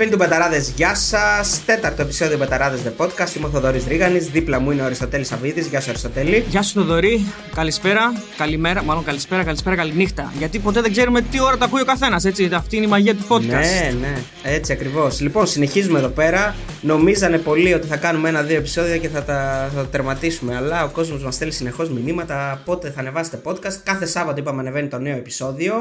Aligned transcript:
φίλοι 0.00 0.12
του 0.12 0.16
Μπεταράδε, 0.16 0.64
γεια 0.76 0.94
σας. 0.94 1.64
Τέταρτο 1.66 2.02
επεισόδιο 2.02 2.38
Μπεταράδε 2.38 2.78
The 2.84 3.04
Podcast. 3.04 3.36
Είμαι 3.36 3.46
ο 3.46 3.50
Θοδωρής 3.50 3.84
Ρίγανης. 3.86 4.28
Δίπλα 4.28 4.60
μου 4.60 4.70
είναι 4.70 4.82
ο 4.82 4.84
Αριστοτέλης 4.84 5.32
Αβίδης. 5.32 5.66
Γεια 5.66 5.80
σου, 5.80 5.90
Αριστοτέλη. 5.90 6.44
Γεια 6.48 6.62
σου, 6.62 6.72
Θοδωρή. 6.72 7.24
Καλησπέρα, 7.54 8.12
καλημέρα, 8.36 8.82
μάλλον 8.82 9.04
καλησπέρα, 9.04 9.44
καλησπέρα, 9.44 9.76
καληνύχτα. 9.76 10.32
Γιατί 10.38 10.58
ποτέ 10.58 10.80
δεν 10.80 10.92
ξέρουμε 10.92 11.20
τι 11.20 11.40
ώρα 11.40 11.56
τα 11.56 11.64
ακούει 11.64 11.80
ο 11.80 11.84
καθένας, 11.84 12.24
έτσι. 12.24 12.50
Αυτή 12.52 12.76
είναι 12.76 12.84
η 12.84 12.88
μαγεία 12.88 13.14
του 13.14 13.26
podcast. 13.28 13.42
Ναι, 13.42 13.94
ναι, 14.00 14.22
έτσι 14.42 14.72
ακριβώς. 14.72 15.20
Λοιπόν, 15.20 15.46
συνεχίζουμε 15.46 15.98
εδώ 15.98 16.08
πέρα. 16.08 16.54
Νομίζανε 16.80 17.38
πολλοί 17.38 17.74
ότι 17.74 17.86
θα 17.86 17.96
κάνουμε 17.96 18.28
ένα-δύο 18.28 18.56
επεισόδια 18.56 18.96
και 18.96 19.08
θα 19.08 19.22
τα, 19.22 19.70
θα 19.74 19.80
τα 19.80 19.86
τερματίσουμε. 19.86 20.56
Αλλά 20.56 20.84
ο 20.84 20.88
κόσμος 20.88 21.22
μας 21.22 21.34
στέλνει 21.34 21.52
συνεχώς 21.52 21.90
μηνύματα 21.90 22.62
πότε 22.64 22.90
θα 22.90 23.00
ανεβάσετε 23.00 23.40
podcast. 23.44 23.74
Κάθε 23.84 24.06
Σάββατο 24.06 24.40
είπαμε 24.40 24.60
ανεβαίνει 24.60 24.88
το 24.88 24.98
νέο 24.98 25.16
επεισόδιο. 25.16 25.74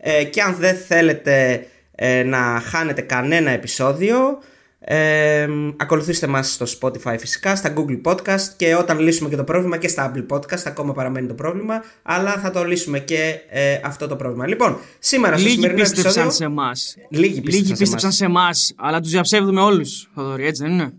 Ε, 0.00 0.24
και 0.24 0.40
αν 0.42 0.56
δεν 0.58 0.76
θέλετε 0.88 1.66
ε, 2.00 2.22
να 2.22 2.62
χάνετε 2.64 3.00
κανένα 3.00 3.50
επεισόδιο. 3.50 4.38
Ε, 4.80 5.48
ακολουθήστε 5.76 6.26
μας 6.26 6.52
στο 6.52 6.66
Spotify 6.80 7.16
φυσικά, 7.18 7.56
στα 7.56 7.72
Google 7.76 8.00
Podcast 8.12 8.40
και 8.56 8.74
όταν 8.74 8.98
λύσουμε 8.98 9.28
και 9.28 9.36
το 9.36 9.44
πρόβλημα 9.44 9.76
και 9.76 9.88
στα 9.88 10.12
Apple 10.12 10.36
Podcast 10.36 10.62
ακόμα 10.66 10.92
παραμένει 10.92 11.26
το 11.26 11.34
πρόβλημα 11.34 11.82
αλλά 12.02 12.30
θα 12.30 12.50
το 12.50 12.64
λύσουμε 12.64 12.98
και 12.98 13.40
ε, 13.48 13.80
αυτό 13.84 14.06
το 14.06 14.16
πρόβλημα. 14.16 14.46
Λοιπόν, 14.46 14.78
σήμερα 14.98 15.36
στο 15.36 15.42
Λίγοι 15.46 15.54
σημερινό 15.54 15.80
πίστεψαν 15.80 16.06
επεισόδιο... 16.06 16.30
σε 16.30 16.44
εμάς. 16.44 16.96
Λίγοι 17.10 17.40
πίστεψαν, 17.40 17.62
Λίγοι 17.62 17.78
πίστεψαν 17.78 18.12
σε 18.12 18.24
εμάς, 18.24 18.74
αλλά 18.76 19.00
τους 19.00 19.10
διαψεύδουμε 19.10 19.60
όλους, 19.60 20.10
Θοδωρή, 20.14 20.46
έτσι 20.46 20.62
δεν 20.62 20.72
είναι; 20.72 20.92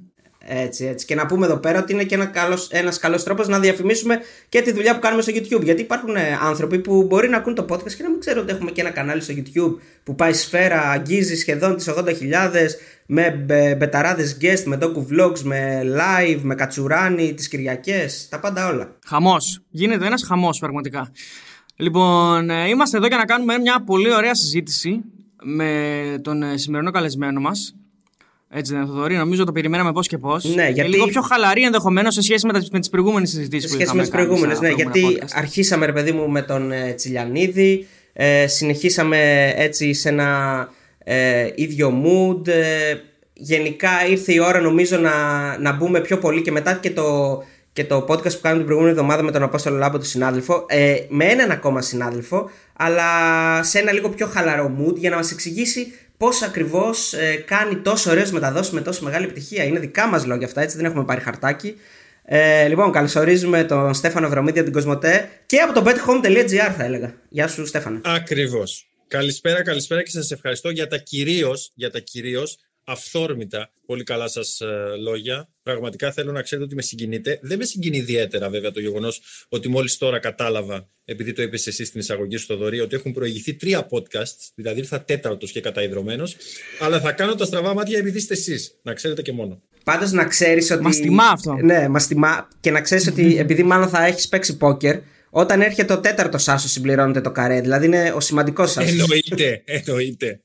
Έτσι, 0.51 0.85
έτσι. 0.85 1.05
Και 1.05 1.15
να 1.15 1.25
πούμε 1.25 1.45
εδώ 1.45 1.57
πέρα 1.57 1.79
ότι 1.79 1.93
είναι 1.93 2.03
και 2.03 2.15
ένα 2.15 2.25
καλός, 2.25 2.67
ένας 2.71 2.97
καλός 2.99 3.23
τρόπος 3.23 3.47
να 3.47 3.59
διαφημίσουμε 3.59 4.19
και 4.49 4.61
τη 4.61 4.71
δουλειά 4.71 4.93
που 4.93 4.99
κάνουμε 4.99 5.21
στο 5.21 5.31
YouTube. 5.35 5.63
Γιατί 5.63 5.81
υπάρχουν 5.81 6.15
ε, 6.15 6.39
άνθρωποι 6.41 6.79
που 6.79 7.03
μπορεί 7.03 7.29
να 7.29 7.37
ακούν 7.37 7.55
το 7.55 7.65
podcast 7.69 7.91
και 7.91 8.03
να 8.03 8.09
μην 8.09 8.19
ξέρουν 8.19 8.43
ότι 8.43 8.51
έχουμε 8.51 8.71
και 8.71 8.81
ένα 8.81 8.89
κανάλι 8.89 9.21
στο 9.21 9.33
YouTube 9.37 9.75
που 10.03 10.15
πάει 10.15 10.33
σφαίρα, 10.33 10.81
αγγίζει 10.81 11.35
σχεδόν 11.35 11.75
τις 11.75 11.89
80.000 11.89 12.13
με 13.05 13.31
μπε- 13.45 13.77
μπεταράδες 13.77 14.37
guest, 14.41 14.63
με 14.65 14.77
docu 14.81 15.05
vlogs, 15.13 15.39
με 15.39 15.81
live, 15.85 16.39
με 16.41 16.55
κατσουράνι, 16.55 17.33
τις 17.33 17.47
Κυριακές, 17.47 18.27
τα 18.29 18.39
πάντα 18.39 18.67
όλα. 18.67 18.95
Χαμός. 19.07 19.59
Γίνεται 19.69 20.05
ένας 20.05 20.23
χαμός, 20.23 20.59
πραγματικά. 20.59 21.11
Λοιπόν, 21.75 22.49
ε, 22.49 22.67
είμαστε 22.67 22.97
εδώ 22.97 23.07
για 23.07 23.17
να 23.17 23.25
κάνουμε 23.25 23.57
μια 23.57 23.83
πολύ 23.85 24.13
ωραία 24.13 24.35
συζήτηση 24.35 25.01
με 25.43 26.19
τον 26.21 26.43
ε, 26.43 26.57
σημερινό 26.57 26.91
καλεσμένο 26.91 27.39
μας. 27.39 27.73
Έτσι 28.51 28.71
δεν 28.73 28.81
είναι, 28.81 28.91
Θοδωρή, 28.91 29.15
νομίζω 29.15 29.43
το 29.43 29.51
περιμέναμε 29.51 29.91
πώς 29.91 30.07
και 30.07 30.17
πώς. 30.17 30.43
Ναι, 30.43 30.63
γιατί- 30.63 30.73
Και 30.81 30.87
λίγο 30.87 31.05
πιο 31.05 31.21
χαλαρή 31.21 31.63
ενδεχομένως 31.63 32.13
σε 32.13 32.21
σχέση 32.21 32.45
με, 32.45 32.53
τα- 32.53 32.63
με 32.71 32.79
τις 32.79 32.89
προηγούμενες 32.89 33.29
συζητήσεις 33.29 33.69
Σε 33.69 33.75
που 33.77 33.81
σχέση 33.81 33.95
με 33.95 34.01
είχαμε 34.01 34.01
τις 34.01 34.11
κάνει 34.11 34.25
προηγούμενες, 34.25 34.57
στα 34.57 34.67
ναι, 34.67 34.73
προηγούμενα 34.73 35.07
γιατί 35.09 35.25
podcast. 35.25 35.37
αρχίσαμε 35.39 35.85
ρε 35.85 35.91
παιδί 35.93 36.11
μου 36.11 36.29
με 36.29 36.41
τον 36.41 36.71
ε, 36.71 36.93
Τσιλιανίδη, 36.93 37.87
ε, 38.13 38.47
συνεχίσαμε 38.47 39.49
έτσι 39.55 39.93
σε 39.93 40.09
ένα 40.09 40.69
ε, 41.03 41.47
ίδιο 41.55 42.01
mood, 42.05 42.47
ε, 42.47 42.93
γενικά 43.33 43.89
ήρθε 44.09 44.33
η 44.33 44.39
ώρα 44.39 44.59
νομίζω 44.59 44.97
να, 44.97 45.11
να 45.59 45.71
μπούμε 45.73 45.99
πιο 46.01 46.17
πολύ 46.17 46.41
και 46.41 46.51
μετά 46.51 46.73
και 46.73 46.91
το, 46.91 47.37
και 47.73 47.83
το 47.83 47.97
podcast 48.09 48.31
που 48.33 48.39
κάνουμε 48.41 48.57
την 48.63 48.65
προηγούμενη 48.65 48.89
εβδομάδα 48.89 49.23
με 49.23 49.31
τον 49.31 49.43
Απόστολο 49.43 49.77
Λάμπο 49.77 49.97
του 49.97 50.05
συνάδελφο, 50.05 50.65
ε, 50.69 50.95
με 51.09 51.25
έναν 51.25 51.51
ακόμα 51.51 51.81
συνάδελφο, 51.81 52.49
αλλά 52.77 53.03
σε 53.63 53.79
ένα 53.79 53.91
λίγο 53.91 54.09
πιο 54.09 54.27
χαλαρό 54.27 54.75
mood 54.79 54.95
για 54.95 55.09
να 55.09 55.15
μας 55.15 55.31
εξηγήσει 55.31 55.93
πώς 56.19 56.41
ακριβώς 56.41 57.13
ε, 57.13 57.35
κάνει 57.35 57.75
τόσο 57.75 58.11
ωραίες 58.11 58.31
μεταδόσεις 58.31 58.73
με 58.73 58.81
τόσο 58.81 59.03
μεγάλη 59.03 59.25
επιτυχία. 59.25 59.63
Είναι 59.63 59.79
δικά 59.79 60.07
μας 60.07 60.25
λόγια 60.25 60.45
αυτά, 60.47 60.61
έτσι 60.61 60.77
δεν 60.77 60.85
έχουμε 60.85 61.05
πάρει 61.05 61.21
χαρτάκι. 61.21 61.75
Ε, 62.25 62.67
λοιπόν, 62.67 62.91
καλωσορίζουμε 62.91 63.63
τον 63.63 63.93
Στέφανο 63.93 64.29
Βρωμίδη 64.29 64.59
από 64.59 64.67
την 64.69 64.73
Κοσμοτέ 64.73 65.29
και 65.45 65.57
από 65.57 65.73
το 65.73 65.83
bethome.gr 65.85 66.73
θα 66.77 66.83
έλεγα. 66.83 67.13
Γεια 67.29 67.47
σου 67.47 67.65
Στέφανο. 67.65 68.01
Ακριβώς. 68.03 68.87
Καλησπέρα, 69.07 69.63
καλησπέρα 69.63 70.03
και 70.03 70.09
σας 70.09 70.31
ευχαριστώ 70.31 70.69
για 70.69 70.87
τα 70.87 70.97
κυρίως 70.97 71.71
για 71.75 71.91
τα 71.91 71.99
κυρίως 71.99 72.57
αυθόρμητα 72.83 73.71
πολύ 73.85 74.03
καλά 74.03 74.27
σας 74.27 74.61
λόγια. 74.99 75.49
Πραγματικά 75.63 76.11
θέλω 76.11 76.31
να 76.31 76.41
ξέρετε 76.41 76.65
ότι 76.65 76.75
με 76.75 76.81
συγκινείτε. 76.81 77.39
Δεν 77.41 77.57
με 77.57 77.65
συγκινεί 77.65 77.97
ιδιαίτερα 77.97 78.49
βέβαια 78.49 78.71
το 78.71 78.79
γεγονός 78.79 79.21
ότι 79.49 79.69
μόλις 79.69 79.97
τώρα 79.97 80.19
κατάλαβα, 80.19 80.87
επειδή 81.05 81.33
το 81.33 81.41
είπες 81.41 81.67
εσύ 81.67 81.85
στην 81.85 81.99
εισαγωγή 81.99 82.37
στο 82.37 82.57
Δωρή, 82.57 82.79
ότι 82.79 82.95
έχουν 82.95 83.13
προηγηθεί 83.13 83.53
τρία 83.53 83.87
podcasts, 83.89 84.49
δηλαδή 84.55 84.79
ήρθα 84.79 85.01
τέταρτος 85.03 85.51
και 85.51 85.61
καταϊδρωμένο. 85.61 86.23
Αλλά 86.79 86.99
θα 86.99 87.11
κάνω 87.11 87.35
τα 87.35 87.45
στραβά 87.45 87.73
μάτια 87.73 87.97
επειδή 87.97 88.17
είστε 88.17 88.33
εσείς. 88.33 88.79
Να 88.81 88.93
ξέρετε 88.93 89.21
και 89.21 89.31
μόνο. 89.31 89.61
Πάντως 89.83 90.11
να 90.11 90.25
ξέρεις 90.25 90.71
ότι. 90.71 90.83
Μας 90.83 90.97
τιμά 90.97 91.27
αυτό. 91.27 91.53
Ναι, 91.53 91.87
μας 91.87 92.07
τιμά. 92.07 92.47
Και 92.59 92.71
να 92.71 92.81
ξέρεις 92.81 93.07
ότι 93.07 93.37
επειδή 93.43 93.63
μάλλον 93.63 93.89
θα 93.89 94.05
έχεις 94.05 94.27
παίξει 94.27 94.57
πόκερ, 94.57 94.99
όταν 95.29 95.61
έρχεται 95.61 95.95
το 95.95 95.99
τέταρτος 96.01 96.47
άσος 96.47 96.71
συμπληρώνεται 96.71 97.21
το 97.21 97.31
καρέ. 97.31 97.61
Δηλαδή 97.61 97.85
είναι 97.85 98.11
ο 98.15 98.19
σημαντικός 98.19 98.77
άσος. 98.77 98.91
Εννοείται, 98.91 99.63
εννοείται. 99.65 100.41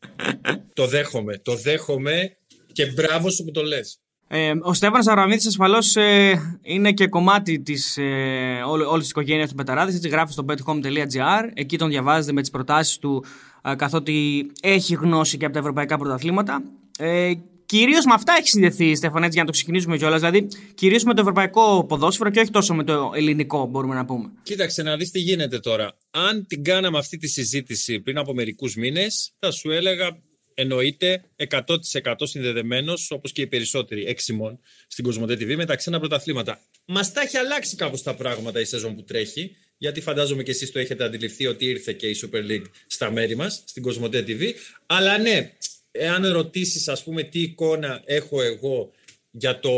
το 0.73 0.87
δέχομαι. 0.87 1.41
Το 1.43 1.57
δέχομαι 1.57 2.37
και 2.73 2.87
μπράβο 2.87 3.31
σου 3.31 3.45
που 3.45 3.51
το 3.51 3.63
λες. 3.63 3.99
Ε, 4.29 4.53
ο 4.63 4.75
Στέφανος 4.75 5.07
Αβραμίδης 5.07 5.47
ασφαλώς 5.47 5.97
ε, 5.97 6.59
είναι 6.63 6.93
και 6.93 7.07
κομμάτι 7.07 7.61
της, 7.61 7.97
ε, 7.97 8.63
όλη, 8.67 8.83
όλης 8.83 9.01
της 9.01 9.11
οικογένειας 9.11 9.49
του 9.49 9.55
Πεταράδης. 9.55 9.95
Έτσι 9.95 10.09
γράφει 10.09 10.33
στο 10.33 10.45
bethome.gr. 10.49 11.51
Εκεί 11.55 11.79
τον 11.79 11.89
διαβάζετε 11.89 12.33
με 12.33 12.41
τις 12.41 12.51
προτάσεις 12.51 12.99
του 12.99 13.25
ε, 13.65 13.75
καθότι 13.75 14.47
έχει 14.63 14.95
γνώση 14.95 15.37
και 15.37 15.45
από 15.45 15.55
τα 15.55 15.61
ευρωπαϊκά 15.61 15.99
πρωταθλήματα. 15.99 16.63
Ε, 16.99 17.33
Κυρίως 17.67 18.05
με 18.05 18.13
αυτά 18.15 18.35
έχει 18.39 18.49
συνδεθεί, 18.49 18.95
Στέφανα, 18.95 19.25
έτσι 19.25 19.33
για 19.33 19.43
να 19.43 19.47
το 19.47 19.53
ξεκινήσουμε 19.53 19.97
κιόλας. 19.97 20.21
Δηλαδή, 20.21 20.49
κυρίως 20.75 21.05
με 21.05 21.15
το 21.15 21.21
ευρωπαϊκό 21.21 21.85
ποδόσφαιρο 21.89 22.31
και 22.31 22.41
όχι 22.41 22.51
τόσο 22.51 22.75
με 22.75 22.85
το 22.85 23.13
ελληνικό, 23.15 23.67
μπορούμε 23.67 23.95
να 23.95 24.05
πούμε. 24.05 24.31
Κοίταξε 24.43 24.83
να 24.83 24.97
δεις 24.97 25.11
τι 25.11 25.19
γίνεται 25.19 25.59
τώρα. 25.59 25.97
Αν 26.11 26.47
την 26.47 26.65
κάναμε 26.65 26.99
αυτή 26.99 27.19
τη 27.19 27.29
συζήτηση 27.29 28.01
πριν 28.01 28.19
από 28.19 28.35
μερικούς 28.35 28.75
μήνες, 28.75 29.33
θα 29.39 29.51
σου 29.51 29.71
έλεγα 29.71 30.19
εννοείται 30.55 31.25
100% 31.37 32.15
συνδεδεμένος, 32.23 33.11
όπως 33.11 33.33
και 33.33 33.43
οι 33.43 33.47
περισσότεροι 33.47 34.05
έξιμων 34.05 34.59
στην 34.87 35.05
Κοσμοτέ 35.05 35.35
TV, 35.35 35.57
με 35.57 35.65
τα 35.65 35.77
ξένα 35.77 35.99
πρωταθλήματα. 35.99 36.61
Μας 36.87 37.13
τα 37.13 37.21
έχει 37.21 37.37
αλλάξει 37.37 37.77
κάπως 37.77 38.03
τα 38.03 38.15
πράγματα 38.15 38.61
η 38.61 38.65
σεζόν 38.65 38.95
που 38.95 39.03
τρέχει, 39.03 39.57
γιατί 39.79 40.01
φαντάζομαι 40.01 40.43
και 40.43 40.51
εσείς 40.51 40.73
το 40.73 40.79
έχετε 40.79 41.05
αντιληφθεί 41.05 41.47
ότι 41.47 41.65
ήρθε 41.65 41.93
και 41.93 42.07
η 42.07 42.17
Super 42.23 42.51
League 42.51 42.67
στα 42.87 43.11
μέρη 43.11 43.37
μας, 43.37 43.63
στην 43.67 43.83
Κοσμοτέ 43.83 44.25
TV. 44.29 44.53
Αλλά 44.87 45.19
ναι, 45.19 45.53
εάν 45.99 46.33
ρωτήσεις 46.33 46.89
ας 46.89 47.05
πούμε 47.05 47.23
τι 47.23 47.41
εικόνα 47.41 48.03
έχω 48.05 48.43
εγώ 48.43 48.91
για 49.31 49.59
το 49.59 49.71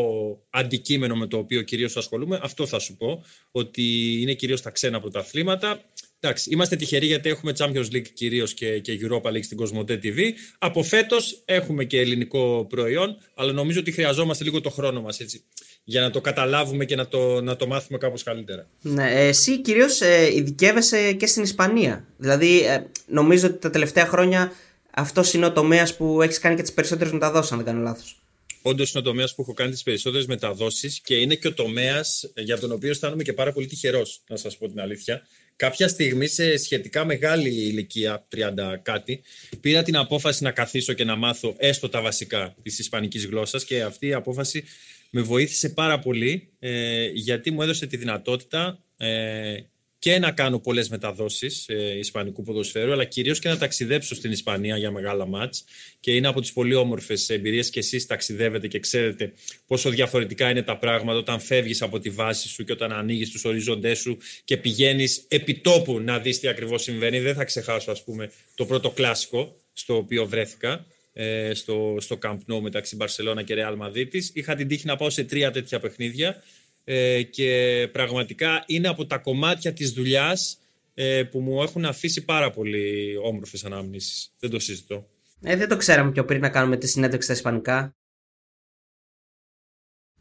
αντικείμενο 0.51 1.17
με 1.17 1.27
το 1.27 1.39
οποίο 1.39 1.63
κυρίως 1.63 1.97
ασχολούμαι, 1.97 2.41
αυτό 2.43 2.67
θα 2.67 2.79
σου 2.79 2.97
πω, 2.97 3.25
ότι 3.51 3.83
είναι 4.21 4.33
κυρίως 4.33 4.63
τα 4.63 4.71
ξένα 4.71 5.01
πρωταθλήματα. 5.01 5.81
Εντάξει, 6.21 6.51
είμαστε 6.53 6.77
τυχεροί 6.77 7.07
γιατί 7.07 7.29
έχουμε 7.29 7.53
Champions 7.59 7.93
League 7.93 8.09
κυρίως 8.15 8.55
και, 8.55 8.79
και 8.79 8.99
Europa 9.03 9.31
League 9.31 9.45
στην 9.45 9.57
Κοσμοτέ 9.57 10.01
TV. 10.03 10.19
Από 10.59 10.83
φέτος 10.83 11.43
έχουμε 11.45 11.85
και 11.85 12.01
ελληνικό 12.01 12.67
προϊόν, 12.69 13.17
αλλά 13.35 13.53
νομίζω 13.53 13.81
ότι 13.81 13.93
χρειαζόμαστε 13.93 14.45
λίγο 14.45 14.61
το 14.61 14.71
χρόνο 14.71 15.01
μας 15.01 15.21
έτσι, 15.21 15.43
για 15.85 16.01
να 16.01 16.11
το 16.11 16.21
καταλάβουμε 16.21 16.85
και 16.85 16.97
να 16.97 17.07
το, 17.07 17.41
να 17.41 17.57
το 17.57 17.67
μάθουμε 17.67 17.99
κάπως 17.99 18.23
καλύτερα. 18.23 18.67
Ναι, 18.81 19.11
ε, 19.11 19.27
εσύ 19.27 19.61
κυρίως 19.61 20.01
ε, 20.01 20.35
ειδικεύεσαι 20.35 21.13
και 21.13 21.27
στην 21.27 21.43
Ισπανία. 21.43 22.05
Δηλαδή, 22.17 22.61
ε, 22.61 22.87
νομίζω 23.07 23.47
ότι 23.47 23.59
τα 23.59 23.71
τελευταία 23.71 24.07
χρόνια 24.07 24.53
αυτός 24.97 25.33
είναι 25.33 25.47
ο 25.47 25.53
τομέας 25.53 25.97
που 25.97 26.23
έχεις 26.23 26.39
κάνει 26.39 26.57
και 26.57 26.63
τις 26.63 26.73
περισσότερες 26.73 27.13
μεταδόσεις, 27.13 27.53
αν 27.53 27.57
δεν 27.57 27.67
κάνω 27.67 27.83
λάθος. 27.83 28.21
Όντως 28.63 28.91
είναι 28.91 28.99
ο 28.99 29.03
τομέας 29.03 29.35
που 29.35 29.43
έχω 29.43 29.55
κάνει 29.55 29.71
τις 29.71 29.83
περισσότερες 29.83 30.27
μεταδόσεις 30.27 31.01
και 31.01 31.15
είναι 31.15 31.35
και 31.35 31.49
ο 31.49 31.55
τομέας 31.55 32.31
για 32.35 32.59
τον 32.59 32.73
οποίο 32.73 32.91
αισθάνομαι 32.91 33.23
και 33.23 33.33
πάρα 33.33 33.53
πολύ 33.53 33.67
τυχερός, 33.67 34.21
να 34.29 34.37
σας 34.37 34.57
πω 34.57 34.69
την 34.69 34.81
αλήθεια. 34.81 35.23
Κάποια 35.57 35.89
στιγμή, 35.89 36.27
σε 36.27 36.57
σχετικά 36.57 37.05
μεγάλη 37.05 37.49
ηλικία, 37.49 38.27
30 38.29 38.79
κάτι, 38.83 39.23
πήρα 39.61 39.83
την 39.83 39.97
απόφαση 39.97 40.43
να 40.43 40.51
καθίσω 40.51 40.93
και 40.93 41.05
να 41.05 41.17
μάθω 41.17 41.55
έστω 41.59 41.89
τα 41.89 42.01
βασικά 42.01 42.55
της 42.63 42.79
ισπανικής 42.79 43.27
γλώσσας 43.27 43.65
και 43.65 43.83
αυτή 43.83 44.07
η 44.07 44.13
απόφαση 44.13 44.65
με 45.11 45.21
βοήθησε 45.21 45.69
πάρα 45.69 45.99
πολύ 45.99 46.49
ε, 46.59 47.07
γιατί 47.07 47.51
μου 47.51 47.63
έδωσε 47.63 47.87
τη 47.87 47.97
δυνατότητα 47.97 48.79
ε, 48.97 49.57
και 49.99 50.19
να 50.19 50.31
κάνω 50.31 50.59
πολλές 50.59 50.89
μεταδόσεις 50.89 51.65
ε, 51.69 51.99
Ισπανικού 51.99 52.43
ποδοσφαίρου, 52.43 52.93
αλλά 52.93 53.05
κυρίως 53.05 53.39
και 53.39 53.49
να 53.49 53.59
ταξιδέψω 53.59 54.15
στην 54.15 54.33
Ισπανία 54.33 54.77
για 54.77 54.91
μεγάλα 54.91 55.27
μάτς. 55.27 55.65
Και 56.01 56.15
είναι 56.15 56.29
από 56.29 56.41
τις 56.41 56.53
πολύ 56.53 56.75
όμορφες 56.75 57.29
εμπειρίες 57.29 57.71
και 57.71 57.79
εσείς 57.79 58.07
ταξιδεύετε 58.07 58.69
και 58.69 58.79
ξέρετε 58.79 59.33
πόσο 59.67 59.91
διαφορετικά 59.91 60.51
είναι 60.51 60.63
τα 60.63 60.79
πράγματα 60.79 61.19
όταν 61.19 61.41
φεύγεις 61.41 61.83
από 61.83 61.99
τη 61.99 62.11
βάση 62.11 62.49
σου 62.49 62.65
και 62.65 62.73
όταν 62.73 62.93
ανοίγεις 62.93 63.31
τους 63.31 63.45
οριζοντές 63.45 63.99
σου 63.99 64.19
και 64.45 64.57
πηγαίνεις 64.57 65.25
επί 65.29 65.55
τόπου 65.55 66.01
να 66.01 66.19
δεις 66.19 66.41
τι 66.41 66.49
ακριβώς 66.49 66.83
συμβαίνει. 66.83 67.19
Δεν 67.19 67.35
θα 67.35 67.45
ξεχάσω, 67.45 67.91
ας 67.91 68.05
πούμε, 68.05 68.31
το 68.55 68.67
πρώτο 68.67 68.91
κλασικό 68.91 69.57
στο 69.73 69.97
οποίο 69.97 70.27
βρέθηκα 70.27 70.87
ε, 71.13 71.55
στο, 71.55 71.97
στο 72.01 72.19
Camp 72.23 72.39
Nou 72.49 72.61
μεταξύ 72.61 72.97
Μπαρσελόνα 72.97 73.43
και 73.43 73.55
Real 73.59 73.87
Madrid. 73.87 74.09
Είχα 74.33 74.55
την 74.55 74.69
τύχη 74.69 74.87
να 74.87 74.97
πάω 74.97 75.11
σε 75.11 75.25
τρία 75.25 75.51
τέτοια 75.51 75.81
παιχνίδια 75.81 76.43
ε, 76.89 77.23
και 77.23 77.89
πραγματικά 77.93 78.65
είναι 78.67 78.89
από 78.89 79.07
τα 79.07 79.19
κομμάτια 79.19 79.73
της 79.73 79.93
δουλειάς 79.93 80.59
ε, 80.95 81.23
που 81.23 81.41
μου 81.41 81.63
έχουν 81.63 81.85
αφήσει 81.85 82.25
πάρα 82.25 82.51
πολύ 82.51 83.17
όμορφες 83.23 83.65
ανάμνησεις. 83.65 84.31
Δεν 84.39 84.51
το 84.51 84.59
συζητώ. 84.59 85.07
Ε, 85.43 85.57
δεν 85.57 85.69
το 85.69 85.77
ξέραμε 85.77 86.11
πιο 86.11 86.25
πριν 86.25 86.41
να 86.41 86.49
κάνουμε 86.49 86.77
τη 86.77 86.87
συνέντευξη 86.87 87.27
στα 87.27 87.37
Ισπανικά. 87.37 87.95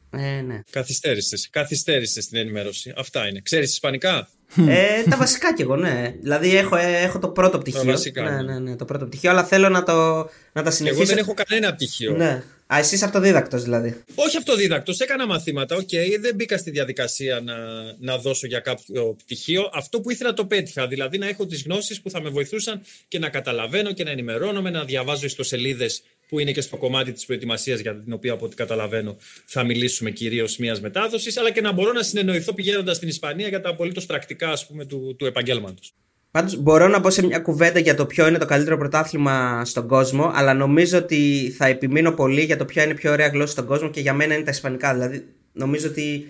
Ε, 0.10 0.42
ναι. 0.42 0.62
Καθυστέρησες, 0.70 1.50
καθυστέρησες 1.50 2.24
στην 2.24 2.38
ενημέρωση. 2.38 2.94
Αυτά 2.98 3.28
είναι. 3.28 3.40
Ξέρεις 3.42 3.72
Ισπανικά; 3.72 4.30
Ε, 4.68 5.04
τα 5.10 5.18
βασικά 5.18 5.54
κι 5.54 5.62
εγώ, 5.62 5.76
ναι. 5.76 6.16
Δηλαδή 6.22 6.58
έχω, 6.58 6.76
ε, 6.76 7.02
έχω 7.02 7.20
το 7.20 7.30
πρώτο 7.30 7.58
πτυχίο. 7.58 7.80
Τα 7.80 7.92
βασικά, 7.92 8.24
ναι, 8.24 8.30
ναι. 8.30 8.54
ναι, 8.54 8.60
ναι, 8.60 8.76
το 8.76 8.86
πρώτο 8.86 9.06
πτυχίο, 9.06 9.30
αλλά 9.30 9.44
θέλω 9.44 9.70
να, 9.70 9.84
το, 9.84 10.30
να 10.54 10.64
τα 10.64 10.72
συνεχίσω. 10.72 11.02
Εγώ 11.02 11.10
δεν 11.10 11.18
έχω 11.18 11.34
κανένα 11.34 11.76
πτυχίο. 11.76 12.16
Ναι. 12.16 12.44
Α, 12.74 12.78
εσύ 12.78 12.96
είσαι 12.96 13.06
αυτοδίδακτος 13.06 13.64
δηλαδή. 13.64 14.04
Όχι 14.16 14.38
αυτοδίδακτος, 14.38 15.00
έκανα 15.00 15.28
μαθήματα. 15.28 15.76
Οκ, 15.76 15.90
δεν 16.20 16.36
μπήκα 16.36 16.58
στη 16.58 16.72
διαδικασία 16.72 17.42
να, 17.42 17.56
να 18.00 18.18
δώσω 18.18 18.48
για 18.48 18.60
κάποιο 18.60 19.16
πτυχίο. 19.24 19.70
Αυτό 19.74 20.02
που 20.02 20.12
ήθελα 20.12 20.34
το 20.34 20.46
πέτυχα. 20.46 20.88
Δηλαδή 20.88 21.18
να 21.18 21.28
έχω 21.28 21.46
τις 21.46 21.64
γνώσεις 21.64 22.02
που 22.02 22.10
θα 22.10 22.22
με 22.22 22.30
βοηθούσαν 22.30 22.82
και 23.08 23.20
να 23.20 23.30
καταλαβαίνω 23.30 23.92
και 23.92 24.04
να 24.04 24.12
ενημερώνομαι, 24.12 24.70
να 24.70 24.84
διαβάζω 24.84 25.26
ιστοσελίδες 25.26 26.04
που 26.28 26.40
είναι 26.40 26.52
και 26.52 26.62
στο 26.62 26.78
κομμάτι 26.78 27.12
της 27.12 27.26
προετοιμασίας 27.26 27.80
για 27.80 27.96
την 27.96 28.14
οποία 28.14 28.34
από 28.34 28.46
ό,τι 28.46 28.56
καταλαβαίνω 28.56 29.18
θα 29.46 29.64
μιλήσουμε 29.64 30.12
κυρίως 30.12 30.58
μιας 30.58 30.82
μετάδοσης, 30.82 31.38
αλλά 31.38 31.52
και 31.52 31.62
να 31.62 31.72
μπορώ 31.72 31.92
να 31.92 32.04
συνεννοηθώ 32.04 32.54
πηγαίνοντας 32.54 32.96
στην 32.96 33.08
Ισπανία 33.08 33.48
για 33.48 33.62
τα 33.62 33.70
απολύτως 33.70 34.06
πρακτικά 34.06 34.50
ας 34.50 34.68
πούμε, 34.68 34.86
του, 34.86 35.16
του 35.18 35.26
επαγγέλματος. 35.26 35.94
Πάντως 36.36 36.56
μπορώ 36.56 36.88
να 36.88 37.02
πω 37.02 37.10
σε 37.10 37.26
μια 37.26 37.40
κουβέντα 37.40 37.80
για 37.80 37.96
το 37.96 38.06
ποιο 38.06 38.28
είναι 38.28 38.38
το 38.38 38.46
καλύτερο 38.46 38.78
πρωτάθλημα 38.78 39.66
στον 39.66 39.88
κόσμο, 39.88 40.32
αλλά 40.34 40.54
νομίζω 40.54 40.98
ότι 40.98 41.54
θα 41.58 41.66
επιμείνω 41.66 42.12
πολύ 42.12 42.42
για 42.42 42.58
το 42.58 42.66
ποια 42.66 42.84
είναι 42.84 42.92
η 42.92 42.96
πιο 42.96 43.12
ωραία 43.12 43.28
γλώσσα 43.28 43.52
στον 43.52 43.66
κόσμο 43.66 43.90
και 43.90 44.00
για 44.00 44.14
μένα 44.14 44.34
είναι 44.34 44.44
τα 44.44 44.52
Ισπανικά. 44.52 44.94
Δηλαδή, 44.94 45.26
νομίζω 45.54 45.88
ότι 45.88 46.28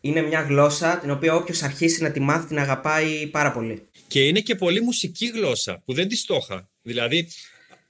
είναι 0.00 0.22
μια 0.22 0.40
γλώσσα 0.40 0.98
την 0.98 1.10
οποία 1.10 1.34
όποιος 1.34 1.62
αρχίσει 1.62 2.02
να 2.02 2.10
τη 2.10 2.20
μάθει 2.20 2.46
την 2.46 2.58
αγαπάει 2.58 3.26
πάρα 3.26 3.52
πολύ. 3.52 3.82
Και 4.06 4.26
είναι 4.26 4.40
και 4.40 4.54
πολύ 4.54 4.80
μουσική 4.80 5.26
γλώσσα 5.26 5.82
που 5.84 5.94
δεν 5.94 6.08
της 6.08 6.20
στόχα. 6.20 6.68
Δηλαδή, 6.82 7.28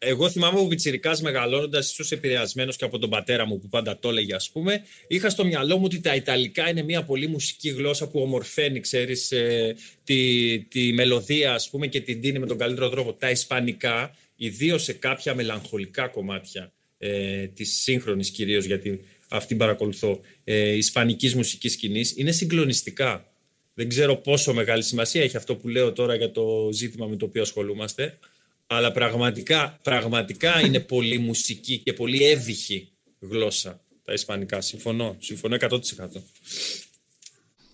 εγώ 0.04 0.30
θυμάμαι 0.30 0.58
από 0.58 0.68
πιτσιρικά 0.68 1.18
μεγαλώνοντας, 1.20 1.90
ίσως 1.90 2.10
επηρεασμένος 2.10 2.76
και 2.76 2.84
από 2.84 2.98
τον 2.98 3.10
πατέρα 3.10 3.46
μου 3.46 3.58
που 3.60 3.68
πάντα 3.68 3.98
το 3.98 4.08
έλεγε, 4.08 4.34
ας 4.34 4.50
πούμε, 4.50 4.82
είχα 5.06 5.30
στο 5.30 5.44
μυαλό 5.44 5.76
μου 5.76 5.82
ότι 5.84 6.00
τα 6.00 6.14
Ιταλικά 6.14 6.70
είναι 6.70 6.82
μια 6.82 7.02
πολύ 7.04 7.26
μουσική 7.26 7.68
γλώσσα 7.68 8.08
που 8.08 8.20
ομορφαίνει, 8.20 8.80
ξέρεις, 8.80 9.32
ε, 9.32 9.76
τη, 10.04 10.58
τη 10.60 10.92
μελωδία, 10.92 11.54
ας 11.54 11.70
πούμε, 11.70 11.86
και 11.86 12.00
την 12.00 12.20
δίνει 12.20 12.38
με 12.38 12.46
τον 12.46 12.58
καλύτερο 12.58 12.88
τρόπο. 12.88 13.12
Τα 13.12 13.30
Ισπανικά, 13.30 14.16
ιδίως 14.36 14.82
σε 14.82 14.92
κάποια 14.92 15.34
μελαγχολικά 15.34 16.08
κομμάτια 16.08 16.72
ε, 16.98 17.46
της 17.46 17.80
σύγχρονης 17.82 18.30
κυρίως, 18.30 18.64
γιατί 18.64 19.04
αυτήν 19.28 19.56
παρακολουθώ, 19.56 20.20
ε, 20.44 20.70
ισπανικής 20.70 21.34
μουσικής 21.34 21.72
σκηνής, 21.72 22.14
είναι 22.16 22.32
συγκλονιστικά. 22.32 23.26
Δεν 23.74 23.88
ξέρω 23.88 24.16
πόσο 24.16 24.54
μεγάλη 24.54 24.82
σημασία 24.82 25.22
έχει 25.22 25.36
αυτό 25.36 25.56
που 25.56 25.68
λέω 25.68 25.92
τώρα 25.92 26.14
για 26.14 26.30
το 26.30 26.70
ζήτημα 26.72 27.06
με 27.06 27.16
το 27.16 27.24
οποίο 27.24 27.42
ασχολούμαστε, 27.42 28.18
αλλά 28.66 28.92
πραγματικά, 28.92 29.78
πραγματικά 29.82 30.60
είναι 30.60 30.80
πολύ 30.80 31.18
μουσική 31.18 31.78
και 31.78 31.92
πολύ 31.92 32.24
εύυχη 32.24 32.90
γλώσσα 33.20 33.80
τα 34.04 34.12
ισπανικά. 34.12 34.60
Συμφωνώ, 34.60 35.16
συμφωνώ 35.18 35.56
100%. 35.60 35.78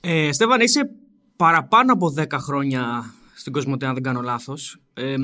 Ε, 0.01 0.33
Στέφαν, 0.33 0.61
είσαι 0.61 0.91
παραπάνω 1.37 1.93
από 1.93 2.15
10 2.19 2.27
χρόνια 2.33 3.15
στην 3.37 3.53
Κοσμοτέ, 3.53 3.87
αν 3.87 3.95
δεν 3.95 4.03
κάνω 4.03 4.21
λάθος. 4.21 4.81
Ε, 4.95 5.17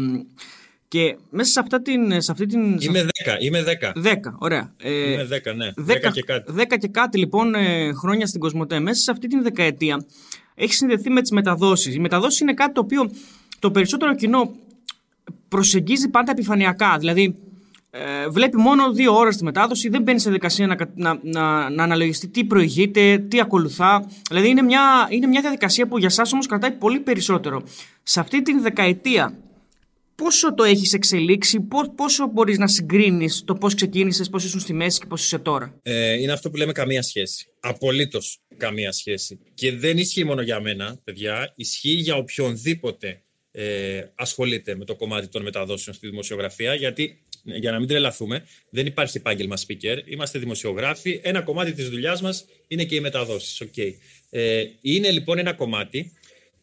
και 0.88 1.16
μέσα 1.30 1.50
σε, 1.50 1.60
αυτά 1.60 1.82
την, 1.82 2.22
σε 2.22 2.32
αυτή 2.32 2.46
την... 2.46 2.80
Είμαι 2.80 3.06
10, 3.24 3.36
είμαι 3.40 3.64
10. 3.94 4.02
10, 4.04 4.14
ωραία. 4.38 4.74
Ε, 4.82 5.12
είμαι 5.12 5.28
10, 5.44 5.54
ναι. 5.56 5.72
10, 5.86 6.08
10 6.08 6.12
και 6.12 6.22
κάτι. 6.22 6.52
10 6.56 6.62
και 6.78 6.88
κάτι 6.88 7.18
λοιπόν 7.18 7.54
ε, 7.54 7.92
χρόνια 7.92 8.26
στην 8.26 8.40
Κοσμοτέ. 8.40 8.78
Μέσα 8.80 9.02
σε 9.02 9.10
αυτή 9.10 9.26
την 9.26 9.42
δεκαετία 9.42 10.06
έχει 10.54 10.74
συνδεθεί 10.74 11.10
με 11.10 11.20
τις 11.20 11.30
μεταδόσεις. 11.30 11.94
Οι 11.94 11.98
μεταδόσεις 11.98 12.40
είναι 12.40 12.54
κάτι 12.54 12.72
το 12.72 12.80
οποίο 12.80 13.10
το 13.58 13.70
περισσότερο 13.70 14.14
κοινό 14.14 14.54
προσεγγίζει 15.54 16.08
πάντα 16.08 16.30
επιφανειακά. 16.30 16.96
Δηλαδή, 16.98 17.34
ε, 17.90 18.28
βλέπει 18.28 18.56
μόνο 18.56 18.92
δύο 18.92 19.16
ώρες 19.16 19.36
τη 19.36 19.44
μετάδοση, 19.44 19.88
δεν 19.88 20.02
μπαίνει 20.02 20.18
σε 20.18 20.24
διαδικασία 20.24 20.66
να, 20.66 20.76
να, 20.94 21.18
να, 21.22 21.70
να 21.70 21.82
αναλογιστεί 21.82 22.28
τι 22.28 22.44
προηγείται, 22.44 23.18
τι 23.18 23.40
ακολουθά. 23.40 24.10
Δηλαδή, 24.28 24.48
είναι 24.48 24.62
μια, 24.62 25.06
είναι 25.10 25.26
μια 25.26 25.40
διαδικασία 25.40 25.86
που 25.88 25.98
για 25.98 26.08
εσά 26.10 26.22
όμως 26.32 26.46
κρατάει 26.46 26.72
πολύ 26.72 27.00
περισσότερο. 27.00 27.62
Σε 28.02 28.20
αυτή 28.20 28.42
την 28.42 28.62
δεκαετία, 28.62 29.38
πόσο 30.14 30.54
το 30.54 30.62
έχεις 30.62 30.92
εξελίξει, 30.92 31.68
πόσο 31.96 32.26
μπορείς 32.32 32.58
να 32.58 32.66
συγκρίνεις 32.66 33.42
το 33.44 33.54
πώς 33.54 33.74
ξεκίνησες, 33.74 34.28
πώς 34.28 34.44
ήσουν 34.44 34.60
στη 34.60 34.72
μέση 34.72 34.98
και 35.00 35.06
πώς 35.06 35.24
είσαι 35.24 35.38
τώρα; 35.38 35.74
Ε, 35.82 36.12
είναι 36.12 36.32
αυτό 36.32 36.50
που 36.50 36.56
λέμε 36.56 36.72
καμία 36.72 37.02
σχέση. 37.02 37.46
Απολύτως 37.60 38.38
καμία 38.56 38.92
σχέση. 38.92 39.38
Και 39.54 39.76
δεν 39.76 39.98
ισχύει 39.98 40.24
μόνο 40.24 40.42
για 40.42 40.60
μένα, 40.60 40.98
παιδιά. 41.04 41.52
Ισχύει 41.56 41.90
για 41.90 42.16
οποιονδήποτε 42.16 43.23
ε, 43.56 44.04
ασχολείται 44.14 44.76
με 44.76 44.84
το 44.84 44.94
κομμάτι 44.94 45.28
των 45.28 45.42
μεταδόσεων 45.42 45.96
στη 45.96 46.08
δημοσιογραφία, 46.08 46.74
γιατί 46.74 47.18
για 47.44 47.70
να 47.70 47.78
μην 47.78 47.88
τρελαθούμε, 47.88 48.46
δεν 48.70 48.86
υπάρχει 48.86 49.16
επάγγελμα 49.16 49.56
speaker. 49.66 49.98
Είμαστε 50.04 50.38
δημοσιογράφοι. 50.38 51.20
Ένα 51.22 51.40
κομμάτι 51.42 51.72
της 51.72 51.88
δουλειάς 51.88 52.22
μας 52.22 52.44
είναι 52.68 52.84
και 52.84 52.94
οι 52.94 53.00
μεταδόσεις. 53.00 53.62
Okay. 53.64 53.92
Ε, 54.30 54.64
είναι 54.80 55.10
λοιπόν 55.10 55.38
ένα 55.38 55.52
κομμάτι 55.52 56.12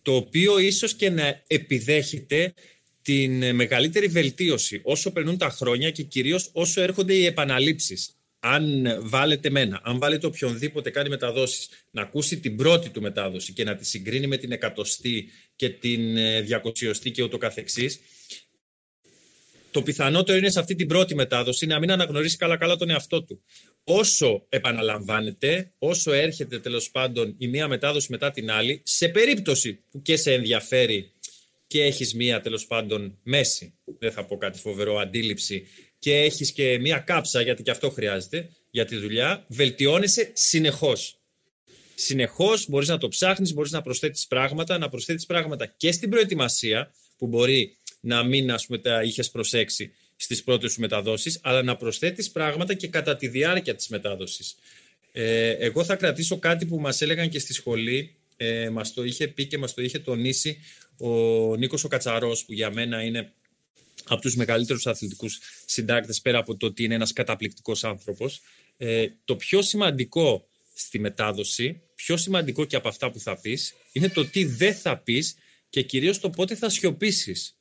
το 0.01 0.15
οποίο 0.15 0.59
ίσως 0.59 0.95
και 0.95 1.09
να 1.09 1.41
επιδέχεται 1.47 2.53
την 3.01 3.55
μεγαλύτερη 3.55 4.07
βελτίωση 4.07 4.79
όσο 4.83 5.11
περνούν 5.11 5.37
τα 5.37 5.49
χρόνια 5.49 5.91
και 5.91 6.03
κυρίως 6.03 6.49
όσο 6.53 6.81
έρχονται 6.81 7.13
οι 7.13 7.25
επαναλήψεις 7.25 8.15
αν 8.43 8.97
βάλετε 9.01 9.49
μένα, 9.49 9.81
αν 9.83 9.99
βάλετε 9.99 10.25
οποιονδήποτε 10.25 10.89
κάνει 10.89 11.09
μεταδόσεις 11.09 11.69
να 11.91 12.01
ακούσει 12.01 12.39
την 12.39 12.55
πρώτη 12.55 12.89
του 12.89 13.01
μετάδοση 13.01 13.53
και 13.53 13.63
να 13.63 13.75
τη 13.75 13.85
συγκρίνει 13.85 14.27
με 14.27 14.37
την 14.37 14.51
εκατοστή 14.51 15.29
και 15.55 15.69
την 15.69 16.17
ε, 16.17 16.41
διακοσιωστή 16.41 17.11
και 17.11 17.23
ούτω 17.23 17.37
καθεξής, 17.37 17.99
το 19.71 19.81
πιθανότερο 19.81 20.37
είναι 20.37 20.49
σε 20.49 20.59
αυτή 20.59 20.75
την 20.75 20.87
πρώτη 20.87 21.15
μετάδοση 21.15 21.65
να 21.65 21.79
μην 21.79 21.91
αναγνωρίσει 21.91 22.37
καλά-καλά 22.37 22.75
τον 22.75 22.89
εαυτό 22.89 23.23
του. 23.23 23.41
Όσο 23.83 24.45
επαναλαμβάνεται, 24.49 25.71
όσο 25.77 26.11
έρχεται 26.11 26.59
τέλος 26.59 26.91
πάντων 26.91 27.35
η 27.37 27.47
μία 27.47 27.67
μετάδοση 27.67 28.07
μετά 28.11 28.31
την 28.31 28.51
άλλη, 28.51 28.81
σε 28.85 29.07
περίπτωση 29.07 29.79
που 29.91 30.01
και 30.01 30.15
σε 30.15 30.33
ενδιαφέρει 30.33 31.11
και 31.67 31.83
έχεις 31.83 32.15
μία 32.15 32.41
τέλος 32.41 32.65
πάντων 32.67 33.17
μέση, 33.23 33.73
δεν 33.99 34.11
θα 34.11 34.25
πω 34.25 34.37
κάτι 34.37 34.59
φοβερό, 34.59 34.97
αντίληψη 34.97 35.67
και 36.01 36.15
έχεις 36.15 36.51
και 36.51 36.79
μία 36.79 36.97
κάψα, 36.97 37.41
γιατί 37.41 37.63
και 37.63 37.71
αυτό 37.71 37.89
χρειάζεται 37.89 38.49
για 38.71 38.85
τη 38.85 38.95
δουλειά, 38.95 39.45
βελτιώνεσαι 39.47 40.31
συνεχώς. 40.33 41.15
Συνεχώς 41.95 42.69
μπορείς 42.69 42.87
να 42.87 42.97
το 42.97 43.07
ψάχνεις, 43.07 43.53
μπορείς 43.53 43.71
να 43.71 43.81
προσθέτεις 43.81 44.27
πράγματα, 44.27 44.77
να 44.77 44.89
προσθέτεις 44.89 45.25
πράγματα 45.25 45.65
και 45.77 45.91
στην 45.91 46.09
προετοιμασία, 46.09 46.93
που 47.17 47.27
μπορεί 47.27 47.75
να 47.99 48.23
μην 48.23 48.51
ας 48.51 48.65
πούμε, 48.65 48.77
τα 48.77 49.03
είχες 49.03 49.29
προσέξει 49.29 49.93
στις 50.15 50.43
πρώτες 50.43 50.71
σου 50.71 50.79
μεταδόσεις, 50.79 51.39
αλλά 51.41 51.63
να 51.63 51.77
προσθέτεις 51.77 52.31
πράγματα 52.31 52.73
και 52.73 52.87
κατά 52.87 53.15
τη 53.15 53.27
διάρκεια 53.27 53.75
της 53.75 53.87
μετάδοσης. 53.87 54.55
Ε, 55.11 55.49
εγώ 55.49 55.83
θα 55.83 55.95
κρατήσω 55.95 56.37
κάτι 56.39 56.65
που 56.65 56.79
μας 56.79 57.01
έλεγαν 57.01 57.29
και 57.29 57.39
στη 57.39 57.53
σχολή, 57.53 58.15
ε, 58.37 58.69
μας 58.69 58.93
το 58.93 59.03
είχε 59.03 59.27
πει 59.27 59.45
και 59.45 59.57
μας 59.57 59.73
το 59.73 59.81
είχε 59.81 59.99
τονίσει 59.99 60.57
ο 60.97 61.55
Νίκος 61.55 61.83
ο 61.83 61.87
Κατσαρός, 61.87 62.45
που 62.45 62.53
για 62.53 62.71
μένα 62.71 63.03
είναι 63.03 63.31
από 64.05 64.21
τους 64.21 64.35
μεγαλύτερους 64.35 64.87
αθλητικούς 64.87 65.39
συντάκτες 65.71 66.21
πέρα 66.21 66.37
από 66.37 66.55
το 66.57 66.65
ότι 66.65 66.83
είναι 66.83 66.95
ένας 66.95 67.13
καταπληκτικός 67.13 67.83
άνθρωπος. 67.83 68.41
Ε, 68.77 69.07
το 69.25 69.35
πιο 69.35 69.61
σημαντικό 69.61 70.47
στη 70.73 70.99
μετάδοση, 70.99 71.81
πιο 71.95 72.17
σημαντικό 72.17 72.65
και 72.65 72.75
από 72.75 72.87
αυτά 72.87 73.11
που 73.11 73.19
θα 73.19 73.39
πεις, 73.39 73.73
είναι 73.91 74.09
το 74.09 74.25
τι 74.25 74.45
δεν 74.45 74.73
θα 74.75 74.97
πεις 74.97 75.35
και 75.69 75.81
κυρίως 75.81 76.19
το 76.19 76.29
πότε 76.29 76.55
θα 76.55 76.69
σιωπήσεις. 76.69 77.55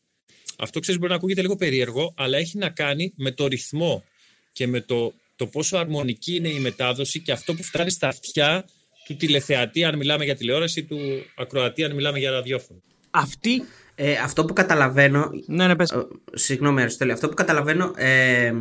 Αυτό 0.58 0.80
ξέρεις 0.80 1.00
μπορεί 1.00 1.12
να 1.12 1.18
ακούγεται 1.18 1.40
λίγο 1.40 1.56
περίεργο, 1.56 2.14
αλλά 2.16 2.38
έχει 2.38 2.58
να 2.58 2.68
κάνει 2.68 3.12
με 3.16 3.30
το 3.30 3.46
ρυθμό 3.46 4.04
και 4.52 4.66
με 4.66 4.80
το, 4.80 5.14
το 5.36 5.46
πόσο 5.46 5.76
αρμονική 5.76 6.34
είναι 6.34 6.48
η 6.48 6.58
μετάδοση 6.58 7.20
και 7.20 7.32
αυτό 7.32 7.54
που 7.54 7.62
φτάνει 7.62 7.90
στα 7.90 8.08
αυτιά 8.08 8.68
του 9.04 9.16
τηλεθεατή 9.16 9.84
αν 9.84 9.96
μιλάμε 9.96 10.24
για 10.24 10.36
τηλεόραση, 10.36 10.84
του 10.84 10.98
ακροατή 11.36 11.84
αν 11.84 11.94
μιλάμε 11.94 12.18
για 12.18 12.30
ραδιόφωνο. 12.30 12.80
Αυτή 13.10 13.62
ε, 14.02 14.12
αυτό 14.12 14.44
που 14.44 14.52
καταλαβαίνω. 14.52 15.30
Ναι, 15.46 15.66
ναι, 15.66 15.76
πες. 15.76 15.90
Ε, 15.90 16.06
συγγνώμη, 16.34 16.80
Αριστοτέλη. 16.80 17.12
Αυτό 17.12 17.28
που 17.28 17.34
καταλαβαίνω 17.34 17.92
ε, 17.96 18.52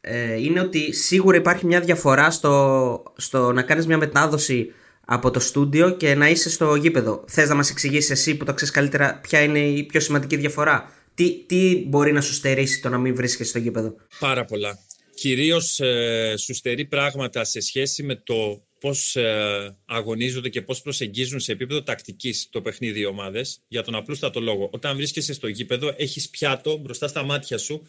ε, 0.00 0.40
είναι 0.42 0.60
ότι 0.60 0.92
σίγουρα 0.94 1.36
υπάρχει 1.36 1.66
μια 1.66 1.80
διαφορά 1.80 2.30
στο, 2.30 3.02
στο 3.16 3.52
να 3.52 3.62
κάνεις 3.62 3.86
μια 3.86 3.98
μετάδοση 3.98 4.72
από 5.06 5.30
το 5.30 5.40
στούντιο 5.40 5.90
και 5.90 6.14
να 6.14 6.28
είσαι 6.28 6.50
στο 6.50 6.74
γήπεδο. 6.74 7.24
Θες 7.28 7.48
να 7.48 7.54
μας 7.54 7.70
εξηγήσεις 7.70 8.10
εσύ 8.10 8.36
που 8.36 8.44
το 8.44 8.54
ξέρεις 8.54 8.74
καλύτερα 8.74 9.18
ποια 9.22 9.42
είναι 9.42 9.58
η 9.58 9.82
πιο 9.82 10.00
σημαντική 10.00 10.36
διαφορά; 10.36 10.92
Τι, 11.14 11.44
τι 11.46 11.84
μπορεί 11.86 12.12
να 12.12 12.20
σου 12.20 12.32
στερήσει 12.32 12.80
το 12.80 12.88
να 12.88 12.98
μην 12.98 13.14
βρίσκεσαι 13.14 13.50
στο 13.50 13.58
γήπεδο; 13.58 13.94
Πάρα 14.18 14.44
πολλά. 14.44 14.78
Κυρίως 15.14 15.80
ε, 15.80 16.34
σου 16.38 16.54
στερεί 16.54 16.84
πράγματα 16.84 17.44
σε 17.44 17.60
σχέση 17.60 18.02
με 18.02 18.14
το 18.14 18.62
πώς 18.82 19.16
ε, 19.16 19.76
αγωνίζονται 19.84 20.48
και 20.48 20.62
πώς 20.62 20.82
προσεγγίζουν 20.82 21.40
σε 21.40 21.52
επίπεδο 21.52 21.82
τακτικής 21.82 22.48
το 22.50 22.60
παιχνίδι 22.60 23.00
οι 23.00 23.04
ομάδες 23.04 23.60
για 23.68 23.82
τον 23.82 23.94
απλούστατο 23.94 24.40
λόγο. 24.40 24.68
Όταν 24.72 24.96
βρίσκεσαι 24.96 25.32
στο 25.32 25.48
γήπεδο 25.48 25.94
έχεις 25.96 26.28
πιάτο 26.28 26.76
μπροστά 26.76 27.08
στα 27.08 27.22
μάτια 27.22 27.58
σου 27.58 27.86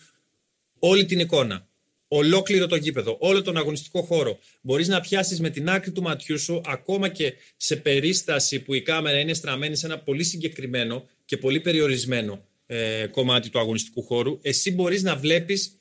όλη 0.79 1.05
την 1.05 1.19
εικόνα. 1.19 1.67
Ολόκληρο 2.07 2.67
το 2.67 2.75
γήπεδο, 2.75 3.17
όλο 3.19 3.41
τον 3.41 3.57
αγωνιστικό 3.57 4.01
χώρο. 4.01 4.39
Μπορείς 4.61 4.87
να 4.87 5.01
πιάσεις 5.01 5.39
με 5.39 5.49
την 5.49 5.69
άκρη 5.69 5.91
του 5.91 6.01
ματιού 6.01 6.39
σου 6.39 6.61
ακόμα 6.65 7.09
και 7.09 7.33
σε 7.57 7.75
περίσταση 7.75 8.59
που 8.59 8.73
η 8.73 8.81
κάμερα 8.81 9.19
είναι 9.19 9.33
στραμμένη 9.33 9.75
σε 9.75 9.85
ένα 9.85 9.99
πολύ 9.99 10.23
συγκεκριμένο 10.23 11.07
και 11.25 11.37
πολύ 11.37 11.59
περιορισμένο 11.59 12.45
ε, 12.65 13.07
κομμάτι 13.11 13.49
του 13.49 13.59
αγωνιστικού 13.59 14.03
χώρου. 14.03 14.39
Εσύ 14.41 14.71
μπορείς 14.71 15.03
να 15.03 15.15
βλέπεις 15.15 15.77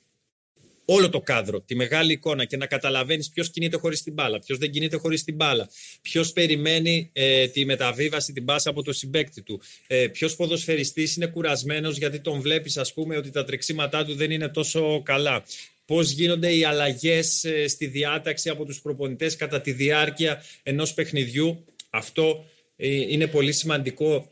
όλο 0.84 1.08
το 1.08 1.20
κάδρο, 1.20 1.60
τη 1.60 1.74
μεγάλη 1.74 2.12
εικόνα 2.12 2.44
και 2.44 2.56
να 2.56 2.66
καταλαβαίνεις 2.66 3.28
ποιος 3.28 3.50
κινείται 3.50 3.76
χωρίς 3.76 4.02
την 4.02 4.12
μπάλα, 4.12 4.38
ποιος 4.38 4.58
δεν 4.58 4.70
κινείται 4.70 4.96
χωρίς 4.96 5.24
την 5.24 5.34
μπάλα, 5.34 5.68
ποιος 6.02 6.32
περιμένει 6.32 7.10
ε, 7.12 7.48
τη 7.48 7.64
μεταβίβαση, 7.64 8.32
την 8.32 8.44
πάσα 8.44 8.70
από 8.70 8.82
το 8.82 8.92
συμπέκτη 8.92 9.42
του, 9.42 9.60
ε, 9.86 10.06
ποιος 10.06 10.36
ποδοσφαιριστής 10.36 11.16
είναι 11.16 11.26
κουρασμένος 11.26 11.96
γιατί 11.96 12.20
τον 12.20 12.40
βλέπεις, 12.40 12.76
ας 12.76 12.92
πούμε, 12.92 13.16
ότι 13.16 13.30
τα 13.30 13.44
τρεξίματά 13.44 14.04
του 14.04 14.14
δεν 14.14 14.30
είναι 14.30 14.48
τόσο 14.48 15.02
καλά. 15.02 15.44
Πώς 15.84 16.10
γίνονται 16.10 16.54
οι 16.54 16.64
αλλαγές 16.64 17.44
ε, 17.44 17.68
στη 17.68 17.86
διάταξη 17.86 18.48
από 18.48 18.64
τους 18.64 18.80
προπονητές 18.80 19.36
κατά 19.36 19.60
τη 19.60 19.72
διάρκεια 19.72 20.44
ενός 20.62 20.94
παιχνιδιού. 20.94 21.64
Αυτό 21.90 22.44
ε, 22.76 22.88
είναι 22.88 23.26
πολύ 23.26 23.52
σημαντικό 23.52 24.31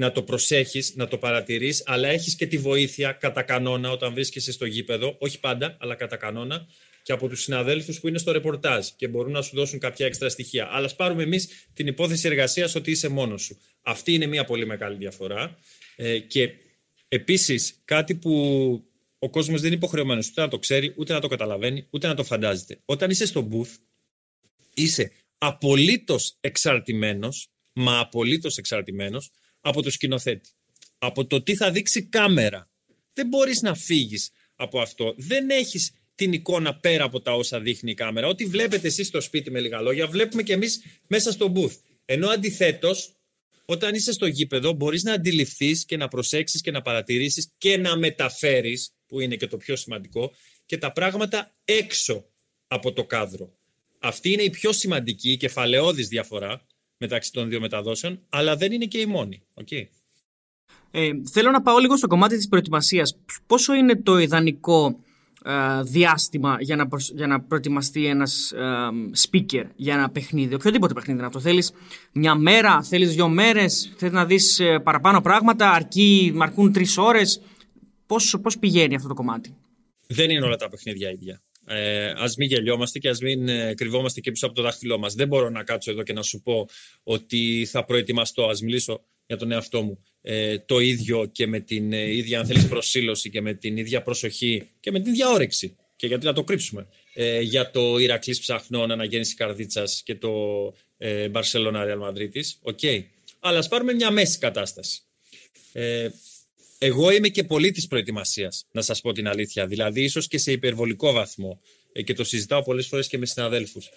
να 0.00 0.12
το 0.12 0.22
προσέχεις, 0.22 0.94
να 0.94 1.08
το 1.08 1.18
παρατηρείς, 1.18 1.82
αλλά 1.86 2.08
έχεις 2.08 2.34
και 2.34 2.46
τη 2.46 2.58
βοήθεια 2.58 3.12
κατά 3.12 3.42
κανόνα 3.42 3.90
όταν 3.90 4.12
βρίσκεσαι 4.12 4.52
στο 4.52 4.64
γήπεδο, 4.64 5.16
όχι 5.18 5.40
πάντα, 5.40 5.76
αλλά 5.80 5.94
κατά 5.94 6.16
κανόνα, 6.16 6.66
και 7.02 7.12
από 7.12 7.28
τους 7.28 7.42
συναδέλφους 7.42 8.00
που 8.00 8.08
είναι 8.08 8.18
στο 8.18 8.32
ρεπορτάζ 8.32 8.86
και 8.96 9.08
μπορούν 9.08 9.32
να 9.32 9.42
σου 9.42 9.56
δώσουν 9.56 9.78
κάποια 9.78 10.06
έξτρα 10.06 10.28
στοιχεία. 10.28 10.68
Αλλά 10.70 10.86
ας 10.86 10.96
πάρουμε 10.96 11.22
εμείς 11.22 11.48
την 11.74 11.86
υπόθεση 11.86 12.26
εργασίας 12.26 12.74
ότι 12.74 12.90
είσαι 12.90 13.08
μόνος 13.08 13.42
σου. 13.42 13.60
Αυτή 13.82 14.14
είναι 14.14 14.26
μια 14.26 14.44
πολύ 14.44 14.66
μεγάλη 14.66 14.96
διαφορά. 14.96 15.58
Ε, 15.96 16.18
και 16.18 16.50
επίσης 17.08 17.74
κάτι 17.84 18.14
που 18.14 18.32
ο 19.18 19.30
κόσμος 19.30 19.60
δεν 19.60 19.66
είναι 19.66 19.76
υποχρεωμένος 19.76 20.28
ούτε 20.28 20.40
να 20.40 20.48
το 20.48 20.58
ξέρει, 20.58 20.94
ούτε 20.96 21.12
να 21.12 21.20
το 21.20 21.28
καταλαβαίνει, 21.28 21.86
ούτε 21.90 22.06
να 22.06 22.14
το 22.14 22.24
φαντάζεται. 22.24 22.78
Όταν 22.84 23.10
είσαι 23.10 23.26
στο 23.26 23.48
booth, 23.52 23.76
είσαι 24.74 25.12
απολύτως 25.38 26.36
εξαρτημένος, 26.40 27.50
μα 27.72 27.98
απολύτως 27.98 28.56
εξαρτημένος 28.56 29.30
από 29.60 29.82
το 29.82 29.90
σκηνοθέτη. 29.90 30.48
Από 30.98 31.26
το 31.26 31.42
τι 31.42 31.56
θα 31.56 31.70
δείξει 31.70 32.02
κάμερα. 32.02 32.70
Δεν 33.14 33.26
μπορείς 33.26 33.60
να 33.60 33.74
φύγεις 33.74 34.30
από 34.54 34.80
αυτό. 34.80 35.14
Δεν 35.16 35.50
έχεις 35.50 35.92
την 36.14 36.32
εικόνα 36.32 36.74
πέρα 36.74 37.04
από 37.04 37.20
τα 37.20 37.32
όσα 37.32 37.60
δείχνει 37.60 37.90
η 37.90 37.94
κάμερα. 37.94 38.26
Ό,τι 38.26 38.44
βλέπετε 38.46 38.86
εσείς 38.86 39.06
στο 39.06 39.20
σπίτι 39.20 39.50
με 39.50 39.60
λίγα 39.60 39.80
λόγια, 39.80 40.06
βλέπουμε 40.06 40.42
και 40.42 40.52
εμείς 40.52 40.82
μέσα 41.06 41.32
στο 41.32 41.52
booth. 41.56 41.76
Ενώ 42.04 42.28
αντιθέτως, 42.28 43.14
όταν 43.64 43.94
είσαι 43.94 44.12
στο 44.12 44.26
γήπεδο, 44.26 44.72
μπορείς 44.72 45.02
να 45.02 45.12
αντιληφθείς 45.12 45.84
και 45.84 45.96
να 45.96 46.08
προσέξεις 46.08 46.60
και 46.60 46.70
να 46.70 46.82
παρατηρήσεις 46.82 47.50
και 47.58 47.76
να 47.76 47.96
μεταφέρεις, 47.96 48.92
που 49.06 49.20
είναι 49.20 49.36
και 49.36 49.46
το 49.46 49.56
πιο 49.56 49.76
σημαντικό, 49.76 50.32
και 50.66 50.78
τα 50.78 50.92
πράγματα 50.92 51.52
έξω 51.64 52.24
από 52.66 52.92
το 52.92 53.04
κάδρο. 53.04 53.52
Αυτή 53.98 54.32
είναι 54.32 54.42
η 54.42 54.50
πιο 54.50 54.72
σημαντική 54.72 55.36
κεφαλαιώδης 55.36 56.08
διαφορά 56.08 56.66
μεταξύ 57.00 57.32
των 57.32 57.48
δύο 57.48 57.60
μεταδόσεων, 57.60 58.20
αλλά 58.28 58.56
δεν 58.56 58.72
είναι 58.72 58.84
και 58.84 58.98
η 58.98 59.06
μόνη. 59.06 59.42
Okay. 59.54 59.86
Ε, 60.90 61.10
θέλω 61.30 61.50
να 61.50 61.62
πάω 61.62 61.78
λίγο 61.78 61.96
στο 61.96 62.06
κομμάτι 62.06 62.36
της 62.36 62.48
προετοιμασίας. 62.48 63.16
Πόσο 63.46 63.74
είναι 63.74 63.96
το 63.96 64.18
ιδανικό 64.18 65.00
ε, 65.44 65.82
διάστημα 65.82 66.56
για 66.60 66.76
να, 66.76 66.88
για 67.14 67.26
να 67.26 67.40
προετοιμαστεί 67.40 68.06
ένας 68.06 68.52
ε, 68.52 68.58
speaker 69.28 69.64
για 69.76 69.94
ένα 69.94 70.10
παιχνίδι, 70.10 70.54
οποιοδήποτε 70.54 70.94
παιχνίδι 70.94 71.18
είναι 71.18 71.26
αυτό. 71.26 71.40
Θέλεις 71.40 71.72
μια 72.12 72.34
μέρα, 72.34 72.82
θέλεις 72.82 73.14
δύο 73.14 73.28
μέρες, 73.28 73.92
θέλεις 73.96 74.14
να 74.14 74.26
δεις 74.26 74.60
ε, 74.60 74.78
παραπάνω 74.78 75.20
πράγματα, 75.20 75.70
αρκεί, 75.70 76.34
αρκούν 76.38 76.72
τρεις 76.72 76.96
ώρες. 76.96 77.40
Πώς, 78.06 78.36
πώς 78.42 78.58
πηγαίνει 78.58 78.94
αυτό 78.94 79.08
το 79.08 79.14
κομμάτι; 79.14 79.56
Δεν 80.06 80.30
είναι 80.30 80.44
όλα 80.44 80.56
τα 80.56 80.68
παιχνίδια 80.68 81.10
ίδια 81.10 81.42
ε, 81.72 82.12
ας 82.16 82.36
μην 82.36 82.48
γελιόμαστε 82.48 82.98
και 82.98 83.08
ας 83.08 83.20
μην 83.20 83.48
ε, 83.48 83.74
κρυβόμαστε 83.74 84.20
και 84.20 84.30
πίσω 84.30 84.46
από 84.46 84.54
το 84.54 84.62
δάχτυλό 84.62 84.98
μας. 84.98 85.14
Δεν 85.14 85.28
μπορώ 85.28 85.50
να 85.50 85.62
κάτσω 85.62 85.90
εδώ 85.90 86.02
και 86.02 86.12
να 86.12 86.22
σου 86.22 86.40
πω 86.40 86.68
ότι 87.02 87.68
θα 87.70 87.84
προετοιμαστώ. 87.84 88.44
Ας 88.44 88.56
μιλήσω 88.62 89.04
για 89.26 89.36
τον 89.36 89.52
εαυτό 89.52 89.82
μου. 89.82 90.04
Ε, 90.20 90.58
το 90.58 90.78
ίδιο 90.78 91.28
και 91.32 91.46
με 91.46 91.60
την 91.60 91.92
ε, 91.92 92.14
ίδια, 92.14 92.40
αν 92.40 92.46
θέλεις, 92.46 92.68
προσήλωση 92.68 93.30
και 93.30 93.40
με 93.40 93.54
την 93.54 93.76
ίδια 93.76 94.02
προσοχή 94.02 94.68
και 94.80 94.90
με 94.90 95.00
την 95.00 95.12
ίδια 95.12 95.28
όρεξη. 95.28 95.76
Και 95.96 96.06
γιατί 96.06 96.26
να 96.26 96.32
το 96.32 96.44
κρύψουμε. 96.44 96.86
Ε, 97.14 97.40
για 97.40 97.70
το 97.70 97.98
Ηρακλής 97.98 98.40
Ψαχνών, 98.40 98.90
Αναγέννηση 98.90 99.34
Καρδίτσας 99.34 100.02
και 100.04 100.14
το 100.14 100.30
ε, 100.98 101.28
Μπαρσελόνα 101.28 101.84
Ρεάλ 101.84 101.98
Μαδρίτη. 101.98 102.44
Οκ. 102.62 102.80
Αλλά 103.40 103.58
ας 103.58 103.68
πάρουμε 103.68 103.92
μια 103.92 104.10
μέση 104.10 104.38
κατάσταση. 104.38 105.02
Ε, 105.72 106.08
εγώ 106.82 107.10
είμαι 107.10 107.28
και 107.28 107.44
πολύ 107.44 107.70
της 107.70 107.86
προετοιμασίας, 107.86 108.66
να 108.72 108.82
σας 108.82 109.00
πω 109.00 109.12
την 109.12 109.28
αλήθεια. 109.28 109.66
Δηλαδή, 109.66 110.02
ίσως 110.02 110.28
και 110.28 110.38
σε 110.38 110.52
υπερβολικό 110.52 111.12
βαθμό. 111.12 111.60
Ε, 111.92 112.02
και 112.02 112.14
το 112.14 112.24
συζητάω 112.24 112.62
πολλές 112.62 112.86
φορές 112.86 113.06
και 113.06 113.18
με 113.18 113.26
συναδέλφους. 113.26 113.88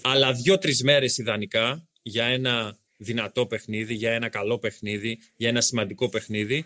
Αλλά 0.00 0.32
δύο-τρεις 0.32 0.82
μέρες 0.82 1.18
ιδανικά 1.18 1.88
για 2.02 2.24
ένα 2.24 2.78
δυνατό 2.96 3.46
παιχνίδι, 3.46 3.94
για 3.94 4.12
ένα 4.12 4.28
καλό 4.28 4.58
παιχνίδι, 4.58 5.18
για 5.36 5.48
ένα 5.48 5.60
σημαντικό 5.60 6.08
παιχνίδι, 6.08 6.64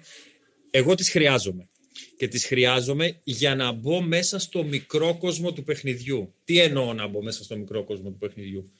εγώ 0.71 0.95
τις 0.95 1.11
χρειάζομαι. 1.11 1.69
Και 2.17 2.29
τις 2.29 2.45
χρειάζομαι 2.45 3.17
για 3.25 3.55
να 3.55 3.73
μπω 3.73 4.00
μέσα 4.00 4.38
στο 4.38 4.65
μικρό 4.65 5.17
κόσμο 5.19 5.53
του 5.53 5.62
παιχνιδιού. 5.62 6.35
Τι 6.45 6.61
εννοώ 6.61 6.93
να 6.93 7.07
μπω 7.07 7.23
μέσα 7.23 7.45
στο 7.45 7.57
μικρό 7.57 7.85
κόσμο 7.85 8.11
του 8.11 8.19
παιχνιδιού; 8.19 8.73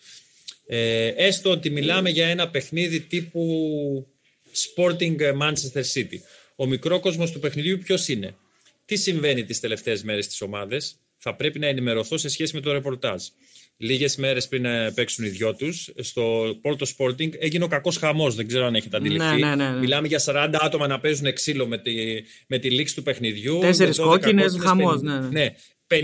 Ε, 0.67 1.07
έστω 1.07 1.51
ότι 1.51 1.71
μιλάμε 1.71 2.11
για 2.11 2.27
ένα 2.27 2.49
παιχνίδι 2.49 3.01
τύπου 3.01 4.07
Sporting 4.53 5.17
Manchester 5.41 5.83
City 5.95 6.19
ο 6.61 6.67
μικρό 6.67 7.00
κόσμο 7.00 7.25
του 7.25 7.38
παιχνιδιού 7.38 7.79
ποιος 7.79 8.09
είναι; 8.09 8.35
Τι 8.85 8.97
συμβαίνει 8.97 9.45
τις 9.45 9.61
τελευταίες 9.61 10.03
μέρες 10.03 10.25
στις 10.25 10.41
ομάδες, 10.41 10.97
θα 11.17 11.35
πρέπει 11.35 11.59
να 11.59 11.67
ενημερωθώ 11.67 12.17
σε 12.17 12.29
σχέση 12.29 12.55
με 12.55 12.61
το 12.61 12.73
ρεπορτάζ. 12.73 13.23
Λίγες 13.77 14.17
μέρες 14.17 14.49
πριν 14.49 14.65
ε, 14.65 14.93
παίξουν 14.95 15.25
οι 15.25 15.29
δυο 15.29 15.55
τους, 15.55 15.91
στο 15.99 16.45
Porto 16.62 16.85
Sporting 16.97 17.31
έγινε 17.38 17.65
ο 17.65 17.67
κακός 17.67 17.97
χαμός. 17.97 18.35
Δεν 18.35 18.47
ξέρω 18.47 18.67
αν 18.67 18.75
έχετε 18.75 18.97
αντιληφθεί. 18.97 19.37
Ναι, 19.37 19.47
ναι, 19.47 19.55
ναι, 19.55 19.71
ναι. 19.71 19.79
Μιλάμε 19.79 20.07
για 20.07 20.23
40 20.25 20.55
άτομα 20.61 20.87
να 20.87 21.00
παίζουν 21.00 21.33
ξύλο 21.33 21.67
με 21.67 21.79
τη, 21.79 21.93
με 22.47 22.59
τη 22.59 22.71
λήξη 22.71 22.95
του 22.95 23.03
παιχνιδιού. 23.03 23.59
Τέσσερις 23.59 23.99
κόκκινες, 23.99 24.57
χαμός. 24.61 25.03
Ναι, 25.03 25.19
ναι. 25.19 25.55
54 25.88 25.95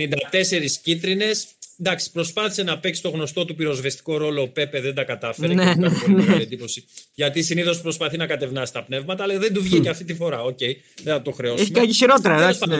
ναι, 0.50 0.66
κίτρινες, 0.82 1.46
Εντάξει, 1.80 2.10
προσπάθησε 2.10 2.62
να 2.62 2.78
παίξει 2.78 3.02
το 3.02 3.08
γνωστό 3.08 3.44
του 3.44 3.54
πυροσβεστικό 3.54 4.16
ρόλο 4.16 4.42
ο 4.42 4.48
Πέπε, 4.48 4.80
δεν 4.80 4.94
τα 4.94 5.04
κατάφερε. 5.04 5.54
Ναι, 5.54 5.74
ναι, 5.74 5.88
ναι. 6.08 6.34
εντύπωση. 6.34 6.84
Γιατί 7.14 7.42
συνήθως 7.42 7.80
προσπαθεί 7.80 8.16
να 8.16 8.26
κατευνάσει 8.26 8.72
τα 8.72 8.82
πνεύματα, 8.82 9.22
αλλά 9.22 9.38
δεν 9.38 9.52
του 9.52 9.62
βγήκε 9.62 9.88
αυτή 9.88 10.04
τη 10.04 10.14
φορά. 10.14 10.42
OK, 10.42 10.58
okay, 10.60 10.74
δεν 11.02 11.14
θα 11.14 11.22
το 11.22 11.30
χρεώσουμε. 11.30 11.62
Έχει 11.62 11.70
κάνει 11.70 11.92
χειρότερα, 11.92 12.54
ναι. 12.66 12.76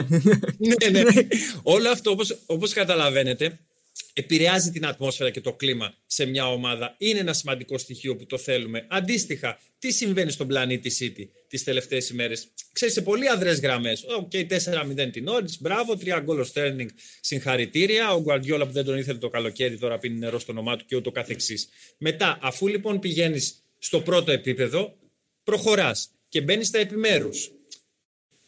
ναι, 0.89 0.99
ναι. 0.99 1.03
Όλο 1.63 1.89
αυτό, 1.89 2.17
όπως 2.45 2.73
καταλαβαίνετε, 2.73 3.59
επηρεάζει 4.13 4.71
την 4.71 4.85
ατμόσφαιρα 4.85 5.29
και 5.29 5.41
το 5.41 5.53
κλίμα 5.53 5.93
σε 6.05 6.25
μια 6.25 6.51
ομάδα. 6.51 6.95
Είναι 6.97 7.19
ένα 7.19 7.33
σημαντικό 7.33 7.77
στοιχείο 7.77 8.15
που 8.15 8.25
το 8.25 8.37
θέλουμε. 8.37 8.85
Αντίστοιχα, 8.89 9.59
τι 9.79 9.91
συμβαίνει 9.91 10.31
στον 10.31 10.47
πλανήτη 10.47 10.91
City 10.99 11.27
τις 11.47 11.63
τελευταίες 11.63 12.09
ημέρες; 12.09 12.47
Ξέρεις, 12.71 12.93
σε 12.93 13.01
πολύ 13.01 13.29
αδρές 13.29 13.59
γραμμές. 13.59 14.05
OK, 14.17 14.31
okay, 14.33 14.45
4-0 14.47 15.11
τη 15.11 15.27
Νόριτς. 15.27 15.45
Μπράβο, 15.59 15.95
3 15.97 16.19
γκολ 16.19 16.39
ο 16.39 16.43
Στέρλινγκ. 16.43 16.89
Συγχαρητήρια. 17.21 18.13
Ο 18.13 18.21
Γκουαρδιόλα 18.21 18.65
που 18.65 18.71
δεν 18.71 18.85
τον 18.85 18.97
ήθελε 18.97 19.17
το 19.17 19.29
καλοκαίρι 19.29 19.77
τώρα 19.77 19.99
πίνει 19.99 20.17
νερό 20.17 20.39
στο 20.39 20.51
όνομά 20.51 20.77
του 20.77 20.85
και 20.85 20.95
ούτω 20.95 21.11
καθεξής. 21.11 21.69
Μετά, 21.97 22.37
αφού 22.41 22.67
λοιπόν 22.67 22.99
πηγαίνεις 22.99 23.55
στο 23.79 24.01
πρώτο 24.01 24.31
επίπεδο, 24.31 24.97
προχωράς 25.43 26.09
και 26.29 26.41
μπαίνεις 26.41 26.67
στα 26.67 26.79
επιμέρους 26.79 27.51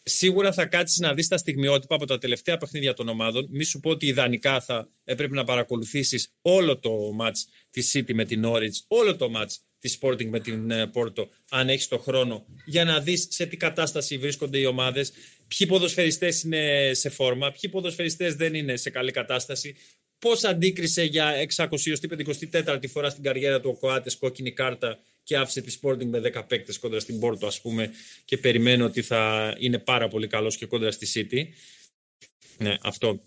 σίγουρα 0.08 0.54
θα 0.54 0.66
κάτσεις 0.66 1.00
να 1.00 1.14
δεις 1.14 1.28
τα 1.28 1.38
στιγμιότυπα 1.38 1.96
από 1.96 2.06
τα 2.06 2.18
τελευταία 2.18 2.58
παιχνίδια 2.58 2.94
των 2.94 3.10
ομάδων. 3.10 3.48
Μη 3.50 3.64
σου 3.64 3.80
πω 3.80 3.90
ότι 3.90 4.06
ιδανικά 4.06 4.62
θα 4.62 4.88
έπρεπε 5.04 5.36
να 5.36 5.44
παρακολουθήσεις 5.44 6.32
όλο 6.42 6.78
το 6.78 6.92
match 7.22 7.38
της 7.72 7.92
City 7.96 8.14
με 8.14 8.26
την 8.26 8.44
Norwich, 8.46 8.84
όλο 8.88 9.16
το 9.16 9.32
match 9.36 9.56
της 9.80 9.98
Sporting 10.02 10.26
με 10.26 10.40
την 10.40 10.72
Porto, 10.94 11.18
ε, 11.18 11.30
αν 11.50 11.70
έχεις 11.70 11.88
το 11.88 11.98
χρόνο, 11.98 12.46
για 12.66 12.84
να 12.84 13.00
δεις 13.00 13.28
σε 13.30 13.46
τι 13.46 13.58
κατάσταση 13.58 14.18
βρίσκονται 14.18 14.58
οι 14.58 14.66
ομάδες, 14.66 15.12
ποιοι 15.48 15.68
ποδοσφαιριστές 15.68 16.44
είναι 16.44 16.92
σε 16.94 17.10
φόρμα, 17.10 17.52
ποιοι 17.52 17.72
ποδοσφαιριστές 17.72 18.36
δεν 18.36 18.54
είναι 18.54 18.76
σε 18.76 18.90
καλή 18.90 19.12
κατάσταση, 19.12 19.76
πώς 20.20 20.44
αντίκρισε 20.44 21.04
για 21.04 21.34
654η 21.36 22.88
φορά 22.90 23.10
στην 23.10 23.24
καριέρα 23.24 23.60
του 23.60 23.70
ο 23.70 23.78
Κοάτες 23.78 24.18
κόκκινη 24.18 24.52
κάρτα 24.52 25.00
και 25.28 25.38
άφησε 25.38 25.62
τη 25.62 25.78
Sporting 25.82 26.06
με 26.06 26.22
10 26.36 26.44
παίκτες 26.48 26.80
κόντρα 26.80 27.00
στην 27.00 27.20
Πόρτο, 27.20 27.48
ας 27.48 27.62
πούμε, 27.62 27.92
και 28.26 28.38
περιμένω 28.38 28.86
ότι 28.86 29.02
θα 29.02 29.54
είναι 29.60 29.80
πάρα 29.80 30.08
πολύ 30.08 30.28
καλός 30.28 30.58
και 30.58 30.66
κόντρα 30.66 30.92
στη 30.92 31.08
City. 31.14 31.44
Ναι, 32.58 32.76
αυτό 32.82 33.22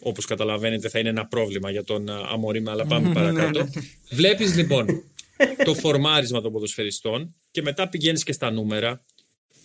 όπως 0.00 0.24
καταλαβαίνετε 0.24 0.88
θα 0.88 0.98
είναι 0.98 1.08
ένα 1.08 1.26
πρόβλημα 1.26 1.70
για 1.70 1.84
τον 1.84 2.08
Αμορίμα, 2.08 2.72
αλλά 2.72 2.86
πάμε 2.86 3.12
παρακάτω. 3.18 3.68
Βλέπεις 4.10 4.56
λοιπόν 4.56 4.86
το 5.64 5.74
φορμάρισμα 5.74 6.40
των 6.40 6.52
ποδοσφαιριστών 6.52 7.34
και 7.50 7.62
μετά 7.62 7.88
πηγαίνεις 7.88 8.22
και 8.22 8.32
στα 8.32 8.50
νούμερα. 8.50 9.04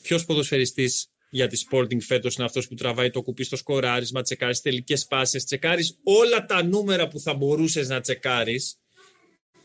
Ποιος 0.02 0.25
ποδοσφαιριστής 0.25 1.08
για 1.30 1.48
τη 1.48 1.62
Sporting 1.70 2.02
φέτος 2.02 2.36
είναι 2.36 2.46
αυτός 2.46 2.68
που 2.68 2.75
τραβάει 2.75 3.10
το 3.10 3.22
κουπί 3.22 3.44
στο 3.44 3.56
σκοράρισμα, 3.56 4.22
τσεκάρεις 4.22 4.62
τελικές 4.62 5.06
πάσει, 5.06 5.38
τσεκάρεις 5.38 6.00
όλα 6.04 6.46
τα 6.46 6.63
νούμερα 6.63 7.08
που 7.08 7.20
θα 7.20 7.34
μπορούσες 7.34 7.88
να 7.88 8.02
τσεκάρεις. 8.02 8.75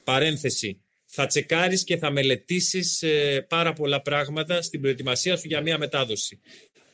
Παρένθεση 0.05 0.83
θα 1.21 1.27
τσεκάρεις 1.27 1.85
και 1.85 1.97
θα 1.97 2.11
μελετήσεις 2.11 3.03
ε, 3.03 3.47
πάρα 3.49 3.73
πολλά 3.73 4.03
πράγματα 4.03 4.63
στην 4.63 4.81
προετοιμασία 4.81 5.37
σου 5.37 5.47
για 5.47 5.61
μια 5.61 5.79
μετάδοση. 5.79 6.41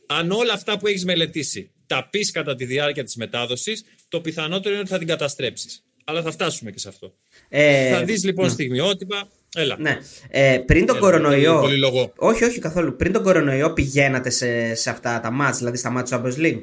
Αν 0.06 0.30
όλα 0.30 0.52
αυτά 0.52 0.78
που 0.78 0.86
έχεις 0.86 1.04
μελετήσει 1.04 1.70
τα 1.86 2.08
πεις 2.10 2.30
κατά 2.30 2.54
τη 2.54 2.64
διάρκεια 2.64 3.04
της 3.04 3.16
μετάδοσης, 3.16 3.84
το 4.08 4.20
πιθανότερο 4.20 4.70
είναι 4.70 4.80
ότι 4.80 4.88
θα 4.88 4.98
την 4.98 5.06
καταστρέψεις. 5.06 5.82
Αλλά 6.04 6.22
θα 6.22 6.30
φτάσουμε 6.30 6.70
και 6.70 6.78
σε 6.78 6.88
αυτό. 6.88 7.12
Ε, 7.48 7.90
θα 7.90 8.04
δεις 8.04 8.24
λοιπόν 8.24 8.44
ναι. 8.44 8.52
στιγμιότυπα. 8.52 9.28
Έλα. 9.54 9.76
Ναι. 9.78 9.98
Ε, 10.28 10.58
πριν 10.66 10.86
τον 10.86 10.98
κορονοϊό. 10.98 11.64
Όχι, 12.16 12.44
όχι 12.44 12.58
καθόλου. 12.58 12.96
Πριν 12.96 13.12
τον 13.12 13.22
κορονοϊό 13.22 13.72
πηγαίνατε 13.72 14.30
σε, 14.30 14.74
σε 14.74 14.90
αυτά 14.90 15.20
τα 15.20 15.30
μάτς, 15.30 15.58
δηλαδή 15.58 15.76
στα 15.76 15.90
μάτς 15.90 16.10
του 16.10 16.16
Champions 16.16 16.38
League; 16.38 16.62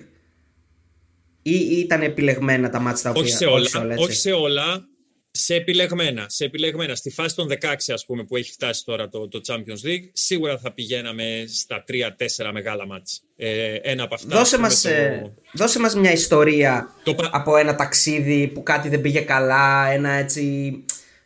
ή 1.42 1.56
ήταν 1.56 2.02
επιλεγμένα 2.02 2.70
τα 2.70 2.80
μάτια 2.80 3.04
τα 3.04 3.10
οποία. 3.10 3.22
Όχι 3.22 3.32
σε 3.32 3.46
όλα. 3.46 3.96
όχι 3.98 4.16
σε 4.16 4.32
όλα 4.32 4.64
σε 4.74 4.91
επιλεγμένα, 5.56 6.26
σε 6.30 6.46
επιλεγμένα. 6.46 6.96
Στη 6.96 7.10
φάση 7.10 7.36
των 7.36 7.50
16 7.50 7.74
ας 7.88 8.06
πούμε 8.06 8.24
που 8.24 8.36
έχει 8.36 8.52
φτάσει 8.52 8.86
τώρα 8.86 9.10
το, 9.10 9.28
το 9.28 9.42
Champions 9.48 9.88
League 9.88 10.10
σίγουρα 10.14 10.58
θα 10.58 10.74
πηγαίναμε 10.74 11.46
στα 11.48 11.84
3-4 11.88 12.52
μεγάλα 12.54 12.86
μάτς. 12.86 13.22
Ε, 13.36 13.76
ένα 13.76 14.04
από 14.04 14.14
αυτά... 14.14 14.38
Δώσε 14.38 14.60
μας, 14.60 14.86
ε, 14.86 15.32
δώσε 15.54 15.80
μας 15.80 15.96
μια 15.96 16.12
ιστορία 16.12 16.96
από 17.32 17.58
ένα 17.58 17.76
ταξίδι 17.76 18.48
που 18.48 18.64
κάτι 18.64 18.90
δεν 18.90 19.02
πήγε 19.02 19.20
καλά, 19.20 19.92
ένα 19.92 20.12
έτσι 20.12 20.76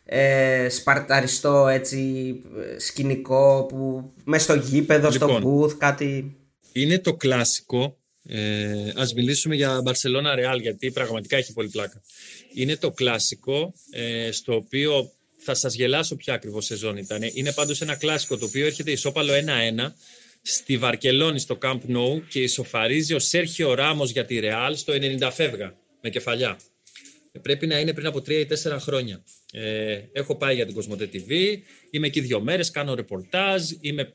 ε, 0.04 0.68
σπαρταριστό 0.68 1.68
έτσι 1.68 2.34
σκηνικό 2.78 3.66
που 3.68 4.12
μέσα 4.24 4.44
στο 4.44 4.54
γήπεδο, 4.54 5.10
στο 5.10 5.40
booth, 5.44 5.76
κάτι... 5.78 6.36
Είναι 6.72 6.98
το 6.98 7.14
κλασικό 7.14 7.96
ε, 8.28 8.92
ας 8.96 9.14
μιλήσουμε 9.14 9.54
για 9.54 9.82
Barcelona 9.84 10.38
Real 10.38 10.60
γιατί 10.60 10.90
πραγματικά 10.90 11.36
έχει 11.36 11.52
πολύ 11.52 11.68
πλάκα. 11.68 12.02
Είναι 12.56 12.76
το 12.76 12.90
κλασικό 12.90 13.74
ε, 13.90 14.30
στο 14.30 14.54
οποίο 14.54 15.12
θα 15.36 15.54
σας 15.54 15.74
γελάσω 15.74 16.16
ποια 16.16 16.34
ακριβώς 16.34 16.64
σεζόν 16.64 16.96
ήταν. 16.96 17.22
Είναι 17.32 17.52
πάντως 17.52 17.80
ένα 17.80 17.96
κλασικό 17.96 18.38
το 18.38 18.44
οποίο 18.44 18.66
έρχεται 18.66 18.90
ισόπαλο 18.90 19.32
1-1 19.32 19.92
στη 20.42 20.78
Βαρκελόνη 20.78 21.38
στο 21.38 21.58
Camp 21.62 21.80
Nou 21.88 22.22
και 22.28 22.42
ισοφαρίζει 22.42 23.14
ο 23.14 23.18
Σέρχιο 23.18 23.74
Ράμος 23.74 24.10
για 24.10 24.24
τη 24.24 24.38
Real 24.42 24.72
στο 24.74 24.92
90 24.92 25.30
φεύγα 25.32 25.74
με 26.00 26.10
κεφαλιά. 26.10 26.58
Ε, 27.32 27.38
πρέπει 27.38 27.66
να 27.66 27.78
είναι 27.78 27.92
πριν 27.92 28.06
από 28.06 28.18
3 28.18 28.28
ή 28.30 28.46
4 28.64 28.76
χρόνια. 28.80 29.22
Ε, 29.52 30.00
έχω 30.12 30.36
πάει 30.36 30.54
για 30.54 30.64
την 30.66 30.74
Κοσμοτέ 30.74 31.08
TV, 31.12 31.58
είμαι 31.90 32.06
εκεί 32.06 32.20
δύο 32.20 32.40
μέρες, 32.40 32.70
κάνω 32.70 32.94
ρεπορτάζ, 32.94 33.70
είμαι 33.80 34.12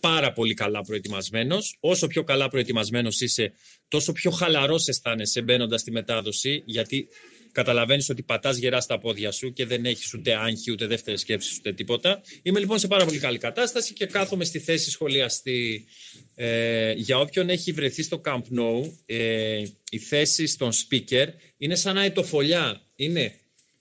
πάρα 0.00 0.32
πολύ 0.32 0.54
καλά 0.54 0.82
προετοιμασμένος. 0.82 1.76
Όσο 1.80 2.06
πιο 2.06 2.24
καλά 2.24 2.48
προετοιμασμένος 2.48 3.20
είσαι, 3.20 3.52
τόσο 3.88 4.12
πιο 4.12 4.30
χαλαρός 4.30 4.88
αισθάνεσαι 4.88 5.42
μπαίνοντας 5.42 5.80
στη 5.80 5.90
μετάδοση, 5.90 6.62
γιατί 6.64 7.08
καταλαβαίνεις 7.54 8.08
ότι 8.08 8.22
πατάς 8.22 8.56
γερά 8.56 8.80
στα 8.80 8.98
πόδια 8.98 9.32
σου 9.32 9.52
και 9.52 9.66
δεν 9.66 9.84
έχεις 9.84 10.14
ούτε 10.14 10.34
άγχη, 10.34 10.70
ούτε 10.70 10.86
δεύτερη 10.86 11.16
σκέψη, 11.16 11.54
ούτε 11.58 11.72
τίποτα. 11.72 12.22
Είμαι 12.42 12.60
λοιπόν 12.60 12.78
σε 12.78 12.86
πάρα 12.86 13.04
πολύ 13.04 13.18
καλή 13.18 13.38
κατάσταση 13.38 13.92
και 13.92 14.06
κάθομαι 14.06 14.44
στη 14.44 14.58
θέση 14.58 14.90
σχολιαστή. 14.90 15.84
Ε, 16.34 16.92
για 16.92 17.18
όποιον 17.18 17.48
έχει 17.48 17.72
βρεθεί 17.72 18.02
στο 18.02 18.20
Camp 18.24 18.42
Nou, 18.58 18.92
ε, 19.06 19.62
η 19.90 19.98
θέση 19.98 20.46
στον 20.46 20.70
speaker 20.72 21.26
είναι 21.56 21.74
σαν 21.74 21.96
αετοφολιά. 21.96 22.80
Είναι 22.96 23.34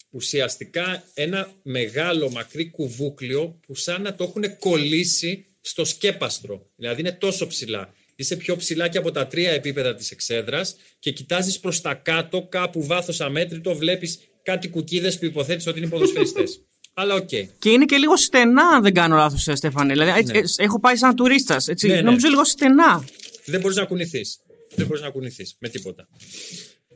ουσιαστικά 0.10 1.04
ένα 1.14 1.52
μεγάλο 1.64 2.30
μακρύ 2.32 2.70
κουβούκλιο 2.70 3.60
που 3.68 3.76
σαν 3.76 4.02
να 4.02 4.16
το 4.16 4.24
έχουν 4.24 4.58
κολλήσει 4.60 5.46
στο 5.62 5.86
σκέπαστρο. 5.86 6.70
Δηλαδή 6.76 7.00
είναι 7.00 7.12
τόσο 7.12 7.48
ψηλά. 7.48 7.94
Είσαι 8.16 8.36
πιο 8.36 8.56
ψηλά 8.56 8.88
και 8.88 8.98
από 8.98 9.12
τα 9.12 9.28
τρία 9.28 9.52
επίπεδα 9.52 9.96
της 9.96 10.12
εξέδρας 10.12 10.76
και 11.00 11.12
κοιτάζεις 11.12 11.60
προς 11.60 11.82
τα 11.82 11.94
κάτω, 11.94 12.48
κάπου 12.50 12.86
βάθος 12.86 13.22
αμέτρητο, 13.22 13.76
βλέπεις 13.76 14.20
κάτι 14.44 14.70
κουκίδες 14.70 15.20
που 15.20 15.26
υποθέτεις 15.26 15.68
ότι 15.68 15.80
είναι 15.80 15.88
ποδοσφαιριστές. 15.88 16.60
Αλλά 16.94 17.16
OK. 17.16 17.30
Okay. 17.32 17.48
Και 17.60 17.70
είναι 17.70 17.86
και 17.86 17.98
λίγο 17.98 18.18
στενά, 18.18 18.68
αν 18.68 18.84
δεν 18.84 18.94
κάνω 18.94 19.16
λάθος, 19.16 19.48
ε, 19.48 19.56
Στέφανε. 19.56 19.94
Δηλαδή, 19.94 20.24
ναι. 20.24 20.40
έχω 20.56 20.80
πάει 20.80 20.96
σαν 20.96 21.16
τουρίστας. 21.16 21.68
Ναι, 21.68 21.94
ναι. 21.94 22.02
Νομίζω 22.02 22.28
λίγο 22.28 22.46
στενά. 22.46 23.06
Δεν 23.46 23.60
μπορείς 23.60 23.78
να 23.78 23.86
κουνηθείς. 23.86 24.40
Δεν 24.76 24.86
μπορείς 24.86 25.02
να 25.02 25.10
κουνηθείς 25.10 25.56
με 25.60 25.70
τίποτα. 25.70 26.08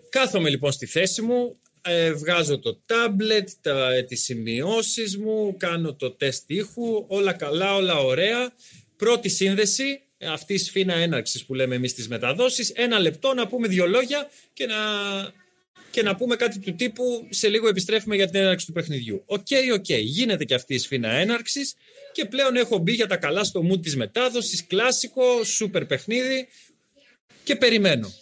Κάθομαι 0.09 0.49
λοιπόν 0.49 0.71
στη 0.71 0.85
θέση 0.85 1.21
μου, 1.21 1.57
ε, 1.81 2.13
βγάζω 2.13 2.59
το 2.59 2.81
τάμπλετ, 2.85 3.49
τα, 3.61 3.93
ε, 3.93 4.03
τις 4.03 4.23
σημειώσεις 4.23 5.17
μου, 5.17 5.55
κάνω 5.57 5.93
το 5.93 6.11
τεστ 6.11 6.49
ήχου, 6.49 7.05
όλα 7.07 7.33
καλά, 7.33 7.75
όλα 7.75 7.97
ωραία. 7.97 8.51
Πρώτη 8.97 9.29
σύνδεση, 9.29 10.01
αυτή 10.21 10.53
η 10.53 10.57
σφήνα 10.57 10.93
έναρξης 10.93 11.45
που 11.45 11.53
λέμε 11.53 11.75
εμείς 11.75 11.91
στις 11.91 12.07
μεταδόσεις, 12.07 12.69
ένα 12.69 12.99
λεπτό 12.99 13.33
να 13.33 13.47
πούμε 13.47 13.67
δύο 13.67 13.87
λόγια 13.87 14.29
και 14.53 14.65
να, 14.65 14.75
και 15.91 16.01
να 16.01 16.15
πούμε 16.15 16.35
κάτι 16.35 16.59
του 16.59 16.75
τύπου 16.75 17.27
σε 17.29 17.49
λίγο 17.49 17.67
επιστρέφουμε 17.67 18.15
για 18.15 18.29
την 18.29 18.39
έναρξη 18.39 18.65
του 18.65 18.71
παιχνιδιού. 18.71 19.23
OK, 19.25 19.45
okay, 19.49 19.73
OK, 19.73 19.85
okay. 19.87 20.01
γίνεται 20.01 20.45
και 20.45 20.53
αυτή 20.53 20.73
η 20.73 20.77
σφήνα 20.77 21.09
έναρξης 21.09 21.75
και 22.11 22.25
πλέον 22.25 22.55
έχω 22.55 22.77
μπει 22.77 22.91
για 22.91 23.07
τα 23.07 23.17
καλά 23.17 23.43
στο 23.43 23.61
mood 23.71 23.81
της 23.81 23.95
μετάδοσης, 23.95 24.67
κλάσικο, 24.67 25.43
σούπερ 25.43 25.85
παιχνίδι 25.85 26.47
και 27.43 27.55
περιμένω. 27.55 28.13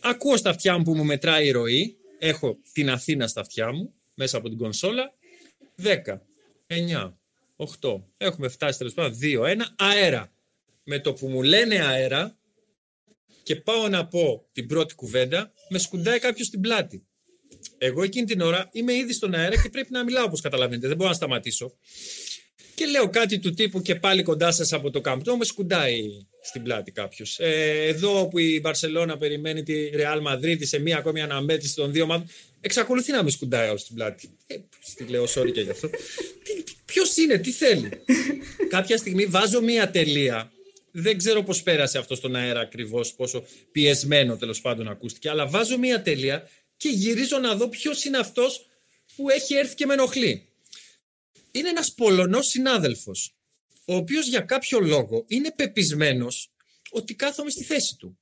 Ακούω 0.00 0.36
στα 0.36 0.50
αυτιά 0.50 0.78
μου 0.78 0.84
που 0.84 0.94
μου 0.94 1.04
μετράει 1.04 1.46
η 1.46 1.50
ροή, 1.50 1.96
έχω 2.18 2.58
την 2.72 2.90
Αθήνα 2.90 3.26
στα 3.26 3.40
αυτιά 3.40 3.72
μου, 3.72 3.92
μέσα 4.14 4.36
από 4.36 4.48
την 4.48 4.58
κονσόλα. 4.58 5.12
10, 5.82 5.92
9, 6.66 7.12
8. 7.56 8.00
Έχουμε 8.16 8.48
φτάσει 8.48 8.78
τέλος 8.78 8.94
πάντων 8.94 9.18
2, 9.22 9.40
1. 9.40 9.56
Αέρα. 9.76 10.33
Με 10.84 10.98
το 10.98 11.12
που 11.12 11.28
μου 11.28 11.42
λένε 11.42 11.84
αέρα 11.86 12.36
και 13.42 13.56
πάω 13.56 13.88
να 13.88 14.06
πω 14.06 14.44
την 14.52 14.66
πρώτη 14.66 14.94
κουβέντα, 14.94 15.52
με 15.68 15.78
σκουντάει 15.78 16.18
κάποιος 16.18 16.46
στην 16.46 16.60
πλάτη. 16.60 17.06
Εγώ 17.78 18.02
εκείνη 18.02 18.26
την 18.26 18.40
ώρα 18.40 18.68
είμαι 18.72 18.92
ήδη 18.94 19.12
στον 19.12 19.34
αέρα 19.34 19.62
και 19.62 19.68
πρέπει 19.68 19.92
να 19.92 20.04
μιλάω 20.04 20.24
όπως 20.24 20.40
καταλαβαίνετε. 20.40 20.88
Δεν 20.88 20.96
μπορώ 20.96 21.08
να 21.08 21.14
σταματήσω. 21.14 21.76
Και 22.74 22.86
λέω 22.86 23.08
κάτι 23.08 23.38
του 23.38 23.54
τύπου 23.54 23.82
και 23.82 23.94
πάλι 23.94 24.22
κοντά 24.22 24.52
σας 24.52 24.72
από 24.72 24.90
το 24.90 25.00
κάμπτο, 25.00 25.36
με 25.36 25.44
σκουντάει 25.44 26.26
στην 26.42 26.62
πλάτη 26.62 26.90
κάποιος. 26.90 27.38
Ε, 27.38 27.86
εδώ 27.86 28.28
που 28.28 28.38
η 28.38 28.60
Μπαρσελόνα 28.62 29.16
περιμένει 29.16 29.62
τη 29.62 29.88
Ρεάλ 29.88 30.20
Μαδρίτη 30.20 30.66
σε 30.66 30.78
μία 30.78 30.96
ακόμη 30.96 31.20
αναμέτρηση 31.20 31.74
των 31.74 31.92
δύο 31.92 32.02
ομάδων, 32.02 32.28
εξακολουθεί 32.60 33.12
να 33.12 33.22
με 33.22 33.30
σκουντάει 33.30 33.68
όλος 33.68 33.80
στην 33.80 33.94
πλάτη. 33.94 34.30
Ε, 34.46 34.56
τη 34.96 35.04
λέω, 35.04 35.24
sorry 35.24 35.52
και 35.52 35.60
γι' 35.60 35.70
αυτό. 35.70 35.90
Ποιος 36.84 37.16
είναι, 37.16 37.38
τι 37.38 37.50
θέλει; 37.50 37.88
Κάποια 38.74 38.96
στιγμή 38.96 39.26
βάζω 39.26 39.60
μία 39.60 39.90
τελεία. 39.90 40.52
Δεν 40.96 41.18
ξέρω 41.18 41.42
πώς 41.42 41.62
πέρασε 41.62 41.98
αυτό 41.98 42.14
στον 42.14 42.34
αέρα 42.34 42.60
ακριβώς, 42.60 43.14
πόσο 43.14 43.44
πιεσμένο 43.72 44.36
τέλος 44.36 44.60
πάντων 44.60 44.88
ακούστηκε, 44.88 45.28
αλλά 45.28 45.46
βάζω 45.46 45.78
μία 45.78 46.02
τελεία 46.02 46.48
και 46.76 46.88
γυρίζω 46.88 47.38
να 47.38 47.54
δω 47.54 47.68
ποιος 47.68 48.04
είναι 48.04 48.18
αυτός 48.18 48.66
που 49.16 49.30
έχει 49.30 49.54
έρθει 49.54 49.74
και 49.74 49.86
με 49.86 49.92
ενοχλεί. 49.92 50.48
Είναι 51.50 51.68
ένας 51.68 51.92
Πολωνός 51.92 52.46
συνάδελφος 52.46 53.34
ο 53.84 53.94
οποίος 53.94 54.28
για 54.28 54.40
κάποιο 54.40 54.80
λόγο 54.80 55.24
είναι 55.28 55.52
πεπισμένος 55.52 56.50
ότι 56.90 57.14
κάθομαι 57.14 57.50
στη 57.50 57.64
θέση 57.64 57.96
του. 57.96 58.18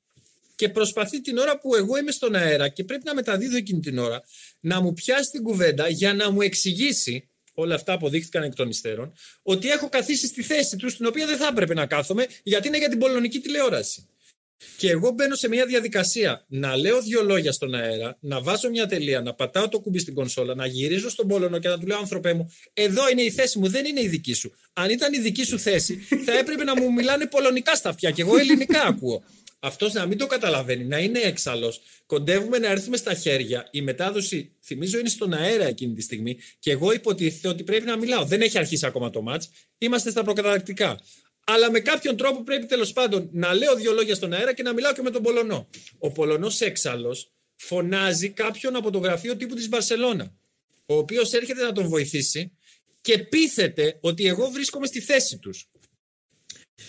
Και 0.55 0.69
προσπαθεί 0.69 1.21
την 1.21 1.39
ώρα 1.39 1.59
που 1.59 1.75
εγώ 1.75 1.97
είμαι 1.97 2.11
στον 2.11 2.35
αέρα 2.35 2.69
και 2.69 2.85
πρέπει 2.85 3.03
να 3.05 3.15
μεταδίδω 3.15 3.57
εκείνη 3.57 3.81
την 3.81 3.99
ώρα 3.99 4.23
να 4.61 4.81
μου 4.81 4.93
πιάσει 4.93 5.31
την 5.31 5.43
κουβέντα 5.43 5.89
για 5.89 6.15
να 6.15 6.31
μου 6.31 6.41
εξηγήσει 6.41 7.29
όλα 7.55 7.75
αυτά 7.75 7.93
αποδείχθηκαν 7.93 8.43
εκ 8.43 8.55
των 8.55 8.69
υστέρων, 8.69 9.15
ότι 9.43 9.71
έχω 9.71 9.89
καθίσει 9.89 10.27
στη 10.27 10.43
θέση 10.43 10.77
τους, 10.77 10.93
στην 10.93 11.07
οποία 11.07 11.27
δεν 11.27 11.37
θα 11.37 11.47
έπρεπε 11.47 11.75
να 11.75 11.87
κάθομαι, 11.87 12.27
γιατί 12.43 12.69
είναι 12.69 12.79
για 12.79 12.89
την 12.89 12.99
πολωνική 12.99 13.39
τηλεόραση. 13.39 14.07
Και 14.77 14.91
εγώ 14.91 15.11
μπαίνω 15.11 15.35
σε 15.35 15.49
μια 15.49 15.67
διαδικασία 15.67 16.45
να 16.49 16.77
λέω 16.77 17.03
δύο 17.03 17.23
λόγια 17.23 17.53
στον 17.53 17.75
αέρα, 17.75 18.17
να 18.21 18.41
βάζω 18.41 18.71
μια 18.71 18.87
τελεία, 18.87 19.21
να 19.21 19.35
πατάω 19.35 19.69
το 19.69 19.81
κουμπί 19.81 19.99
στην 19.99 20.15
κονσόλα, 20.15 20.55
να 20.55 20.67
γυρίζω 20.67 21.11
στον 21.11 21.29
Πόλωνο 21.29 21.59
και 21.59 21.69
να 21.69 21.79
του 21.79 21.87
λέω: 21.87 21.99
άνθρωπέ 21.99 22.33
μου, 22.33 22.53
εδώ 22.73 23.09
είναι 23.11 23.23
η 23.23 23.31
θέση 23.31 23.59
μου, 23.59 23.69
δεν 23.69 23.85
είναι 23.85 24.01
η 24.01 24.09
δική 24.09 24.33
σου. 24.33 24.53
Αν 24.73 24.91
ήταν 24.91 25.13
η 25.13 25.19
δική 25.19 25.45
σου 25.45 25.59
θέση, 25.59 25.97
θα 26.25 26.39
έπρεπε 26.39 26.65
να 26.65 26.81
μου 26.81 26.93
μιλάνε 26.93 27.27
πολωνικά 27.27 27.75
στα 27.75 27.89
αυτιά 27.89 28.11
και 28.11 28.23
εγώ 28.23 28.37
ελληνικά 28.37 28.83
ακούω. 28.83 29.23
Αυτός 29.65 29.93
να 29.93 30.07
μην 30.07 30.19
το 30.19 30.27
καταλαβαίνει, 30.27 30.85
να 30.85 30.99
είναι 30.99 31.19
έξαλλος. 31.19 31.81
Κοντεύουμε 32.07 32.59
να 32.59 32.69
έρθουμε 32.69 32.97
στα 32.97 33.15
χέρια. 33.15 33.69
Η 33.71 33.83
μετάδοση, 33.83 34.53
θυμίζω, 34.63 34.99
είναι 34.99 35.09
στον 35.09 35.33
αέρα 35.33 35.65
εκείνη 35.65 35.95
τη 35.95 36.03
στιγμή 36.03 36.39
και 36.59 36.71
εγώ 36.71 36.93
υποτίθεται 36.93 37.49
ότι 37.49 37.63
πρέπει 37.63 37.87
να 37.87 37.97
μιλάω. 37.97 38.25
Δεν 38.25 38.41
έχει 38.41 38.59
αρχίσει 38.59 38.87
ακόμα 38.87 39.11
το 39.11 39.23
μάτ. 39.23 39.43
Είμαστε 39.79 40.11
στα 40.11 40.23
προκαταρκτικά 40.25 41.01
αλλά 41.45 41.71
με 41.71 41.81
κάποιον 41.81 42.17
τρόπο 42.17 42.43
πρέπει 42.43 42.67
τέλος 42.67 42.93
πάντων 42.93 43.29
να 43.33 43.55
λέω 43.55 43.75
δύο 43.77 43.93
λόγια 43.93 44.15
στον 44.15 44.33
αέρα 44.33 44.55
και 44.55 44.63
να 44.63 44.73
μιλάω 44.73 44.93
και 44.93 45.03
με 45.03 45.11
τον 45.11 45.23
Πολωνό. 45.23 45.69
Ο 45.99 46.11
Πολωνός 46.11 46.61
έξαλλος 46.61 47.29
φωνάζει 47.57 48.29
κάποιον 48.29 48.77
από 48.77 48.91
το 48.91 48.99
γραφείο 48.99 49.37
τύπου 49.37 49.55
της 49.55 49.69
Μπαρσελώνα, 49.69 50.35
ο 50.87 50.97
οποίος 50.97 51.33
έρχεται 51.33 51.63
να 51.63 51.73
τον 51.73 51.89
βοηθήσει 51.89 52.53
και 53.01 53.19
πείθεται 53.19 53.99
ότι 54.01 54.27
εγώ 54.27 54.51
βρίσκομαι 54.51 54.87
στη 54.87 55.01
θέση 55.01 55.39
τους. 55.39 55.69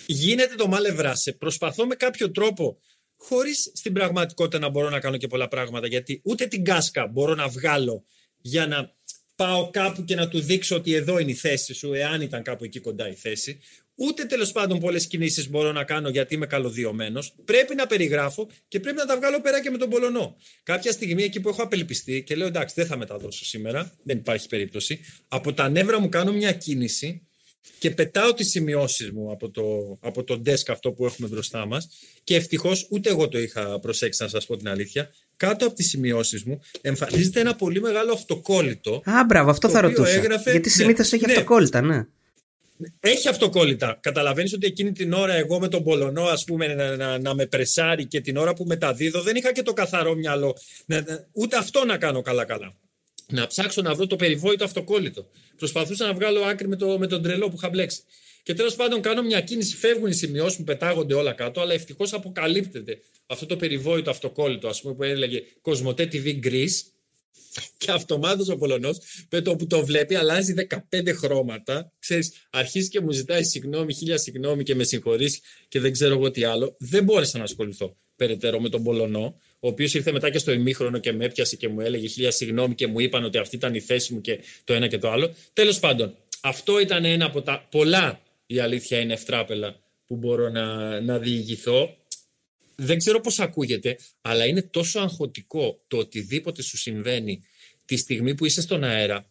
Γίνεται 0.05 0.55
το 0.55 0.67
μάλε 0.67 0.91
βράσε. 0.91 1.31
Προσπαθώ 1.31 1.87
με 1.87 1.95
κάποιο 1.95 2.31
τρόπο, 2.31 2.77
χωρίς 3.17 3.71
στην 3.73 3.93
πραγματικότητα 3.93 4.59
να 4.59 4.69
μπορώ 4.69 4.89
να 4.89 4.99
κάνω 4.99 5.17
και 5.17 5.27
πολλά 5.27 5.47
πράγματα, 5.47 5.87
γιατί 5.87 6.21
ούτε 6.23 6.45
την 6.45 6.63
κάσκα 6.63 7.07
μπορώ 7.07 7.35
να 7.35 7.47
βγάλω 7.47 8.03
για 8.41 8.67
να 8.67 8.91
πάω 9.35 9.69
κάπου 9.69 10.03
και 10.03 10.15
να 10.15 10.27
του 10.27 10.39
δείξω 10.39 10.75
ότι 10.75 10.93
εδώ 10.93 11.19
είναι 11.19 11.31
η 11.31 11.35
θέση 11.35 11.73
σου, 11.73 11.93
εάν 11.93 12.21
ήταν 12.21 12.43
κάπου 12.43 12.63
εκεί 12.63 12.79
κοντά 12.79 13.09
η 13.09 13.13
θέση. 13.13 13.59
Ούτε 13.95 14.25
τέλος 14.25 14.51
πάντων 14.51 14.79
πολλές 14.79 15.07
κινήσεις 15.07 15.49
μπορώ 15.49 15.71
να 15.71 15.83
κάνω 15.83 16.09
γιατί 16.09 16.35
είμαι 16.35 16.45
καλωδιωμένος. 16.45 17.33
Πρέπει 17.45 17.75
να 17.75 17.87
περιγράφω 17.87 18.49
και 18.67 18.79
πρέπει 18.79 18.97
να 18.97 19.05
τα 19.05 19.17
βγάλω 19.17 19.41
πέρα 19.41 19.61
και 19.61 19.69
με 19.69 19.77
τον 19.77 19.89
Πολωνό. 19.89 20.35
Κάποια 20.63 20.91
στιγμή 20.91 21.23
εκεί 21.23 21.39
που 21.39 21.49
έχω 21.49 21.63
απελπιστεί 21.63 22.23
και 22.23 22.35
λέω 22.35 22.47
εντάξει, 22.47 22.75
δεν 22.77 22.85
θα 22.85 22.97
μεταδώσω 22.97 23.45
σήμερα, 23.45 23.93
δεν 24.03 24.17
υπάρχει 24.17 24.47
περίπτωση. 24.47 24.99
Από 25.27 25.53
τα 25.53 25.69
νεύρα 25.69 25.99
μου 25.99 26.09
κάνω 26.09 26.31
μια 26.31 26.51
κίνηση 26.51 27.27
και 27.79 27.91
πετάω 27.91 28.33
τις 28.33 28.49
σημειώσεις 28.49 29.11
μου 29.11 29.31
από 29.31 29.49
το, 29.49 29.97
από 30.01 30.23
το 30.23 30.41
desk 30.45 30.67
αυτό 30.67 30.91
που 30.91 31.05
έχουμε 31.05 31.27
μπροστά 31.27 31.65
μας. 31.65 31.89
Και 32.23 32.35
ευτυχώς 32.35 32.87
ούτε 32.89 33.09
εγώ 33.09 33.27
το 33.27 33.39
είχα 33.39 33.79
προσέξει, 33.79 34.23
να 34.23 34.29
σας 34.29 34.45
πω 34.45 34.57
την 34.57 34.67
αλήθεια. 34.67 35.13
Κάτω 35.37 35.65
από 35.65 35.75
τις 35.75 35.89
σημειώσεις 35.89 36.43
μου 36.43 36.61
εμφανίζεται 36.81 37.39
ένα 37.39 37.55
πολύ 37.55 37.81
μεγάλο 37.81 38.13
αυτοκόλλητο. 38.13 39.01
Α, 39.05 39.25
μπράβο, 39.27 39.49
αυτό 39.49 39.69
θα 39.69 39.81
ρωτούσα. 39.81 40.09
Έγραφε... 40.09 40.51
Γιατί 40.51 40.69
συνήθως 40.69 41.11
ναι, 41.11 41.17
έχει 41.17 41.25
ναι. 41.25 41.33
αυτοκόλλητα, 41.33 41.81
ναι. 41.81 42.05
έχει 42.99 43.27
αυτοκόλλητα. 43.27 43.97
Καταλαβαίνεις 44.01 44.53
ότι 44.53 44.65
εκείνη 44.67 44.91
την 44.91 45.13
ώρα 45.13 45.33
εγώ 45.33 45.59
με 45.59 45.67
τον 45.67 45.83
Πολωνό, 45.83 46.23
ας 46.23 46.43
πούμε, 46.43 46.67
να, 46.67 46.95
να, 46.95 47.19
να, 47.19 47.35
με 47.35 47.45
πρεσάρει 47.45 48.05
και 48.05 48.21
την 48.21 48.37
ώρα 48.37 48.53
που 48.53 48.63
μεταδίδω, 48.63 49.21
δεν 49.21 49.35
είχα 49.35 49.51
και 49.53 49.61
το 49.61 49.73
καθαρό 49.73 50.15
μυαλό. 50.15 50.55
Να, 50.85 51.05
ούτε 51.31 51.57
αυτό 51.57 51.85
να 51.85 51.97
κάνω 51.97 52.21
καλά-καλά. 52.21 52.73
Να 53.27 53.47
ψάξω 53.47 53.81
να 53.81 53.93
βρω 53.93 54.07
το 54.07 54.15
περιβόητο 54.15 54.63
αυτοκόλλητο. 54.63 55.27
Προσπαθούσα 55.57 56.05
να 56.05 56.13
βγάλω 56.13 56.41
άκρη 56.41 56.67
με, 56.67 56.75
το, 56.75 56.97
με 56.99 57.07
τον 57.07 57.21
τρελό 57.21 57.49
που 57.49 57.55
είχα 57.57 57.69
μπλέξει. 57.69 58.01
Και 58.43 58.53
τέλος 58.53 58.75
πάντων 58.75 59.01
κάνω 59.01 59.21
μια 59.21 59.41
κίνηση, 59.41 59.75
φεύγουν 59.75 60.09
οι 60.09 60.13
σημειώσεις 60.13 60.57
μου, 60.57 60.63
πετάγονται 60.63 61.13
όλα 61.13 61.33
κάτω, 61.33 61.61
αλλά 61.61 61.73
ευτυχώς 61.73 62.13
αποκαλύπτεται 62.13 63.01
αυτό 63.25 63.45
το 63.45 63.55
περιβόητο 63.55 64.09
αυτοκόλλητο, 64.09 64.67
ας 64.67 64.81
πούμε, 64.81 64.93
που 64.93 65.03
έλεγε 65.03 65.43
Κοσμοτέ 65.61 66.09
TV 66.11 66.45
Greece. 66.45 66.81
Και 67.77 67.91
αυτομάτως 67.91 68.49
ο 68.49 68.57
Πολωνός, 68.57 68.97
με 69.29 69.41
το 69.41 69.55
που 69.55 69.67
το 69.67 69.85
βλέπει, 69.85 70.15
αλλάζει 70.15 70.53
15 70.89 71.13
χρώματα. 71.13 71.91
Ξέρεις, 71.99 72.31
αρχίζει 72.49 72.89
και 72.89 73.01
μου 73.01 73.11
ζητάει 73.11 73.43
συγγνώμη, 73.43 73.93
χίλια 73.93 74.17
συγγνώμη 74.17 74.63
και 74.63 74.75
με 74.75 74.83
συγχωρείς 74.83 75.39
και 75.67 75.79
δεν 75.79 75.91
ξέρω 75.91 76.13
εγώ 76.13 76.31
τι 76.31 76.43
άλλο. 76.43 76.75
Δεν 76.79 77.03
μπόρεσα 77.03 77.37
να 77.37 77.43
ασχοληθώ 77.43 77.95
περαιτέρω 78.15 78.59
με 78.59 78.69
τον 78.69 78.83
Πολωνό, 78.83 79.39
ο 79.63 79.67
οποίος 79.67 79.93
ήρθε 79.93 80.11
μετά 80.11 80.29
και 80.29 80.37
στο 80.37 80.51
ημίχρονο 80.51 80.97
και 80.97 81.11
με 81.11 81.25
έπιασε 81.25 81.55
και 81.55 81.67
μου 81.67 81.81
έλεγε 81.81 82.07
χίλια 82.07 82.31
συγγνώμη 82.31 82.75
και 82.75 82.87
μου 82.87 82.99
είπαν 82.99 83.23
ότι 83.23 83.37
αυτή 83.37 83.55
ήταν 83.55 83.75
η 83.75 83.79
θέση 83.79 84.13
μου 84.13 84.21
και 84.21 84.39
το 84.63 84.73
ένα 84.73 84.87
και 84.87 84.97
το 84.97 85.11
άλλο. 85.11 85.33
Τέλος 85.53 85.79
πάντων, 85.79 86.15
αυτό 86.41 86.79
ήταν 86.79 87.05
ένα 87.05 87.25
από 87.25 87.41
τα 87.41 87.67
πολλά 87.71 88.21
η 88.45 88.59
αλήθεια 88.59 88.99
είναι 88.99 89.13
ευτράπελα 89.13 89.79
που 90.07 90.15
μπορώ 90.15 90.49
να, 90.49 90.99
να 91.01 91.17
διηγηθώ. 91.17 91.95
Δεν 92.75 92.97
ξέρω 92.97 93.19
πώς 93.19 93.39
ακούγεται, 93.39 93.97
αλλά 94.21 94.45
είναι 94.45 94.61
τόσο 94.61 94.99
αγχωτικό 94.99 95.79
το 95.87 95.97
οτιδήποτε 95.97 96.61
σου 96.61 96.77
συμβαίνει 96.77 97.43
τη 97.85 97.97
στιγμή 97.97 98.35
που 98.35 98.45
είσαι 98.45 98.61
στον 98.61 98.83
αέρα, 98.83 99.25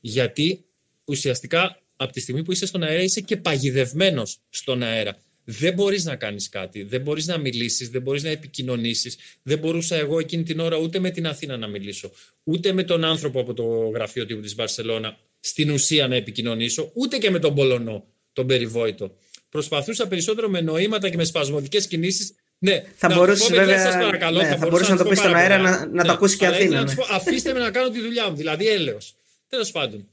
γιατί 0.00 0.64
ουσιαστικά 1.04 1.82
από 1.96 2.12
τη 2.12 2.20
στιγμή 2.20 2.42
που 2.42 2.52
είσαι 2.52 2.66
στον 2.66 2.82
αέρα 2.82 3.02
είσαι 3.02 3.20
και 3.20 3.36
παγιδευμένος 3.36 4.38
στον 4.50 4.82
αέρα. 4.82 5.16
Δεν 5.44 5.74
μπορείς 5.74 6.04
να 6.04 6.16
κάνεις 6.16 6.48
κάτι, 6.48 6.82
δεν 6.82 7.00
μπορείς 7.00 7.26
να 7.26 7.38
μιλήσεις, 7.38 7.88
δεν 7.88 8.02
μπορείς 8.02 8.22
να 8.22 8.28
επικοινωνήσεις. 8.30 9.16
Δεν 9.42 9.58
μπορούσα 9.58 9.96
εγώ 9.96 10.18
εκείνη 10.18 10.42
την 10.42 10.60
ώρα 10.60 10.76
ούτε 10.76 10.98
με 10.98 11.10
την 11.10 11.26
Αθήνα 11.26 11.56
να 11.56 11.66
μιλήσω, 11.66 12.10
ούτε 12.44 12.72
με 12.72 12.82
τον 12.82 13.04
άνθρωπο 13.04 13.40
από 13.40 13.54
το 13.54 13.64
γραφείο 13.94 14.26
τύπου 14.26 14.40
της 14.40 14.54
Μπαρσελώνα 14.54 15.18
στην 15.40 15.70
ουσία 15.70 16.08
να 16.08 16.14
επικοινωνήσω, 16.16 16.90
ούτε 16.94 17.18
και 17.18 17.30
με 17.30 17.38
τον 17.38 17.54
Πολωνό 17.54 18.04
τον 18.32 18.46
περιβόητο. 18.46 19.14
Προσπαθούσα 19.50 20.08
περισσότερο 20.08 20.48
με 20.48 20.60
νοήματα 20.60 21.08
και 21.08 21.16
με 21.16 21.24
σπασμωδικές 21.24 21.86
κινήσεις. 21.86 22.34
Ναι, 22.58 22.84
θα 22.96 23.08
μπορούσε 23.14 23.54
βέβαια. 23.54 23.82
Σας 23.82 23.94
παρακαλώ, 23.94 24.40
ναι, 24.40 24.48
θα, 24.48 24.56
θα 24.56 24.68
μπορούσε 24.68 24.90
να, 24.90 24.96
το 24.96 25.04
πεις 25.04 25.18
στον 25.18 25.34
αέρα 25.34 25.58
να, 25.58 25.70
να 25.70 25.86
ναι, 25.86 26.02
το 26.02 26.12
ακούσει 26.12 26.36
και 26.36 26.46
Αθήνα. 26.46 26.82
Ναι. 26.82 26.94
αφήστε 27.10 27.52
με 27.52 27.58
να 27.58 27.70
κάνω 27.70 27.90
τη 27.90 28.00
δουλειά 28.00 28.30
μου, 28.30 28.36
δηλαδή 28.36 28.68
έλεος. 28.68 29.14
Τέλος 29.48 29.70
πάντων. 29.70 30.08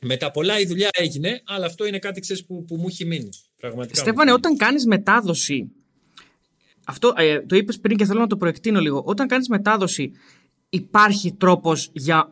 Μετά 0.00 0.30
πολλά 0.30 0.60
η 0.60 0.66
δουλειά 0.66 0.88
έγινε, 0.92 1.42
αλλά 1.44 1.66
αυτό 1.66 1.86
είναι 1.86 1.98
κάτι 1.98 2.20
ξέρεις, 2.20 2.44
που, 2.44 2.64
που 2.64 2.76
μου 2.76 2.86
έχει 2.88 3.04
μείνει. 3.04 3.28
Πραγματικά 3.62 4.00
Στέφανε, 4.00 4.32
όταν 4.32 4.56
κάνεις 4.56 4.86
μετάδοση. 4.86 5.72
Αυτό 6.86 7.12
ε, 7.16 7.40
το 7.40 7.56
είπες 7.56 7.80
πριν 7.80 7.96
και 7.96 8.04
θέλω 8.04 8.20
να 8.20 8.26
το 8.26 8.36
προεκτείνω 8.36 8.80
λίγο. 8.80 9.02
Όταν 9.06 9.26
κάνεις 9.26 9.48
μετάδοση, 9.48 10.12
υπάρχει 10.68 11.32
τρόπος 11.32 11.90
για 11.92 12.30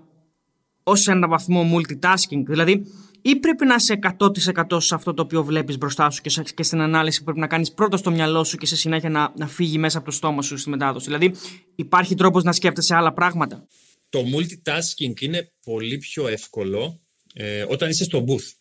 ως 0.83 1.09
ένα 1.09 1.29
βαθμό 1.29 1.71
multitasking; 1.75 2.43
Δηλαδή, 2.47 2.87
ή 3.23 3.37
πρέπει 3.37 3.67
να 3.67 3.75
είσαι 3.75 3.99
100% 4.19 4.81
σε 4.81 4.95
αυτό 4.95 5.15
το 5.15 5.23
οποίο 5.23 5.45
βλέπεις 5.45 5.79
μπροστά 5.79 6.11
σου 6.11 6.23
και, 6.23 6.43
και 6.55 6.63
στην 6.63 6.81
ανάλυση 6.81 7.19
που 7.19 7.25
πρέπει 7.25 7.41
να 7.41 7.47
κάνεις 7.47 7.73
πρώτα 7.73 7.97
στο 7.97 8.11
μυαλό 8.11 8.45
σου 8.45 8.57
και 8.57 8.67
σε 8.67 8.77
συνέχεια 8.77 9.11
να, 9.11 9.33
να 9.37 9.47
φύγει 9.47 9.79
μέσα 9.79 9.99
από 9.99 10.07
το 10.07 10.13
στόμα 10.13 10.43
σου 10.43 10.57
στη 10.57 10.71
μετάδοση; 10.71 11.07
Δηλαδή, 11.07 11.35
υπάρχει 11.75 12.15
τρόπος 12.15 12.43
να 12.43 12.53
σκέφτεσαι 12.53 12.95
άλλα 12.95 13.13
πράγματα; 13.13 13.67
Το 14.09 14.21
multitasking 14.21 15.21
είναι 15.21 15.53
πολύ 15.65 15.99
πιο 15.99 16.29
εύκολο 16.29 17.01
ε, 17.35 17.65
όταν 17.69 17.91
είσαι 17.91 18.05
στο 18.05 18.25
booth. 18.29 18.60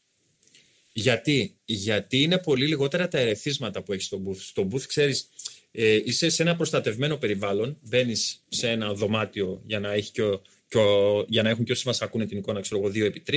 Γιατί; 0.91 1.56
Γιατί 1.65 2.21
είναι 2.21 2.38
πολύ 2.38 2.67
λιγότερα 2.67 3.08
τα 3.08 3.17
ερεθίσματα 3.17 3.82
που 3.82 3.93
έχεις 3.93 4.06
στο 4.06 4.21
booth. 4.25 4.39
Στο 4.39 4.67
booth, 4.71 4.82
ξέρεις, 4.82 5.30
ε, 5.71 5.99
είσαι 6.04 6.30
σε 6.30 6.41
ένα 6.41 6.56
προστατευμένο 6.56 7.17
περιβάλλον, 7.17 7.78
μπαίνεις 7.82 8.43
σε 8.49 8.69
ένα 8.69 8.93
δωμάτιο 8.93 9.62
για 9.65 9.80
να, 9.80 9.93
έχει 9.93 10.12
και 10.12 10.21
ο, 10.21 10.41
και 10.67 10.80
για 11.28 11.43
να 11.43 11.49
έχουν 11.49 11.65
και 11.65 11.71
όσοι 11.71 11.88
μας 11.88 12.02
ακούνε 12.02 12.25
την 12.25 12.38
εικόνα, 12.38 12.62
ξέρω 12.62 12.82
εγώ, 12.82 12.89
2 12.89 13.02
επί 13.02 13.23
3, 13.28 13.34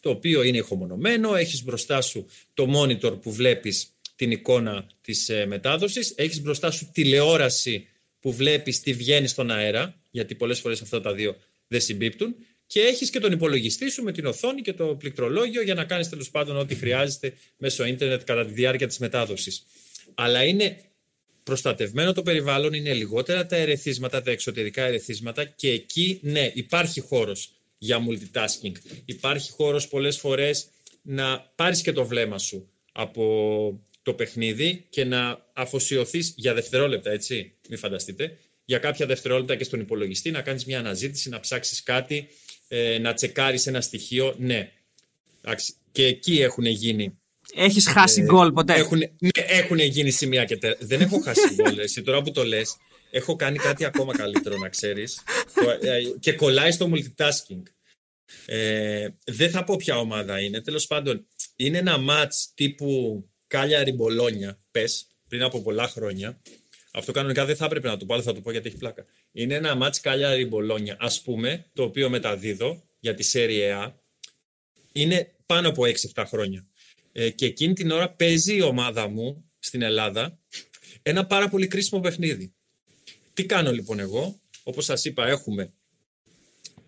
το 0.00 0.10
οποίο 0.10 0.42
είναι 0.42 0.56
ηχομονωμένο. 0.56 1.34
Έχεις 1.34 1.62
μπροστά 1.64 2.00
σου 2.00 2.26
το 2.54 2.80
monitor 2.80 3.20
που 3.22 3.32
βλέπεις 3.32 3.90
την 4.16 4.30
εικόνα 4.30 4.86
της 5.00 5.28
ε, 5.28 5.46
μετάδοσης. 5.46 6.12
Έχεις 6.16 6.40
μπροστά 6.40 6.70
σου 6.70 6.90
τηλεόραση 6.92 7.86
που 8.20 8.32
βλέπεις 8.32 8.80
τι 8.80 8.92
βγαίνει 8.92 9.26
στον 9.26 9.50
αέρα, 9.50 10.00
γιατί 10.10 10.34
πολλές 10.34 10.60
φορές 10.60 10.80
αυτά 10.82 11.00
τα 11.00 11.12
δύο 11.14 11.36
δεν 11.68 11.80
συμπίπτουν. 11.80 12.34
Και 12.66 12.80
έχεις 12.80 13.10
και 13.10 13.20
τον 13.20 13.32
υπολογιστή 13.32 13.90
σου 13.90 14.02
με 14.02 14.12
την 14.12 14.26
οθόνη 14.26 14.62
και 14.62 14.72
το 14.72 14.86
πληκτρολόγιο 14.86 15.62
για 15.62 15.74
να 15.74 15.84
κάνεις 15.84 16.08
τέλος 16.08 16.30
πάντων 16.30 16.56
ό,τι 16.56 16.74
χρειάζεται 16.74 17.36
μέσω 17.58 17.84
ίντερνετ 17.84 18.22
κατά 18.24 18.46
τη 18.46 18.52
διάρκεια 18.52 18.86
της 18.86 18.98
μετάδοσης. 18.98 19.66
Αλλά 20.14 20.44
είναι 20.44 20.84
προστατευμένο 21.42 22.12
το 22.12 22.22
περιβάλλον, 22.22 22.72
είναι 22.72 22.92
λιγότερα 22.92 23.46
τα 23.46 23.56
ερεθίσματα, 23.56 24.22
τα 24.22 24.30
εξωτερικά 24.30 24.84
ερεθίσματα 24.84 25.44
και 25.44 25.70
εκεί, 25.70 26.18
ναι, 26.22 26.50
υπάρχει 26.54 27.00
χώρος 27.00 27.50
για 27.78 27.98
multitasking. 28.08 28.72
Υπάρχει 29.04 29.50
χώρος 29.50 29.88
πολλές 29.88 30.18
φορές 30.18 30.68
να 31.02 31.52
πάρεις 31.54 31.82
και 31.82 31.92
το 31.92 32.06
βλέμμα 32.06 32.38
σου 32.38 32.70
από 32.92 33.80
το 34.02 34.14
παιχνίδι 34.14 34.86
και 34.90 35.04
να 35.04 35.46
αφοσιωθείς 35.52 36.32
για 36.36 36.54
δευτερόλεπτα, 36.54 37.10
έτσι, 37.10 37.52
μην 37.68 37.78
φανταστείτε, 37.78 38.38
για 38.64 38.78
κάποια 38.78 39.06
δευτερόλεπτα 39.06 39.56
και 39.56 39.64
στον 39.64 39.80
υπολογιστή, 39.80 40.30
να 40.30 40.42
κάνεις 40.42 40.64
μια 40.64 40.78
αναζήτηση, 40.78 41.28
να 41.28 41.40
ψάξεις 41.40 41.82
κάτι, 41.82 42.28
ε, 42.68 42.98
να 42.98 43.14
τσεκάρεις 43.14 43.66
ένα 43.66 43.80
στοιχείο, 43.80 44.34
ναι. 44.38 44.70
Και 45.92 46.04
εκεί 46.04 46.42
έχουν 46.42 46.64
γίνει 46.64 47.18
έχεις 47.56 47.88
χάσει 47.88 48.20
ε, 48.20 48.24
γκολ 48.24 48.52
ποτέ; 48.52 48.74
Έχουν, 48.74 48.98
ναι, 48.98 49.44
έχουν 49.46 49.78
γίνει 49.78 50.10
σημεία 50.10 50.44
και 50.44 50.56
τε... 50.56 50.74
Δεν 50.78 51.00
έχω 51.00 51.20
χάσει 51.20 51.54
γκολ. 51.54 51.78
Εσύ 51.84 52.02
τώρα 52.02 52.22
που 52.22 52.30
το 52.30 52.44
λες, 52.44 52.76
έχω 53.10 53.36
κάνει 53.36 53.58
κάτι 53.58 53.84
ακόμα 53.84 54.16
καλύτερο 54.16 54.58
να 54.58 54.68
ξέρεις. 54.68 55.22
Ε, 55.80 56.00
και 56.20 56.32
κολλάει 56.32 56.70
στο 56.70 56.90
multitasking. 56.92 57.62
Ε, 58.46 59.08
δεν 59.24 59.50
θα 59.50 59.64
πω 59.64 59.76
ποια 59.76 59.98
ομάδα 59.98 60.40
είναι. 60.40 60.60
Τέλος 60.60 60.86
πάντων, 60.86 61.26
είναι 61.56 61.78
ένα 61.78 61.96
match 62.08 62.44
τύπου 62.54 63.24
Κάλια 63.46 63.82
Ριμπολόνια, 63.82 64.58
πες, 64.70 65.06
πριν 65.28 65.42
από 65.42 65.62
πολλά 65.62 65.88
χρόνια. 65.88 66.40
Αυτό 66.96 67.12
κανονικά 67.12 67.44
δεν 67.44 67.56
θα 67.56 67.64
έπρεπε 67.64 67.88
να 67.88 67.96
το 67.96 68.04
πω, 68.04 68.14
αλλά 68.14 68.22
θα 68.22 68.34
το 68.34 68.40
πω 68.40 68.50
γιατί 68.50 68.68
έχει 68.68 68.76
πλάκα. 68.76 69.04
Είναι 69.32 69.54
ένα 69.54 69.78
match 69.82 69.96
Κάλια 70.00 70.34
Ριμπολόνια, 70.34 70.96
ας 71.00 71.22
πούμε, 71.22 71.66
το 71.72 71.82
οποίο 71.82 72.08
μεταδίδω 72.08 72.82
για 73.00 73.14
τη 73.14 73.30
Serie 73.32 73.84
A. 73.84 73.92
Είναι 74.92 75.34
πάνω 75.46 75.68
από 75.68 75.82
6-7 76.14 76.24
χρόνια. 76.26 76.66
Ε, 77.12 77.30
και 77.30 77.46
εκείνη 77.46 77.72
την 77.72 77.90
ώρα 77.90 78.10
παίζει 78.10 78.56
η 78.56 78.60
ομάδα 78.60 79.08
μου 79.08 79.44
στην 79.58 79.82
Ελλάδα 79.82 80.38
ένα 81.02 81.26
πάρα 81.26 81.48
πολύ 81.48 81.66
κρίσιμο 81.66 82.00
παιχνίδι. 82.00 82.54
Τι 83.34 83.46
κάνω 83.46 83.72
λοιπόν 83.72 83.98
εγώ, 83.98 84.40
όπως 84.62 84.84
σας 84.84 85.04
είπα 85.04 85.26
έχουμε 85.26 85.72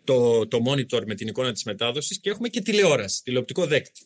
το, 0.05 0.47
το 0.47 0.59
monitor 0.67 1.05
με 1.07 1.15
την 1.15 1.29
εικόνα 1.29 1.53
της 1.53 1.65
μετάδοσης 1.65 2.21
και 2.21 2.31
έχουμε 2.31 2.49
και 2.49 2.61
τηλεόραση, 2.61 3.23
τηλεοπτικό 3.23 3.67
δέκτη. 3.67 4.01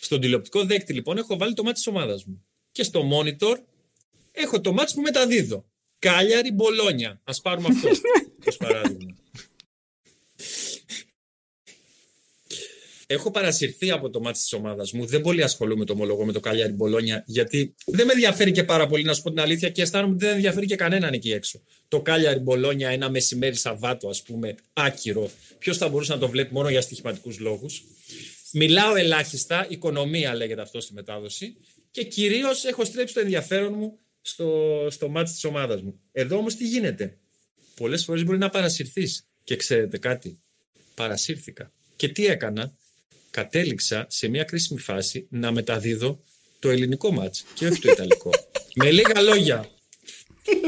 Στον 0.00 0.20
τηλεοπτικό 0.20 0.64
δέκτη 0.64 0.92
λοιπόν 0.92 1.18
έχω 1.18 1.36
βάλει 1.36 1.54
το 1.54 1.62
μάτι 1.62 1.74
της 1.74 1.86
ομάδας 1.86 2.24
μου. 2.24 2.46
Και 2.72 2.82
στο 2.82 3.08
monitor 3.12 3.56
έχω 4.36 4.60
το 4.60 4.72
μάτι 4.72 4.92
που 4.94 5.00
μεταδίδω. 5.00 5.64
Κάλιαρη 5.98 6.52
Μπολόνια. 6.52 7.20
Ας 7.24 7.40
πάρουμε 7.40 7.68
αυτό 7.70 7.88
ως 8.48 8.56
παράδειγμα. 8.56 9.16
Έχω 13.08 13.30
παρασυρθεί 13.30 13.90
από 13.90 14.10
το 14.10 14.20
μάτι 14.20 14.38
της 14.38 14.52
ομάδας 14.52 14.92
μου. 14.92 15.06
Δεν 15.06 15.20
πολύ 15.20 15.42
ασχολούμαι 15.42 15.84
το 15.84 15.92
ομολογώ 15.92 16.24
με 16.24 16.32
το 16.32 16.40
Καλιάρι 16.40 16.72
Μπολόνια, 16.72 17.24
γιατί 17.26 17.74
δεν 17.86 18.06
με 18.06 18.12
ενδιαφέρει 18.12 18.52
και 18.52 18.64
πάρα 18.64 18.86
πολύ 18.86 19.02
να 19.02 19.14
σου 19.14 19.22
πω 19.22 19.30
την 19.30 19.40
αλήθεια 19.40 19.68
και 19.68 19.82
αισθάνομαι 19.82 20.14
ότι 20.14 20.24
δεν 20.24 20.34
ενδιαφέρει 20.34 20.66
και 20.66 20.76
κανέναν 20.76 21.12
εκεί 21.12 21.32
έξω. 21.32 21.60
Το 21.88 22.00
Καλιάρι 22.00 22.38
Μπολόνια, 22.38 22.88
ένα 22.88 23.10
μεσημέρι 23.10 23.56
Σαββάτο, 23.56 24.08
ας 24.08 24.22
πούμε, 24.22 24.54
άκυρο. 24.72 25.30
Ποιος 25.58 25.76
θα 25.76 25.88
μπορούσε 25.88 26.12
να 26.12 26.18
το 26.18 26.28
βλέπει 26.28 26.54
μόνο 26.54 26.68
για 26.68 26.80
στοιχηματικούς 26.80 27.38
λόγους. 27.38 27.82
Μιλάω 28.52 28.96
ελάχιστα, 28.96 29.66
οικονομία 29.68 30.34
λέγεται 30.34 30.60
αυτό 30.60 30.80
στη 30.80 30.92
μετάδοση. 30.92 31.56
Και 31.90 32.04
κυρίως 32.04 32.64
έχω 32.64 32.84
στρέψει 32.84 33.14
το 33.14 33.20
ενδιαφέρον 33.20 33.74
μου 33.74 33.98
στο, 34.26 34.86
στο 34.90 35.08
μάτι 35.08 35.30
της 35.30 35.44
ομάδας 35.44 35.82
μου. 35.82 36.00
Εδώ 36.12 36.36
όμως 36.36 36.54
τι 36.54 36.66
γίνεται; 36.66 37.18
Πολλές 37.74 38.04
φορές 38.04 38.24
μπορεί 38.24 38.38
να 38.38 38.50
παρασυρθείς. 38.50 39.26
Και 39.44 39.56
ξέρετε 39.56 39.98
κάτι; 39.98 40.38
Παρασύρθηκα. 40.94 41.72
Και 41.96 42.08
τι 42.08 42.26
έκανα; 42.26 42.74
Κατέληξα 43.30 44.06
σε 44.08 44.28
μια 44.28 44.44
κρίσιμη 44.44 44.80
φάση 44.80 45.26
να 45.30 45.52
μεταδίδω 45.52 46.20
το 46.58 46.70
ελληνικό 46.70 47.12
μάτς 47.12 47.44
και 47.54 47.66
όχι 47.66 47.80
το 47.80 47.90
ιταλικό. 47.90 48.30
Με 48.82 48.90
λίγα 48.90 49.22
λόγια, 49.22 49.70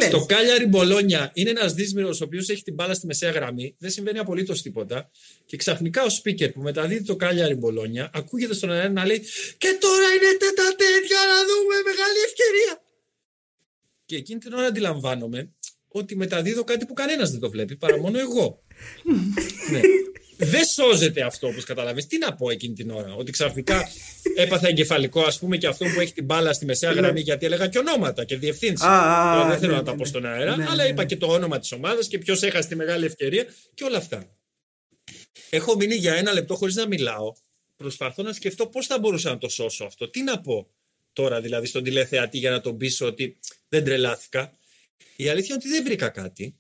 στο 0.07 0.27
Κάλιαρη 0.27 0.66
Μπολόνια 0.66 1.31
είναι 1.35 1.51
ένας 1.51 1.75
δύσμηρο 1.75 2.09
ο 2.09 2.25
οποίος 2.25 2.49
έχει 2.49 2.62
την 2.62 2.75
μπάλα 2.75 2.94
στη 2.94 3.07
μεσαία 3.07 3.31
γραμμή, 3.31 3.75
δεν 3.79 3.90
συμβαίνει 3.90 4.18
απολύτως 4.18 4.62
τίποτα. 4.62 5.11
Και 5.47 5.57
ξαφνικά 5.57 6.03
ο 6.03 6.07
speaker 6.23 6.53
που 6.53 6.61
μεταδίδει 6.61 7.05
το 7.05 7.16
Κάλιαρη 7.16 7.55
Μπολόνια 7.55 8.11
ακούγεται 8.14 8.55
στον 8.55 8.71
αέρα 8.71 8.88
να 8.88 9.07
λέει 9.07 9.25
Και 9.59 9.77
τώρα 9.81 10.07
είναι 10.16 10.37
τέτα 10.38 10.66
τέτοια 10.77 11.18
να 11.33 11.38
δούμε 11.49 11.75
μεγάλη 11.85 12.18
ευκαιρία. 12.27 12.88
Και 14.09 14.16
εκείνη 14.16 14.40
την 14.40 14.53
ώρα 14.53 14.66
αντιλαμβάνομαι 14.66 15.53
ότι 15.88 16.16
μεταδίδω 16.16 16.64
κάτι 16.64 16.87
που 16.87 16.92
κανένας 16.92 17.31
δεν 17.31 17.40
το 17.40 17.51
βλέπει 17.51 17.77
παρά 17.77 17.99
μόνο 17.99 18.18
εγώ. 18.18 18.62
ναι. 19.71 19.81
δεν 20.37 20.64
σώζεται 20.64 21.23
αυτό 21.23 21.47
όπως 21.47 21.64
καταλαβαίνεις. 21.64 22.07
Τι 22.07 22.18
να 22.18 22.35
πω 22.35 22.51
εκείνη 22.51 22.75
την 22.75 22.90
ώρα, 22.90 23.14
Ότι 23.14 23.31
ξαφνικά 23.31 23.88
έπαθα 24.37 24.68
εγκεφαλικό, 24.68 25.23
ας 25.23 25.38
πούμε, 25.38 25.57
και 25.57 25.66
αυτό 25.66 25.85
που 25.85 26.01
έχει 26.01 26.12
την 26.12 26.25
μπάλα 26.25 26.53
στη 26.53 26.64
μεσαία 26.64 26.92
ναι. 26.92 27.01
γραμμή, 27.01 27.21
γιατί 27.21 27.47
έλεγα 27.47 27.68
και 27.68 27.79
ονόματα 27.79 28.25
και 28.25 28.37
διευθύνσεις. 28.37 28.87
Δεν 29.49 29.59
θέλω 29.59 29.73
ναι, 29.73 29.79
να 29.79 29.83
τα 29.83 29.94
πω 29.94 30.05
στον 30.05 30.27
αέρα, 30.27 30.66
αλλά 30.68 30.88
είπα 30.88 31.05
και 31.05 31.16
το 31.16 31.27
όνομα 31.27 31.59
της 31.59 31.73
ομάδας 31.73 32.09
και 32.09 32.18
ποιος 32.18 32.42
έχασε 32.42 32.68
τη 32.68 32.77
μεγάλη 32.77 33.05
ευκαιρία 33.05 33.44
και 33.75 33.85
όλα 33.85 33.97
αυτά. 33.97 34.29
Έχω 35.51 35.77
μείνει 35.77 35.94
για 35.94 36.14
ένα 36.14 36.33
λεπτό 36.33 36.55
χωρίς 36.55 36.75
να 36.75 36.87
μιλάω. 36.87 37.33
Προσπαθώ 37.77 38.23
να 38.23 38.33
σκεφτώ 38.33 38.66
πώς 38.66 38.87
θα 38.87 38.99
μπορούσα 38.99 39.31
να 39.31 39.38
το 39.38 39.49
σώσω 39.49 39.85
αυτό. 39.85 40.11
Τι 40.11 40.23
να 40.23 40.40
πω 40.40 40.68
τώρα 41.18 41.40
δηλαδή 41.40 41.66
στον 41.66 41.83
τηλεθεατή 41.83 42.38
για 42.38 42.50
να 42.50 42.61
τον 42.61 42.76
πείσω 42.76 43.07
ότι 43.07 43.38
δεν 43.68 43.85
τρελάθηκα. 43.85 44.52
Η 45.16 45.28
αλήθεια 45.28 45.54
είναι 45.54 45.64
ότι 45.64 45.68
δεν 45.68 45.85
βρήκα 45.85 46.09
κάτι 46.09 46.59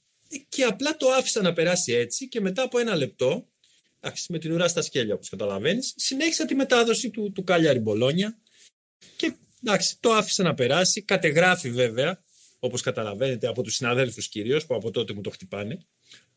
και 0.48 0.64
απλά 0.64 0.96
το 0.96 1.08
άφησα 1.08 1.42
να 1.42 1.52
περάσει 1.52 1.92
έτσι 1.92 2.28
και 2.28 2.40
μετά 2.40 2.62
από 2.62 2.78
ένα 2.78 2.96
λεπτό, 2.96 3.48
με 4.28 4.38
την 4.38 4.52
ουρά 4.52 4.68
στα 4.68 4.82
σκέλια 4.82 5.14
όπως 5.14 5.28
καταλαβαίνεις, 5.28 5.94
συνέχισα 5.96 6.44
τη 6.44 6.54
μετάδοση 6.54 7.10
του, 7.10 7.32
του 7.34 7.44
Κάλιαρη 7.44 7.78
Μπολόνια 7.78 8.38
και 9.16 9.34
εντάξει, 9.62 9.96
το 10.00 10.12
άφησα 10.12 10.42
να 10.42 10.54
περάσει, 10.54 11.02
κατεγράφει 11.02 11.70
βέβαια, 11.70 12.22
όπως 12.58 12.82
καταλαβαίνετε 12.82 13.46
από 13.46 13.62
τους 13.62 13.74
συναδέλφους 13.74 14.28
κυρίως 14.28 14.66
που 14.66 14.74
από 14.74 14.90
τότε 14.90 15.12
μου 15.12 15.20
το 15.20 15.30
χτυπάνε, 15.30 15.86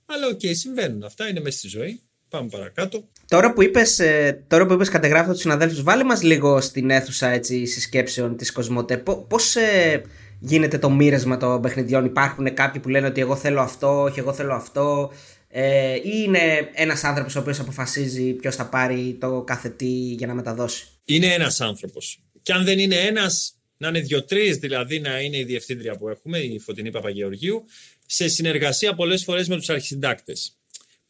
αλλά 0.06 0.28
OK, 0.28 0.40
okay, 0.44 0.56
συμβαίνουν 0.56 1.04
αυτά, 1.04 1.28
είναι 1.28 1.40
μέσα 1.40 1.58
στη 1.58 1.68
ζωή. 1.68 2.02
Πάμε 2.32 2.48
παρακάτω. 2.52 3.04
Τώρα 3.28 3.54
που 3.54 3.62
είπες, 3.62 4.00
ε, 4.00 4.44
τώρα 4.48 4.66
που 4.66 4.74
είπες 4.74 4.90
κατεγράφω 4.90 5.32
τους 5.32 5.42
συναδέλφους, 5.42 5.84
βάλε 5.84 6.04
μας 6.04 6.24
λίγο 6.24 6.62
στην 6.62 6.90
αίθουσα 6.90 7.28
έτσι, 7.30 7.66
συσκέψεων 7.66 8.38
της 8.38 8.52
Κοσμοτέ. 8.52 8.98
Πώς, 9.28 9.56
ε, 9.56 10.02
γίνεται 10.40 10.78
το 10.78 10.90
μοίρασμα 10.90 11.38
των 11.38 11.62
παιχνιδιών; 11.62 12.06
Υπάρχουν 12.06 12.54
κάποιοι 12.54 12.82
που 12.82 12.90
λένε 12.90 13.08
ότι 13.08 13.22
εγώ 13.22 13.36
θέλω 13.36 13.62
αυτό, 13.62 14.02
όχι 14.02 14.20
εγώ 14.20 14.34
θέλω 14.34 14.54
αυτό. 14.54 15.12
Ε, 15.48 15.96
ή 15.96 16.24
είναι 16.26 16.40
ένας 16.74 17.04
άνθρωπος 17.04 17.36
ο 17.36 17.40
οποίος 17.40 17.60
αποφασίζει 17.60 18.34
ποιος 18.34 18.56
θα 18.56 18.66
πάρει 18.66 19.18
το 19.20 19.42
κάθε 19.42 19.70
τι 19.70 19.86
για 19.88 20.28
να 20.28 20.34
μεταδώσει; 20.34 20.88
Είναι 21.06 21.28
ένας 21.28 21.62
άνθρωπος. 21.62 22.20
Και 22.44 22.54
αν 22.54 22.64
δεν 22.64 22.80
είναι 22.80 22.96
ένας, 22.96 23.54
να 23.78 23.88
είναι 23.88 24.00
δύο-τρεις, 24.00 24.52
δηλαδή 24.52 25.00
να 25.00 25.20
είναι 25.20 25.38
η 25.38 25.44
διευθύντρια 25.44 25.98
που 25.98 26.10
έχουμε, 26.10 26.38
η 26.38 26.60
Φωτεινή 26.60 26.92
Παπαγεωργίου, 26.92 27.64
σε 28.06 28.28
συνεργασία 28.28 28.94
πολλές 28.94 29.24
φορές 29.24 29.48
με 29.48 29.56
τους 29.56 29.70
αρχισυντάκτες. 29.70 30.56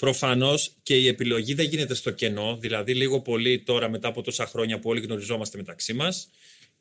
Προφανώς 0.02 0.74
και 0.84 0.98
η 0.98 1.08
επιλογή 1.08 1.54
δεν 1.54 1.66
γίνεται 1.66 1.94
στο 1.94 2.12
κενό, 2.12 2.58
δηλαδή 2.58 2.94
λίγο 2.94 3.22
πολύ 3.22 3.60
τώρα 3.60 3.90
μετά 3.90 4.08
από 4.08 4.22
τόσα 4.22 4.46
χρόνια 4.46 4.80
που 4.80 4.90
όλοι 4.90 5.02
γνωριζόμαστε 5.02 5.58
μεταξύ 5.58 5.94
μας 5.94 6.30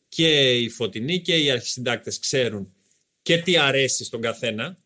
και 0.08 0.58
οι 0.58 0.68
φωτεινοί 0.68 1.20
και 1.20 1.36
οι 1.36 1.50
αρχισυντάκτες 1.50 2.18
ξέρουν 2.18 2.74
και 3.22 3.38
τι 3.38 3.56
αρέσει 3.56 4.04
στον 4.04 4.20
καθένα 4.20 4.78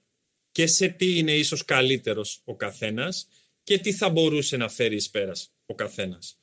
και 0.52 0.66
σε 0.66 0.88
τι 0.88 1.18
είναι 1.18 1.32
ίσως 1.32 1.64
καλύτερος 1.64 2.40
ο 2.44 2.56
καθένας 2.56 3.28
και 3.64 3.78
τι 3.78 3.92
θα 3.92 4.08
μπορούσε 4.08 4.56
να 4.56 4.68
φέρει 4.68 4.94
εις 4.94 5.10
πέρας 5.10 5.50
ο 5.66 5.74
καθένας. 5.74 6.36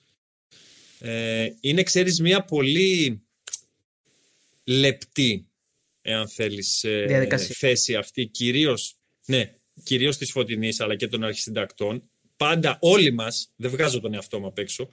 Ε, 1.00 1.50
είναι, 1.62 1.84
ξέρεις, 1.84 2.20
μια 2.20 2.44
πολύ 2.44 3.22
λεπτή, 4.64 5.48
εάν 6.02 6.30
θέλεις, 6.30 6.84
ε, 6.84 7.28
θέση 7.54 7.96
αυτή, 7.96 8.26
κυρίως, 8.26 8.96
ναι, 9.26 9.54
κυρίως 9.84 10.18
της 10.18 10.32
Φωτεινής 10.32 10.80
αλλά 10.80 10.96
και 10.96 11.08
των 11.08 11.24
αρχισυντακτών. 11.24 12.10
Πάντα 12.38 12.78
όλοι 12.82 13.12
μας, 13.12 13.52
δεν 13.56 13.72
βγάζω 13.72 14.00
τον 14.00 14.14
εαυτό 14.14 14.40
μου 14.40 14.48
απ' 14.48 14.58
έξω, 14.58 14.90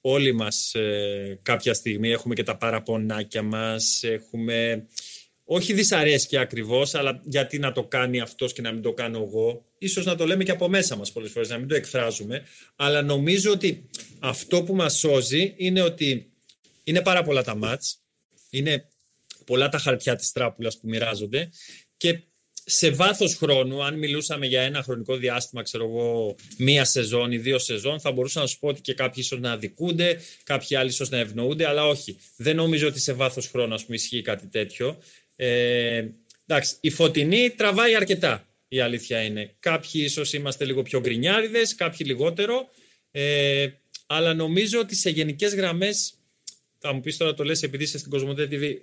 όλοι 0.00 0.32
μας 0.32 0.74
ε, 0.74 1.38
κάποια 1.42 1.74
στιγμή 1.74 2.10
έχουμε 2.10 2.34
και 2.34 2.42
τα 2.42 2.56
παραπονάκια 2.56 3.42
μας, 3.42 4.02
έχουμε 4.02 4.86
όχι 5.44 5.72
δυσαρέσκεια 5.72 6.40
ακριβώς, 6.40 6.94
αλλά 6.94 7.20
γιατί 7.24 7.58
να 7.58 7.72
το 7.72 7.84
κάνει 7.84 8.20
αυτός 8.20 8.52
και 8.52 8.62
να 8.62 8.72
μην 8.72 8.82
το 8.82 8.92
κάνω 8.92 9.18
εγώ. 9.18 9.64
Ίσως 9.78 10.04
να 10.04 10.16
το 10.16 10.26
λέμε 10.26 10.44
και 10.44 10.50
από 10.50 10.68
μέσα 10.68 10.96
μας 10.96 11.12
πολλές 11.12 11.30
φορές, 11.30 11.48
να 11.48 11.58
μην 11.58 11.68
το 11.68 11.74
εκφράζουμε. 11.74 12.46
Αλλά 12.76 13.02
νομίζω 13.02 13.50
ότι 13.50 13.88
αυτό 14.18 14.62
που 14.62 14.74
μας 14.74 14.98
σώζει 14.98 15.54
είναι 15.56 15.82
ότι 15.82 16.32
είναι 16.84 17.02
πάρα 17.02 17.22
πολλά 17.22 17.42
τα 17.42 17.54
μάτς, 17.54 17.98
είναι 18.50 18.88
πολλά 19.44 19.68
τα 19.68 19.78
χαρτιά 19.78 20.16
της 20.16 20.32
τράπουλας 20.32 20.78
που 20.78 20.88
μοιράζονται 20.88 21.50
και 21.96 22.20
σε 22.64 22.90
βάθος 22.90 23.36
χρόνου, 23.36 23.84
αν 23.84 23.98
μιλούσαμε 23.98 24.46
για 24.46 24.62
ένα 24.62 24.82
χρονικό 24.82 25.16
διάστημα, 25.16 25.62
ξέρω 25.62 25.84
εγώ, 25.84 26.36
μία 26.58 26.84
σεζόν 26.84 27.32
ή 27.32 27.38
δύο 27.38 27.58
σεζόν, 27.58 28.00
θα 28.00 28.12
μπορούσα 28.12 28.40
να 28.40 28.46
σου 28.46 28.58
πω 28.58 28.68
ότι 28.68 28.80
και 28.80 28.94
κάποιοι 28.94 29.22
ίσως 29.24 29.40
να 29.40 29.52
αδικούνται, 29.52 30.20
κάποιοι 30.44 30.76
άλλοι 30.76 30.88
ίσως 30.88 31.08
να 31.08 31.18
ευνοούνται, 31.18 31.68
αλλά 31.68 31.86
όχι. 31.86 32.18
Δεν 32.36 32.56
νομίζω 32.56 32.88
ότι 32.88 33.00
σε 33.00 33.12
βάθος 33.12 33.48
χρόνου, 33.48 33.74
ας 33.74 33.84
πούμε, 33.84 33.96
ισχύει 33.96 34.22
κάτι 34.22 34.46
τέτοιο. 34.46 34.98
Ε, 35.36 36.04
εντάξει, 36.46 36.76
η 36.80 36.90
φωτεινή 36.90 37.50
τραβάει 37.50 37.94
αρκετά, 37.94 38.48
η 38.68 38.80
αλήθεια 38.80 39.22
είναι. 39.22 39.54
Κάποιοι 39.60 40.02
ίσως 40.04 40.32
είμαστε 40.32 40.64
λίγο 40.64 40.82
πιο 40.82 41.00
γκρινιάριδες, 41.00 41.74
κάποιοι 41.74 42.06
λιγότερο, 42.10 42.68
ε, 43.10 43.68
αλλά 44.06 44.34
νομίζω 44.34 44.78
ότι 44.78 44.94
σε 44.94 45.10
γενικές 45.10 45.54
γραμμές 45.54 46.14
θα 46.86 46.92
μου 46.92 47.00
πεις 47.00 47.16
τώρα 47.16 47.34
το 47.34 47.44
λες 47.44 47.62
επειδή 47.62 47.82
είσαι 47.82 47.98
στην 47.98 48.10
Κοσμοτέ 48.10 48.48
TV. 48.50 48.76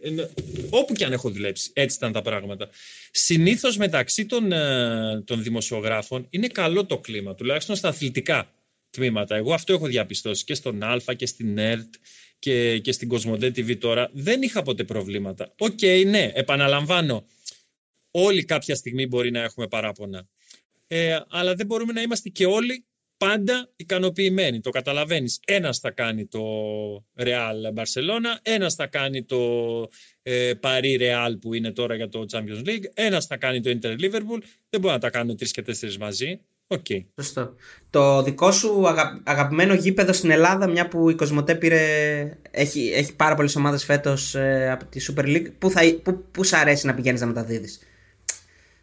Όπου 0.70 0.94
και 0.94 1.06
αν 1.06 1.12
έχω 1.12 1.30
δουλέψει, 1.30 1.72
έτσι 1.74 1.98
ήταν 1.98 2.12
τα 2.12 2.22
πράγματα. 2.22 2.70
Συνήθως 3.12 3.78
μεταξύ 3.78 4.26
των, 4.26 4.52
ε, 4.52 5.22
των 5.26 5.44
δημοσιογράφων 5.44 6.28
είναι 6.30 6.48
καλό 6.48 6.86
το 6.86 6.98
κλίμα, 6.98 7.36
τουλάχιστον 7.36 7.76
στα 7.76 7.88
αθλητικά 7.88 8.54
τμήματα. 8.90 9.36
Εγώ 9.36 9.54
αυτό 9.54 9.74
έχω 9.74 9.88
διαπιστώσει 9.88 10.44
και 10.44 10.54
στον 10.54 10.84
Α 10.84 11.00
και 11.18 11.26
στην 11.26 11.58
ΕΡΤ 11.58 11.94
και, 12.40 12.80
και 12.80 12.92
στην 12.92 13.08
Κοσμοτέ 13.08 13.48
TV 13.48 13.78
τώρα. 13.78 14.10
Δεν 14.14 14.42
είχα 14.42 14.64
ποτέ 14.64 14.84
προβλήματα. 14.84 15.54
OK, 15.58 15.80
okay, 15.82 16.04
ναι, 16.08 16.32
επαναλαμβάνω. 16.34 17.26
Όλοι 18.12 18.46
κάποια 18.46 18.76
στιγμή 18.76 19.08
μπορεί 19.08 19.32
να 19.32 19.42
έχουμε 19.42 19.68
παράπονα. 19.68 20.28
Ε, 20.88 21.20
αλλά 21.30 21.56
δεν 21.56 21.66
μπορούμε 21.66 21.94
να 21.94 22.02
είμαστε 22.02 22.30
και 22.30 22.46
όλοι 22.46 22.86
πάντα 23.28 23.70
ικανοποιημένοι. 23.76 24.60
Το 24.60 24.70
καταλαβαίνεις. 24.70 25.40
Ένας 25.46 25.80
θα 25.80 25.92
κάνει 25.92 26.26
το 26.26 26.42
Real 27.18 27.80
Barcelona, 27.80 28.40
ένας 28.42 28.76
θα 28.76 28.88
κάνει 28.88 29.24
το 29.24 29.40
ε, 30.22 30.52
Paris 30.62 31.00
Real 31.00 31.34
που 31.42 31.54
είναι 31.54 31.72
τώρα 31.72 31.96
για 31.96 32.10
το 32.10 32.26
Champions 32.32 32.68
League, 32.68 32.84
ένας 32.94 33.26
θα 33.26 33.38
κάνει 33.38 33.62
το 33.62 33.70
Inter 33.70 34.00
Liverpool. 34.00 34.42
Δεν 34.70 34.80
μπορεί 34.80 34.94
να 34.94 35.00
τα 35.00 35.10
κάνουν 35.10 35.38
τρεις 35.38 35.52
και 35.52 35.62
τέσσερις 35.62 35.98
μαζί. 35.98 36.40
OK. 36.68 36.86
Okay. 36.90 37.06
Σωστό. 37.16 37.56
Το 37.90 38.24
δικό 38.24 38.52
σου 38.52 38.88
αγα... 38.88 39.22
αγαπημένο 39.24 39.74
γήπεδο 39.74 40.14
στην 40.14 40.32
Ελλάδα, 40.32 40.68
μια 40.68 40.88
που 40.88 41.10
η 41.10 41.16
Κοσμοτέ 41.16 41.56
πήρε... 41.56 42.38
έχει, 42.52 42.92
έχει 42.94 43.16
πάρα 43.16 43.36
πολλές 43.36 43.56
ομάδες 43.56 43.86
φέτος 43.86 44.36
ε, 44.36 44.72
από 44.72 44.86
τη 44.86 45.06
Super 45.10 45.26
League, 45.26 45.52
πού, 45.60 45.70
θα... 45.70 45.82
πού, 46.04 46.24
πού 46.32 46.44
σ' 46.44 46.54
αρέσει 46.54 46.86
να 46.86 46.94
πηγαίνεις 46.94 47.22
να 47.22 47.28
μεταδίδεις; 47.28 47.80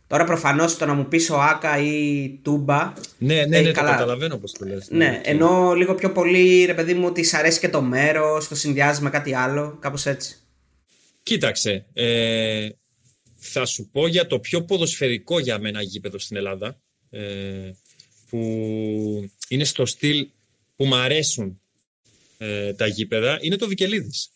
Τώρα 0.08 0.24
προφανώς 0.24 0.76
το 0.76 0.86
να 0.86 0.94
μου 0.94 1.08
πεις 1.08 1.30
ο 1.30 1.40
Άκα 1.40 1.78
ή 1.78 2.30
Τούμπα. 2.42 2.92
Ναι, 3.18 3.34
ναι, 3.34 3.60
ναι, 3.60 3.72
καλά. 3.72 3.88
το 3.88 3.92
καταλαβαίνω 3.92 4.36
πώς 4.36 4.52
το 4.52 4.66
λες. 4.66 4.88
Ναι, 4.90 5.06
ναι, 5.06 5.20
ενώ 5.24 5.72
λίγο 5.74 5.94
πιο 5.94 6.12
πολύ 6.12 6.64
ρε 6.64 6.74
παιδί 6.74 6.94
μου 6.94 7.06
ότι 7.06 7.24
σ' 7.24 7.34
αρέσει 7.34 7.60
και 7.60 7.68
το 7.68 7.82
μέρος, 7.82 8.48
το 8.48 8.54
συνδυάζει 8.54 9.02
με 9.02 9.10
κάτι 9.10 9.34
άλλο, 9.34 9.76
κάπως 9.80 10.06
έτσι. 10.06 10.36
Κοίταξε. 11.22 11.86
Ε, 11.92 12.68
θα 13.38 13.66
σου 13.66 13.88
πω 13.92 14.06
για 14.06 14.26
το 14.26 14.38
πιο 14.38 14.62
ποδοσφαιρικό 14.62 15.38
για 15.38 15.58
μένα 15.58 15.82
γήπεδο 15.82 16.18
στην 16.18 16.36
Ελλάδα. 16.36 16.78
Ε, 17.10 17.70
που 18.30 19.30
είναι 19.48 19.64
στο 19.64 19.86
στυλ 19.86 20.28
που 20.76 20.84
μου 20.84 20.96
αρέσουν 20.96 21.60
ε, 22.38 22.72
τα 22.74 22.86
γήπεδα 22.86 23.38
είναι 23.40 23.56
το 23.56 23.68
Βικελίδης. 23.68 24.30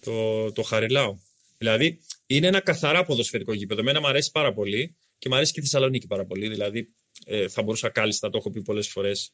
Το, 0.00 0.52
το 0.52 0.62
Χαριλάου. 0.62 1.22
Δηλαδή 1.58 2.00
είναι 2.36 2.46
ένα 2.46 2.60
καθαρά 2.60 3.04
ποδοσφαιρικό 3.04 3.52
γήπεδο. 3.52 3.80
Εμένα 3.80 4.00
μου 4.00 4.06
αρέσει 4.06 4.30
πάρα 4.30 4.52
πολύ 4.52 4.96
και 5.18 5.28
μου 5.28 5.34
αρέσει 5.34 5.52
και 5.52 5.60
η 5.60 5.62
Θεσσαλονίκη 5.62 6.06
πάρα 6.06 6.24
πολύ. 6.24 6.48
Δηλαδή, 6.48 6.88
ε, 7.24 7.48
θα 7.48 7.62
μπορούσα 7.62 7.88
κάλλιστα, 7.88 8.30
το 8.30 8.38
έχω 8.38 8.50
πει 8.50 8.62
πολλές 8.62 8.88
φορές, 8.88 9.32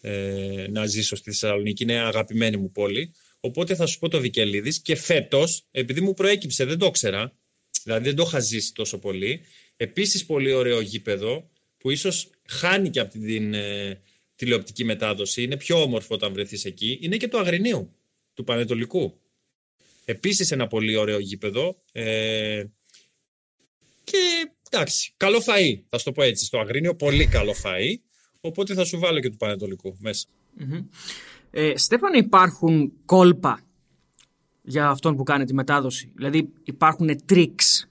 ε, 0.00 0.66
να 0.70 0.86
ζήσω 0.86 1.16
στη 1.16 1.30
Θεσσαλονίκη. 1.30 1.82
Είναι 1.82 1.98
αγαπημένη 1.98 2.56
μου 2.56 2.70
πόλη. 2.70 3.14
Οπότε 3.40 3.74
θα 3.74 3.86
σου 3.86 3.98
πω 3.98 4.08
το 4.08 4.20
Βικελίδης. 4.20 4.80
Και 4.80 4.94
φέτος, 4.94 5.64
επειδή 5.70 6.00
μου 6.00 6.14
προέκυψε, 6.14 6.64
δεν 6.64 6.78
το 6.78 6.86
ήξερα, 6.86 7.32
δηλαδή 7.84 8.04
δεν 8.04 8.16
το 8.16 8.24
είχα 8.26 8.40
ζήσει 8.40 8.74
τόσο 8.74 8.98
πολύ. 8.98 9.40
Επίσης, 9.76 10.26
πολύ 10.26 10.52
ωραίο 10.52 10.80
γήπεδο 10.80 11.50
που 11.78 11.90
ίσως 11.90 12.30
χάνει 12.46 12.90
και 12.90 13.00
από 13.00 13.12
την 13.18 13.54
ε, 13.54 14.00
τηλεοπτική 14.36 14.84
μετάδοση. 14.84 15.42
Είναι 15.42 15.56
πιο 15.56 15.82
όμορφο 15.82 16.14
όταν 16.14 16.32
βρεθείς 16.32 16.64
εκεί. 16.64 16.98
Είναι 17.00 17.16
και 17.16 17.28
το 17.28 17.38
Αγρινίου 17.38 17.94
του 18.34 18.44
Πανετολικού. 18.44 19.20
Επίσης 20.12 20.50
ένα 20.50 20.66
πολύ 20.66 20.96
ωραίο 20.96 21.18
γήπεδο. 21.18 21.76
Ε, 21.92 22.64
και 24.04 24.50
εντάξει, 24.70 25.12
καλό 25.16 25.38
φαΐ, 25.38 25.82
θα 25.88 25.98
σου 25.98 26.04
το 26.04 26.12
πω 26.12 26.22
έτσι, 26.22 26.44
στο 26.44 26.58
Αγρίνιο, 26.58 26.94
πολύ 26.94 27.26
καλό 27.26 27.54
φαΐ. 27.62 27.98
Οπότε 28.40 28.74
θα 28.74 28.84
σου 28.84 28.98
βάλω 28.98 29.20
και 29.20 29.30
του 29.30 29.36
Πανετολικού 29.36 29.96
μέσα. 30.00 30.26
Mm-hmm. 30.58 30.84
Ε, 31.50 31.72
Στέφανε, 31.76 32.18
υπάρχουν 32.18 32.92
κόλπα 33.04 33.60
για 34.62 34.88
αυτόν 34.88 35.16
που 35.16 35.22
κάνει 35.22 35.44
τη 35.44 35.54
μετάδοση; 35.54 36.12
Δηλαδή 36.14 36.48
υπάρχουν 36.64 37.24
τρίξ 37.24 37.86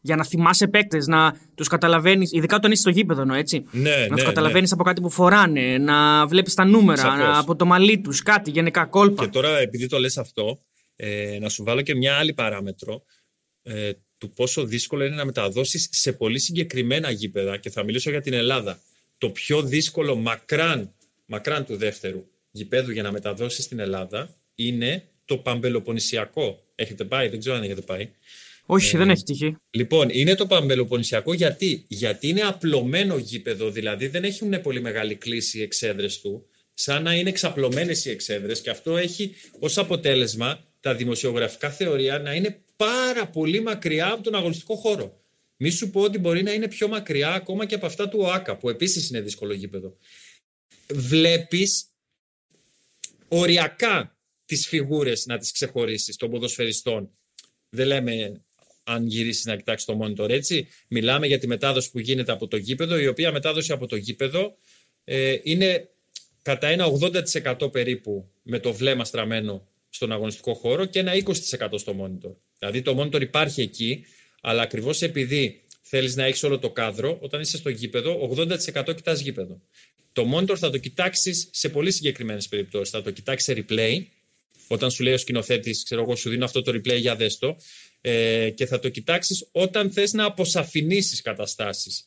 για 0.00 0.16
να 0.16 0.24
θυμάσαι 0.24 0.66
παίκτες, 0.66 1.06
να 1.06 1.36
τους 1.54 1.68
καταλαβαίνεις, 1.68 2.32
ειδικά 2.32 2.56
όταν 2.56 2.72
είσαι 2.72 2.80
στο 2.80 2.90
γήπεδο, 2.90 3.34
έτσι. 3.34 3.64
Ναι, 3.70 3.90
να 3.90 4.14
ναι, 4.14 4.16
του 4.16 4.24
καταλαβαίνεις 4.24 4.70
ναι. 4.70 4.76
από 4.76 4.84
κάτι 4.84 5.00
που 5.00 5.10
φοράνε, 5.10 5.78
να 5.78 6.26
βλέπεις 6.26 6.54
τα 6.54 6.64
νούμερα, 6.64 7.16
να, 7.16 7.38
από 7.38 7.56
το 7.56 7.64
μαλλί 7.64 8.00
τους, 8.00 8.22
κάτι 8.22 8.50
γενικά 8.50 8.84
κόλπα. 8.84 9.24
Και 9.24 9.30
τώρα, 9.30 9.58
επειδή 9.58 9.86
το 9.86 9.98
λες 9.98 10.18
αυτό, 10.18 10.58
ε, 10.96 11.38
να 11.40 11.48
σου 11.48 11.64
βάλω 11.64 11.82
και 11.82 11.94
μια 11.94 12.16
άλλη 12.16 12.32
παράμετρο 12.32 13.02
ε, 13.62 13.92
του 14.18 14.30
πόσο 14.30 14.64
δύσκολο 14.64 15.04
είναι 15.04 15.14
να 15.14 15.24
μεταδώσεις 15.24 15.88
σε 15.92 16.12
πολύ 16.12 16.38
συγκεκριμένα 16.38 17.10
γήπεδα 17.10 17.56
και 17.56 17.70
θα 17.70 17.82
μιλήσω 17.82 18.10
για 18.10 18.20
την 18.20 18.32
Ελλάδα. 18.32 18.82
Το 19.18 19.30
πιο 19.30 19.62
δύσκολο 19.62 20.16
μακράν 20.16 20.94
μακράν 21.26 21.64
του 21.64 21.76
δεύτερου 21.76 22.24
γηπέδου 22.50 22.90
για 22.90 23.02
να 23.02 23.12
μεταδώσεις 23.12 23.64
στην 23.64 23.78
Ελλάδα 23.78 24.34
είναι 24.54 25.04
το 25.24 25.36
Παμπελοποννησιακό. 25.36 26.62
Έχετε 26.74 27.04
πάει, 27.04 27.28
δεν 27.28 27.38
ξέρω 27.38 27.56
αν 27.56 27.62
έχετε 27.62 27.80
πάει. 27.80 28.10
Όχι, 28.66 28.96
δεν 28.96 29.10
έχει 29.10 29.22
τύχει. 29.22 29.56
Λοιπόν, 29.70 30.08
είναι 30.10 30.34
το 30.34 30.46
Παμπελοποννησιακό 30.46 31.34
γιατί, 31.34 31.84
γιατί 31.88 32.28
είναι 32.28 32.40
απλωμένο 32.40 33.18
γήπεδο, 33.18 33.70
δηλαδή 33.70 34.06
δεν 34.06 34.24
έχουν 34.24 34.60
πολύ 34.62 34.80
μεγάλη 34.80 35.14
κλίση 35.14 35.58
οι 35.58 35.62
εξέδρες 35.62 36.20
του, 36.20 36.46
σαν 36.74 37.02
να 37.02 37.14
είναι 37.14 37.28
εξαπλωμένες 37.28 38.04
οι 38.04 38.10
εξέδρες 38.10 38.60
και 38.60 38.70
αυτό 38.70 38.96
έχει 38.96 39.34
ως 39.58 39.78
αποτέλεσμα 39.78 40.60
τα 40.84 40.94
δημοσιογραφικά 40.94 41.70
θεωρία 41.70 42.18
να 42.18 42.34
είναι 42.34 42.62
πάρα 42.76 43.26
πολύ 43.26 43.60
μακριά 43.60 44.10
από 44.10 44.22
τον 44.22 44.34
αγωνιστικό 44.34 44.76
χώρο. 44.76 45.20
Μη 45.56 45.70
σου 45.70 45.90
πω 45.90 46.00
ότι 46.00 46.18
μπορεί 46.18 46.42
να 46.42 46.52
είναι 46.52 46.68
πιο 46.68 46.88
μακριά 46.88 47.28
ακόμα 47.32 47.66
και 47.66 47.74
από 47.74 47.86
αυτά 47.86 48.08
του 48.08 48.18
ΟΑΚΑ, 48.20 48.56
που 48.56 48.68
επίσης 48.68 49.08
είναι 49.08 49.20
δύσκολο 49.20 49.52
γήπεδο. 49.52 49.96
Βλέπεις 50.92 51.86
οριακά 53.28 54.16
τις 54.44 54.66
φιγούρες 54.66 55.26
να 55.26 55.38
τις 55.38 55.52
ξεχωρίσεις 55.52 56.16
των 56.16 56.30
ποδοσφαιριστών. 56.30 57.10
Δεν 57.70 57.86
λέμε 57.86 58.40
αν 58.84 59.06
γυρίσεις 59.06 59.44
να 59.44 59.56
κοιτάξεις 59.56 59.86
το 59.86 59.98
monitor 60.02 60.28
έτσι. 60.28 60.68
Μιλάμε 60.88 61.26
για 61.26 61.38
τη 61.38 61.46
μετάδοση 61.46 61.90
που 61.90 61.98
γίνεται 61.98 62.32
από 62.32 62.46
το 62.46 62.56
γήπεδο, 62.56 62.98
η 62.98 63.06
οποία 63.06 63.32
μετάδοση 63.32 63.72
από 63.72 63.86
το 63.86 63.96
γήπεδο 63.96 64.56
ε, 65.04 65.36
είναι 65.42 65.88
κατά 66.42 66.66
ένα 66.66 66.86
80% 67.62 67.72
περίπου 67.72 68.30
με 68.42 68.58
το 68.58 68.72
βλέμμα 68.72 69.04
στραμμένο 69.04 69.68
στον 69.94 70.12
αγωνιστικό 70.12 70.54
χώρο 70.54 70.84
και 70.84 70.98
ένα 70.98 71.12
20% 71.12 71.78
στο 71.78 71.96
monitor. 72.00 72.34
Δηλαδή 72.58 72.82
το 72.82 73.00
monitor 73.00 73.20
υπάρχει 73.20 73.62
εκεί, 73.62 74.04
αλλά 74.40 74.62
ακριβώς 74.62 75.02
επειδή 75.02 75.60
θέλεις 75.82 76.16
να 76.16 76.24
έχεις 76.24 76.42
όλο 76.42 76.58
το 76.58 76.70
κάδρο, 76.70 77.18
όταν 77.20 77.40
είσαι 77.40 77.56
στο 77.56 77.68
γήπεδο, 77.68 78.30
80% 78.36 78.94
κοιτάς 78.94 79.20
γήπεδο. 79.20 79.60
Το 80.12 80.30
monitor 80.34 80.56
θα 80.56 80.70
το 80.70 80.78
κοιτάξεις 80.78 81.48
σε 81.52 81.68
πολύ 81.68 81.92
συγκεκριμένες 81.92 82.48
περιπτώσεις. 82.48 82.90
Θα 82.90 83.02
το 83.02 83.10
κοιτάξει 83.10 83.44
σε 83.44 83.64
replay, 83.68 84.04
όταν 84.68 84.90
σου 84.90 85.02
λέει 85.02 85.12
ο 85.12 85.18
σκηνοθέτης, 85.18 85.82
ξέρω 85.84 86.02
εγώ, 86.02 86.16
σου 86.16 86.30
δίνω 86.30 86.44
αυτό 86.44 86.62
το 86.62 86.72
replay 86.72 86.98
για 87.00 87.16
δέστο, 87.16 87.56
ε, 88.00 88.50
και 88.50 88.66
θα 88.66 88.78
το 88.78 88.88
κοιτάξεις 88.88 89.48
όταν 89.52 89.92
θες 89.92 90.12
να 90.12 90.24
αποσαφηνίσεις 90.24 91.22
καταστάσεις. 91.22 92.04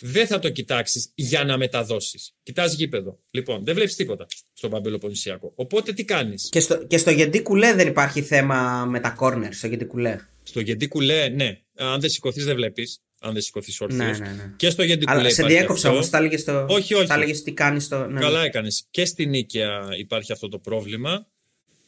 Δεν 0.00 0.26
θα 0.26 0.38
το 0.38 0.50
κοιτάξεις 0.50 1.10
για 1.14 1.44
να 1.44 1.56
μεταδώσεις. 1.56 2.34
Κοιτάς 2.42 2.74
γήπεδο. 2.74 3.18
Λοιπόν, 3.30 3.64
δεν 3.64 3.74
βλέπεις 3.74 3.94
τίποτα 3.94 4.26
στον 4.52 4.70
Παμπελοποννησιακό. 4.70 5.52
Οπότε 5.54 5.92
τι 5.92 6.04
κάνεις; 6.04 6.48
Και 6.50 6.60
στο, 6.60 6.76
και 6.86 6.98
στο 6.98 7.10
Γεντή 7.10 7.42
Κουλέ 7.42 7.74
δεν 7.74 7.86
υπάρχει 7.88 8.22
θέμα 8.22 8.84
με 8.84 9.00
τα 9.00 9.10
κόρνερ. 9.10 9.52
Στο 9.54 9.66
Γεντή 9.66 9.84
Κουλέ; 9.84 10.18
Στο 10.42 10.60
Γεντή 10.60 10.88
Κουλέ, 10.88 11.28
ναι. 11.28 11.60
Αν 11.76 12.00
δεν 12.00 12.10
σηκωθείς, 12.10 12.44
δεν 12.44 12.54
βλέπεις. 12.54 13.00
Αν 13.20 13.32
δεν 13.32 13.42
σηκωθείς 13.42 13.80
όρθιος. 13.80 14.18
Ναι, 14.18 14.26
ναι, 14.26 14.32
ναι. 14.34 14.52
Και 14.56 14.70
στο 14.70 14.82
Γεντή 14.82 15.04
Αλλά 15.06 15.16
Κουλέ. 15.16 15.28
σε 15.32 15.40
υπάρχει 15.40 15.56
διέκοψα 15.56 15.86
αυτό. 15.86 15.98
όμως. 15.98 16.10
Τα 16.10 16.18
έλεγες 16.18 16.40
στο. 16.40 16.66
Όχι, 16.68 16.94
όχι. 16.94 17.06
Τα 17.06 17.14
έλεγες 17.14 17.42
τι 17.42 17.52
κάνεις 17.52 17.84
στο. 17.84 18.06
Ναι. 18.06 18.20
Καλά 18.20 18.44
έκανες. 18.44 18.84
Και 18.90 19.04
στην 19.04 19.28
Νίκαια 19.28 19.88
υπάρχει 19.98 20.32
αυτό 20.32 20.48
το 20.48 20.58
πρόβλημα. 20.58 21.26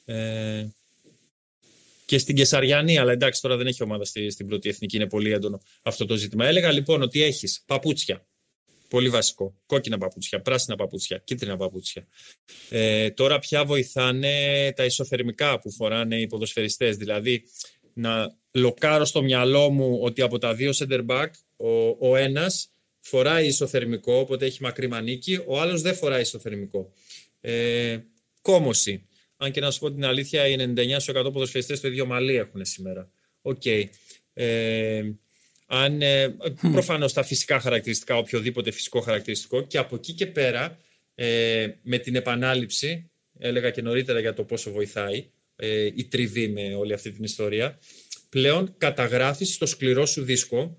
Ε, 0.05 0.67
και 2.11 2.19
στην 2.19 2.37
Κεσαριανή, 2.37 2.99
αλλά 2.99 3.13
εντάξει 3.13 3.43
τώρα 3.43 3.57
δεν 3.57 3.67
έχει 3.67 3.83
ομάδα 3.83 4.05
στη, 4.05 4.31
στην 4.31 4.47
πρώτη 4.47 4.69
εθνική, 4.69 4.97
είναι 4.97 5.07
πολύ 5.07 5.33
έντονο 5.33 5.61
αυτό 5.83 6.07
το 6.07 6.17
ζήτημα. 6.17 6.47
Έλεγα 6.47 6.73
λοιπόν 6.73 7.03
ότι 7.03 7.23
έχεις 7.23 7.63
παπούτσια. 7.67 8.27
Πολύ 8.89 9.09
βασικό. 9.09 9.55
Κόκκινα 9.67 9.99
παπούτσια, 9.99 10.41
πράσινα 10.41 10.77
παπούτσια, 10.77 11.19
κίτρινα 11.25 11.57
παπούτσια. 11.57 12.07
Ε, 12.69 13.11
τώρα 13.11 13.39
πια 13.39 13.65
βοηθάνε 13.65 14.33
τα 14.77 14.85
ισοθερμικά 14.85 15.61
που 15.61 15.71
φοράνε 15.71 16.21
οι 16.21 16.27
ποδοσφαιριστές. 16.27 16.97
Δηλαδή 16.97 17.43
να 17.93 18.37
λοκάρω 18.53 19.05
στο 19.05 19.23
μυαλό 19.23 19.71
μου 19.71 19.99
ότι 20.03 20.23
από 20.23 20.39
τα 20.39 20.55
δύο 20.55 20.71
center 20.75 21.07
back 21.07 21.29
ο, 21.57 22.09
ο 22.11 22.17
ένας 22.17 22.69
φοράει 23.01 23.47
ισοθερμικό, 23.47 24.15
οπότε 24.15 24.47
έχει 24.47 24.63
μακρύ 24.63 24.89
μανίκι, 24.89 25.39
ο 25.47 25.61
άλλος 25.61 25.83
δεν 25.83 25.95
φοράει 25.95 26.21
ισοθερμικό. 26.21 26.93
Ε, 27.41 27.99
κόμωση. 28.43 29.05
Αν 29.43 29.51
και 29.51 29.61
να 29.61 29.71
σου 29.71 29.79
πω 29.79 29.93
την 29.93 30.05
αλήθεια, 30.05 30.47
οι 30.47 30.57
99% 30.59 31.33
ποδοσφαιριστές 31.33 31.81
το 31.81 31.89
ίδιο 31.89 32.07
μαλλί 32.07 32.37
έχουν 32.37 32.65
σήμερα. 32.65 33.11
Οκ. 33.43 33.63
Ε, 34.33 35.03
αν, 35.67 36.03
ε, 36.03 36.37
προφανώς 36.73 37.13
τα 37.13 37.23
φυσικά 37.23 37.61
χαρακτηριστικά, 37.61 38.17
οποιοδήποτε 38.17 38.71
φυσικό 38.71 39.01
χαρακτηριστικό 39.01 39.63
και 39.63 39.79
από 39.79 39.97
εκεί 39.97 40.13
και 40.13 40.27
πέρα 40.27 40.79
ε, 41.15 41.69
με 41.83 41.99
την 41.99 42.15
επανάληψη, 42.15 43.11
έλεγα 43.39 43.71
και 43.71 43.83
νωρίτερα 43.83 44.21
για 44.21 44.35
το 44.35 44.45
πόσο 44.45 44.71
βοηθάει 44.73 45.31
ε, 45.57 45.85
η 45.85 46.05
τριβή 46.11 46.49
με 46.49 46.75
όλη 46.75 46.93
αυτή 46.93 47.13
την 47.13 47.25
ιστορία, 47.25 47.79
πλέον 48.29 48.75
καταγράφεις 48.79 49.55
στο 49.55 49.67
σκληρό 49.67 50.07
σου 50.07 50.23
δίσκο 50.23 50.77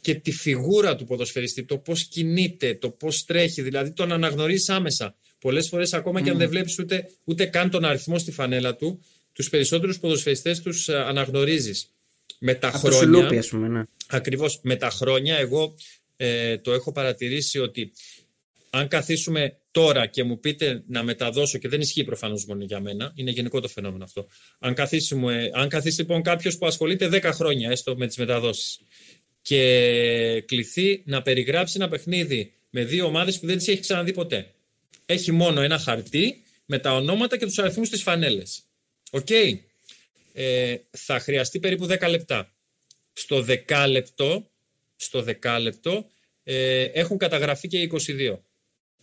και 0.00 0.14
τη 0.14 0.32
φιγούρα 0.32 0.96
του 0.96 1.04
ποδοσφαιριστή, 1.04 1.64
το 1.64 1.78
πώς 1.78 2.04
κινείται, 2.04 2.74
το 2.74 2.90
πώς 2.90 3.24
τρέχει, 3.24 3.62
δηλαδή 3.62 3.92
τον 3.92 4.12
αναγνωρίζεις 4.12 4.68
άμεσα. 4.68 5.14
Πολλές 5.42 5.68
φορές 5.68 5.92
ακόμα 5.92 6.22
και 6.22 6.30
αν 6.30 6.38
δεν 6.38 6.48
βλέπεις 6.48 6.78
ούτε, 6.78 7.10
ούτε 7.24 7.44
καν 7.44 7.70
τον 7.70 7.84
αριθμό 7.84 8.18
στη 8.18 8.32
φανέλα 8.32 8.76
του, 8.76 9.04
τους 9.32 9.48
περισσότερους 9.48 9.98
ποδοσφαιριστές 9.98 10.60
τους 10.60 10.88
ε, 10.88 10.96
αναγνωρίζεις. 10.96 11.90
Με 12.38 12.54
τα 12.54 12.68
Από 12.68 12.80
το 12.88 12.96
χρόνια, 12.96 13.02
σουλούπι, 13.02 13.38
ας 13.38 13.48
πούμε. 13.48 13.68
Ναι. 13.68 13.82
Ακριβώς 14.08 14.60
με 14.62 14.76
τα 14.76 14.90
χρόνια 14.90 15.36
εγώ 15.36 15.74
ε, 16.16 16.58
το 16.58 16.72
έχω 16.72 16.92
παρατηρήσει 16.92 17.58
ότι 17.58 17.92
αν 18.70 18.88
καθίσουμε 18.88 19.56
τώρα 19.70 20.06
και 20.06 20.24
μου 20.24 20.40
πείτε 20.40 20.82
να 20.86 21.02
μεταδώσω 21.02 21.58
και 21.58 21.68
δεν 21.68 21.80
ισχύει 21.80 22.04
προφανώς 22.04 22.44
μόνο 22.46 22.64
για 22.64 22.80
μένα, 22.80 23.12
είναι 23.14 23.30
γενικό 23.30 23.60
το 23.60 23.68
φαινόμενο 23.68 24.04
αυτό. 24.04 24.26
Αν, 24.58 24.74
καθίσουμε, 24.74 25.50
αν 25.54 25.68
καθίσει 25.68 26.00
λοιπόν 26.00 26.22
κάποιος 26.22 26.58
που 26.58 26.66
ασχολείται 26.66 27.08
10 27.12 27.30
χρόνια 27.34 27.70
έστω 27.70 27.96
με 27.96 28.06
τις 28.06 28.16
μεταδόσεις 28.16 28.80
και 29.42 30.44
κληθεί 30.46 31.02
να 31.06 31.22
περιγράψει 31.22 31.74
ένα 31.76 31.88
παιχνίδι 31.88 32.52
με 32.70 32.84
δύο 32.84 33.06
ομάδες 33.06 33.40
που 33.40 33.46
δεν 33.46 33.56
τις 33.56 33.68
έχει 33.68 33.80
ξαναδεί 33.80 34.12
ποτέ. 34.12 34.52
Έχει 35.12 35.32
μόνο 35.32 35.60
ένα 35.60 35.78
χαρτί 35.78 36.42
με 36.66 36.78
τα 36.78 36.94
ονόματα 36.94 37.36
και 37.38 37.46
τους 37.46 37.58
αριθμούς 37.58 37.88
της 37.88 38.02
φανέλας. 38.02 38.62
Οκ. 39.10 39.30
Ε, 40.32 40.76
θα 40.90 41.20
χρειαστεί 41.20 41.58
περίπου 41.58 41.86
10 41.86 42.08
λεπτά. 42.08 42.52
Στο 43.12 43.42
δεκάλεπτο, 43.42 44.50
στο 44.96 45.22
δεκάλεπτο 45.22 46.06
ε, 46.42 46.82
έχουν 46.82 47.18
καταγραφεί 47.18 47.68
και 47.68 47.80
οι 47.80 47.90
22. 47.92 48.38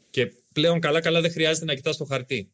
Και 0.09 0.31
πλέον 0.53 0.79
καλά-καλά 0.79 1.21
δεν 1.21 1.31
χρειάζεται 1.31 1.65
να 1.65 1.75
κοιτάς 1.75 1.97
το 1.97 2.05
χαρτί. 2.05 2.51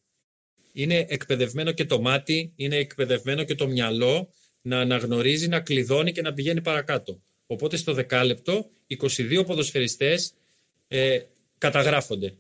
Είναι 0.72 1.06
εκπαιδευμένο 1.10 1.72
και 1.72 1.86
το 1.86 2.02
μάτι, 2.02 2.54
είναι 2.56 2.76
εκπαιδευμένο 2.76 3.44
και 3.44 3.56
το 3.56 3.68
μυαλό 3.68 4.34
να 4.62 4.80
αναγνωρίζει, 4.80 5.48
να 5.48 5.60
κλειδώνει 5.60 6.12
και 6.12 6.22
να 6.22 6.34
πηγαίνει 6.34 6.62
παρακάτω. 6.62 7.22
Οπότε 7.48 7.78
στο 7.78 7.94
δεκάλεπτο 7.94 8.70
22 9.00 9.44
ποδοσφαιριστές 9.46 10.34
ε, 10.88 11.20
καταγράφονται. 11.58 12.34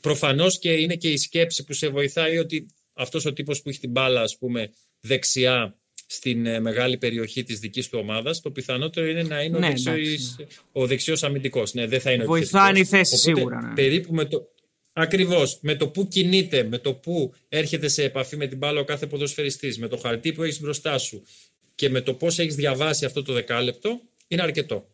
Προφανώς 0.00 0.58
και 0.58 0.72
είναι 0.72 0.96
και 0.96 1.10
η 1.10 1.16
σκέψη 1.16 1.64
που 1.64 1.72
σε 1.72 1.88
βοηθάει 1.88 2.38
ότι 2.38 2.72
αυτός 2.94 3.24
ο 3.24 3.32
τύπος 3.32 3.62
που 3.62 3.68
έχει 3.68 3.78
την 3.78 3.90
μπάλα 3.90 4.20
ας 4.20 4.36
πούμε 4.38 4.72
δεξιά 5.00 5.76
στην 6.06 6.46
ε, 6.46 6.60
μεγάλη 6.60 6.96
περιοχή 6.96 7.42
της 7.42 7.58
δικής 7.58 7.88
του 7.88 7.98
ομάδας, 8.02 8.40
το 8.40 8.50
πιθανότερο 8.50 9.06
είναι 9.06 9.22
να 9.22 9.42
είναι 9.42 9.58
Ναι, 9.58 9.66
ο, 9.66 9.70
δεξιός, 9.70 10.36
ο 10.72 10.86
δεξιός 10.86 11.22
αμυντικός. 11.22 11.74
Ναι, 11.74 11.86
δεν 11.86 12.00
θα 12.00 12.12
είναι 12.12 12.22
ο 12.22 12.26
Βοηθάνε 12.26 12.78
οι 12.78 12.80
επιθετικός. 12.80 13.08
θέσεις 13.08 13.26
Οπότε, 13.26 13.40
σίγουρα, 13.40 13.60
ναι. 13.62 13.74
Περίπου 13.74 14.14
με 14.14 14.24
το, 14.24 14.48
ακριβώς, 14.92 15.58
με 15.60 15.74
το 15.74 15.88
που 15.88 16.08
κινείται, 16.08 16.62
με 16.62 16.78
το 16.78 16.92
που 16.92 17.34
έρχεται 17.48 17.88
σε 17.88 18.02
επαφή 18.02 18.36
με 18.36 18.46
την 18.46 18.58
μπάλα 18.58 18.80
ο 18.80 18.84
κάθε 18.84 19.06
ποδοσφαιριστής, 19.06 19.78
με 19.78 19.88
το 19.88 19.96
χαρτί 19.96 20.32
που 20.32 20.42
έχεις 20.42 20.60
μπροστά 20.60 20.98
σου 20.98 21.22
και 21.74 21.88
με 21.88 22.00
το 22.00 22.14
πώς 22.14 22.38
έχεις 22.38 22.54
διαβάσει 22.54 23.04
αυτό 23.04 23.22
το 23.22 23.32
δεκάλεπτο, 23.32 24.00
είναι 24.28 24.42
αρκετό. 24.42 24.86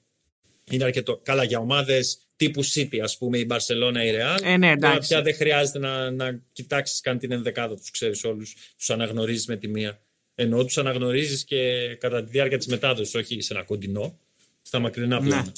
Είναι 0.70 0.84
αρκετό. 0.84 1.20
Καλά, 1.22 1.44
για 1.44 1.58
ομάδες 1.58 2.18
τύπου 2.36 2.64
City, 2.64 2.98
ας 3.02 3.18
πούμε, 3.18 3.38
η 3.38 3.46
Barcelona, 3.50 4.00
η 4.04 4.10
Real. 4.16 4.38
Ε, 4.42 4.56
ναι, 4.56 4.76
τώρα 4.76 4.92
εντάξει. 4.92 5.08
πια 5.08 5.22
δεν 5.22 5.34
χρειάζεται 5.34 5.78
να, 5.78 6.10
να 6.10 6.40
κοιτάξεις 6.52 7.00
καν 7.00 7.18
την 7.18 7.32
ενδεκάδα 7.32 7.76
τους, 7.76 7.90
ξέρεις 7.90 8.24
όλους. 8.24 8.54
Τους 8.78 8.90
αναγνωρίζεις 8.90 9.46
με 9.46 9.56
τη 9.56 9.68
μία. 9.68 9.98
Ενώ 10.34 10.64
τους 10.64 10.78
αναγνωρίζεις 10.78 11.44
και 11.44 11.86
κατά 12.00 12.24
τη 12.24 12.30
διάρκεια 12.30 12.58
της 12.58 12.66
μετάδοσης, 12.66 13.14
όχι 13.14 13.40
σε 13.40 13.54
ένα 13.54 13.62
κοντινό, 13.62 14.18
στα 14.62 14.78
μακρινά 14.78 15.20
Ναι. 15.20 15.26
πλάνα. 15.26 15.52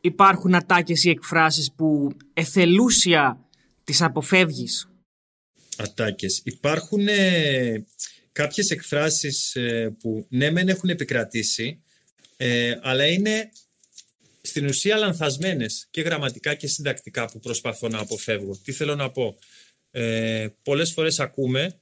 Υπάρχουν 0.00 0.54
ατάκες 0.54 1.04
ή 1.04 1.10
εκφράσεις 1.10 1.72
που 1.72 2.16
εθελούσια 2.34 3.38
τις 3.84 4.02
αποφεύγεις; 4.02 4.88
Ατάκες. 5.76 6.40
Υπάρχουν 6.44 7.08
ε, 7.08 7.84
κάποιες 8.32 8.70
εκφράσεις 8.70 9.54
ε, 9.54 9.96
που 10.00 10.26
ναι 10.28 10.50
μεν 10.50 10.68
έχουν 10.68 10.88
επικρατήσει, 10.88 11.80
ε, 12.36 12.78
αλλά 12.82 13.06
είναι 13.06 13.50
στην 14.46 14.66
ουσία 14.66 14.96
λανθασμένες 14.96 15.86
και 15.90 16.00
γραμματικά 16.00 16.54
και 16.54 16.66
συντακτικά 16.66 17.24
που 17.26 17.40
προσπαθώ 17.40 17.88
να 17.88 17.98
αποφεύγω. 17.98 18.60
Τι 18.64 18.72
θέλω 18.72 18.94
να 18.94 19.10
πω; 19.10 19.38
Ε, 19.90 20.46
πολλές 20.62 20.92
φορές 20.92 21.20
ακούμε, 21.20 21.76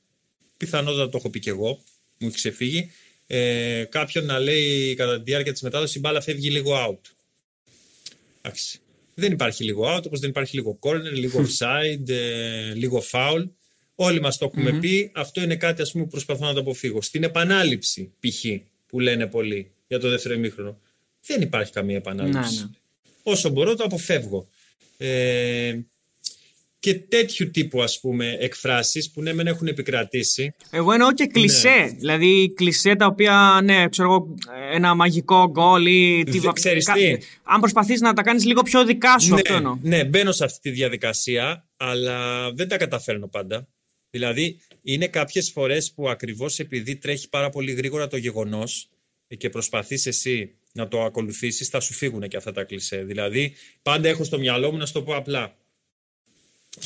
πιθανότατα 0.57 1.09
το 1.09 1.17
έχω 1.17 1.31
πει 1.31 1.39
και 1.41 1.51
εγώ, 1.51 1.83
μου 2.19 2.27
έχει 2.27 2.37
ξεφύγει, 2.37 2.91
ε, 3.27 3.85
κάποιον 3.89 4.25
να 4.25 4.39
λέει 4.39 4.95
κατά 4.95 5.17
τη 5.17 5.23
διάρκεια 5.23 5.53
της 5.53 5.63
μετάδοσης 5.63 5.95
η 5.95 5.99
μπάλα 5.99 6.21
φεύγει 6.21 6.51
λίγο 6.51 6.73
out. 6.89 7.11
Εντάξει. 8.43 8.81
Δεν 9.15 9.33
υπάρχει 9.33 9.65
λίγο 9.65 9.97
out, 9.97 10.03
όπως 10.07 10.21
δεν 10.21 10.31
υπάρχει 10.31 10.57
λίγο 10.57 10.79
corner, 10.81 11.13
λίγο 11.13 11.47
offside, 11.47 12.09
ε, 12.09 12.75
λίγο 12.75 13.03
foul. 13.13 13.45
Όλοι 13.95 14.21
μας 14.21 14.39
το 14.39 14.45
εχουμε 14.45 14.79
πει. 14.79 15.11
Αυτό 15.15 15.43
είναι 15.43 15.57
κάτι 15.57 15.83
ας 15.83 15.93
πούμε, 15.93 16.05
που 16.05 16.11
προσπαθώ 16.11 16.45
να 16.45 16.53
το 16.53 16.61
αποφύγω. 16.61 17.03
Στην 17.03 17.23
επανάληψη, 17.23 18.13
π.χ. 18.21 18.45
που 18.87 19.01
λένε 19.01 19.27
πολλοί 19.27 19.71
για 19.89 19.99
το 19.99 20.09
δεύτερο 20.09 20.35
ημίχρονο, 20.35 20.81
δεν 21.27 21.41
υπάρχει 21.41 21.73
καμία 21.73 21.97
επανάληψη. 21.97 22.55
Ναι, 22.55 22.61
ναι. 22.61 22.71
Όσο 23.23 23.49
μπορώ 23.49 23.77
το 23.77 23.85
αποφεύγω. 23.85 24.47
Ε, 24.97 25.79
και 26.83 26.95
τέτοιου 26.95 27.51
τύπου 27.51 27.83
ας 27.83 28.01
πούμε 28.01 28.37
εκφράσεις 28.41 29.11
που 29.11 29.23
ναι 29.23 29.33
μεν 29.33 29.47
έχουν 29.47 29.67
επικρατήσει. 29.67 30.55
Εγώ 30.71 30.93
εννοώ 30.93 31.13
και 31.13 31.27
κλισέ, 31.27 31.69
ναι. 31.69 31.89
δηλαδή 31.99 32.53
κλισέ 32.57 32.95
τα 32.97 33.07
οποία 33.07 33.61
ναι 33.65 33.89
ξέρω 33.89 34.09
εγώ 34.09 34.35
ένα 34.73 34.95
μαγικό 34.95 35.51
γκολ 35.51 35.87
ή... 35.87 36.25
Τι... 36.31 36.41
Ξέρεις 36.53 36.85
τι; 36.85 37.17
Αν 37.43 37.61
προσπαθείς 37.61 38.01
να 38.01 38.13
τα 38.13 38.23
κάνεις 38.23 38.45
λίγο 38.45 38.63
πιο 38.63 38.85
δικά 38.85 39.19
σου 39.19 39.29
ναι, 39.29 39.35
αυτό 39.35 39.55
εννοώ. 39.55 39.79
Ναι, 39.83 40.05
μπαίνω 40.05 40.33
σε 40.33 40.45
αυτή 40.45 40.61
τη 40.61 40.71
διαδικασία 40.71 41.69
αλλά 41.77 42.51
δεν 42.53 42.69
τα 42.69 42.77
καταφέρνω 42.77 43.27
πάντα. 43.27 43.69
Δηλαδή 44.11 44.61
είναι 44.83 45.07
κάποιες 45.07 45.51
φορές 45.51 45.93
που 45.93 46.09
ακριβώς 46.09 46.59
επειδή 46.59 46.97
τρέχει 46.97 47.29
πάρα 47.29 47.51
πολύ 47.51 47.73
γρήγορα 47.73 48.09
το 48.09 48.17
γεγονός 48.17 48.89
και 49.39 49.51
προσπαθείς 49.51 50.07
εσύ 50.07 50.55
να 50.73 50.89
το 50.89 51.03
ακολουθήσεις 51.03 51.69
θα 51.69 51.81
σου 51.81 51.93
φύγουν 51.93 52.29
και 52.29 52.37
αυτά 52.37 52.53
τα 52.53 52.65
κλισέ. 52.65 53.03
Δηλαδή 53.03 53.55
πάντα 53.83 54.09
έχω 54.09 54.25
στο 54.25 54.39
μυαλό 54.39 54.71
μου 54.71 54.77
να 54.77 54.87
σου 54.87 54.93
το 54.93 55.03
πω 55.03 55.15
απλά 55.17 55.55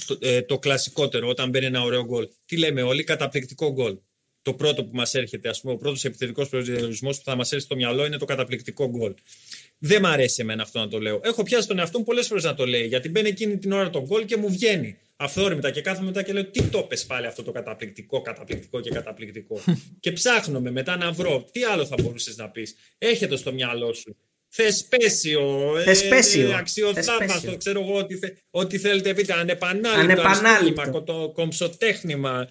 το, 0.07 0.19
ε, 0.21 0.43
το 0.43 0.59
κλασικότερο 0.59 1.29
όταν 1.29 1.51
μπαίνει 1.51 1.67
ένα 1.67 1.83
ωραίο 1.83 2.05
γκολ. 2.05 2.29
Τι 2.47 2.57
λέμε 2.57 2.83
όλοι, 2.83 3.05
καταπληκτικό 3.05 3.73
γκολ. 3.73 3.97
Το 4.43 4.55
πρώτο 4.55 4.85
που 4.85 4.97
μας 4.97 5.15
έρχεται, 5.15 5.49
ας 5.49 5.61
πούμε, 5.61 5.73
ο 5.73 5.77
πρώτος 5.77 6.05
επιθετικός 6.05 6.49
προσδιορισμός 6.49 7.19
που 7.19 7.25
θα 7.25 7.37
μας 7.37 7.53
έρθει 7.53 7.65
στο 7.65 7.77
μυαλό 7.77 8.07
είναι 8.07 8.17
το 8.17 8.25
καταπληκτικό 8.25 8.89
γκολ. 8.89 9.15
Δεν 9.79 10.01
μ' 10.01 10.07
αρέσει 10.07 10.41
εμένα 10.41 10.63
αυτό 10.63 10.79
να 10.79 10.89
το 10.89 11.01
λέω. 11.01 11.21
Έχω 11.23 11.43
πιάσει 11.43 11.69
τον 11.69 11.79
εαυτό 11.79 11.99
μου 11.99 12.05
πολλές 12.05 12.27
φορές 12.27 12.45
να 12.45 12.55
το 12.55 12.67
λέει, 12.67 12.87
γιατί 12.87 13.09
μπαίνει 13.09 13.29
εκείνη 13.29 13.59
την 13.59 13.73
ώρα 13.73 13.91
το 13.91 14.03
γκολ 14.03 14.25
και 14.25 14.37
μου 14.37 14.51
βγαίνει 14.51 14.99
αυθόρμητα 15.17 15.71
και 15.71 15.81
κάθομαι 15.81 16.07
μετά 16.07 16.23
και 16.23 16.33
λέω 16.33 16.45
τι 16.45 16.63
το 16.63 16.83
πες 16.83 17.07
πάλι 17.07 17.27
αυτό 17.27 17.43
το 17.43 17.53
καταπληκτικό, 17.53 18.23
καταπληκτικό 18.23 18.81
και 18.81 18.91
καταπληκτικό. 18.91 19.61
και 20.01 20.13
ψάχνομαι 20.13 20.71
μετά 20.71 20.97
να 20.97 21.13
βρω 21.13 21.49
τι 21.53 21.65
άλλο 21.65 21.87
θα 21.87 21.95
μπορούσες 22.03 22.37
να 22.37 22.51
πεις. 22.51 22.75
Έχετε 22.99 23.37
στο 23.37 23.53
μυαλό 23.53 23.93
σου. 23.93 24.17
Θεσπέσιο, 24.49 25.73
Θεσπέσιο. 25.85 26.51
Ε, 26.51 26.55
αξιοθαύμαστο, 26.55 27.57
ξέρω 27.57 27.81
εγώ 27.81 27.99
ό,τι, 27.99 28.17
θε, 28.17 28.29
ό,τι 28.51 28.79
θέλετε 28.79 29.15
πείτε, 29.15 29.33
ανεπανάληπτο, 29.33 30.01
ανεπανάληπτο. 30.01 31.03
το 31.03 31.31
κομψοτέχνημα, 31.35 32.49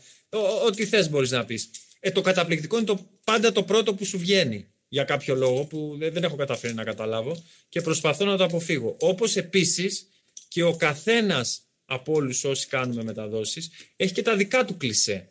ό,τι 0.65 0.85
θες 0.85 1.09
μπορείς 1.09 1.31
να 1.31 1.45
πεις. 1.45 1.69
Ε, 1.99 2.11
το 2.11 2.21
καταπληκτικό 2.21 2.77
είναι 2.77 2.85
το, 2.85 3.09
πάντα 3.23 3.51
το 3.51 3.63
πρώτο 3.63 3.93
που 3.93 4.05
σου 4.05 4.17
βγαίνει 4.17 4.67
για 4.87 5.03
κάποιο 5.03 5.35
λόγο 5.35 5.63
που 5.63 5.97
δεν 5.99 6.23
έχω 6.23 6.35
καταφέρει 6.35 6.73
να 6.73 6.83
καταλάβω 6.83 7.43
και 7.69 7.81
προσπαθώ 7.81 8.25
να 8.25 8.37
το 8.37 8.43
αποφύγω. 8.43 8.95
Όπως 8.99 9.35
επίσης 9.35 10.07
και 10.47 10.63
ο 10.63 10.75
καθένας 10.75 11.64
από 11.85 12.13
όλους 12.13 12.43
όσοι 12.43 12.67
κάνουμε 12.67 13.03
μεταδόσεις 13.03 13.69
έχει 13.95 14.13
και 14.13 14.21
τα 14.21 14.35
δικά 14.35 14.65
του 14.65 14.77
κλισέ. 14.77 15.29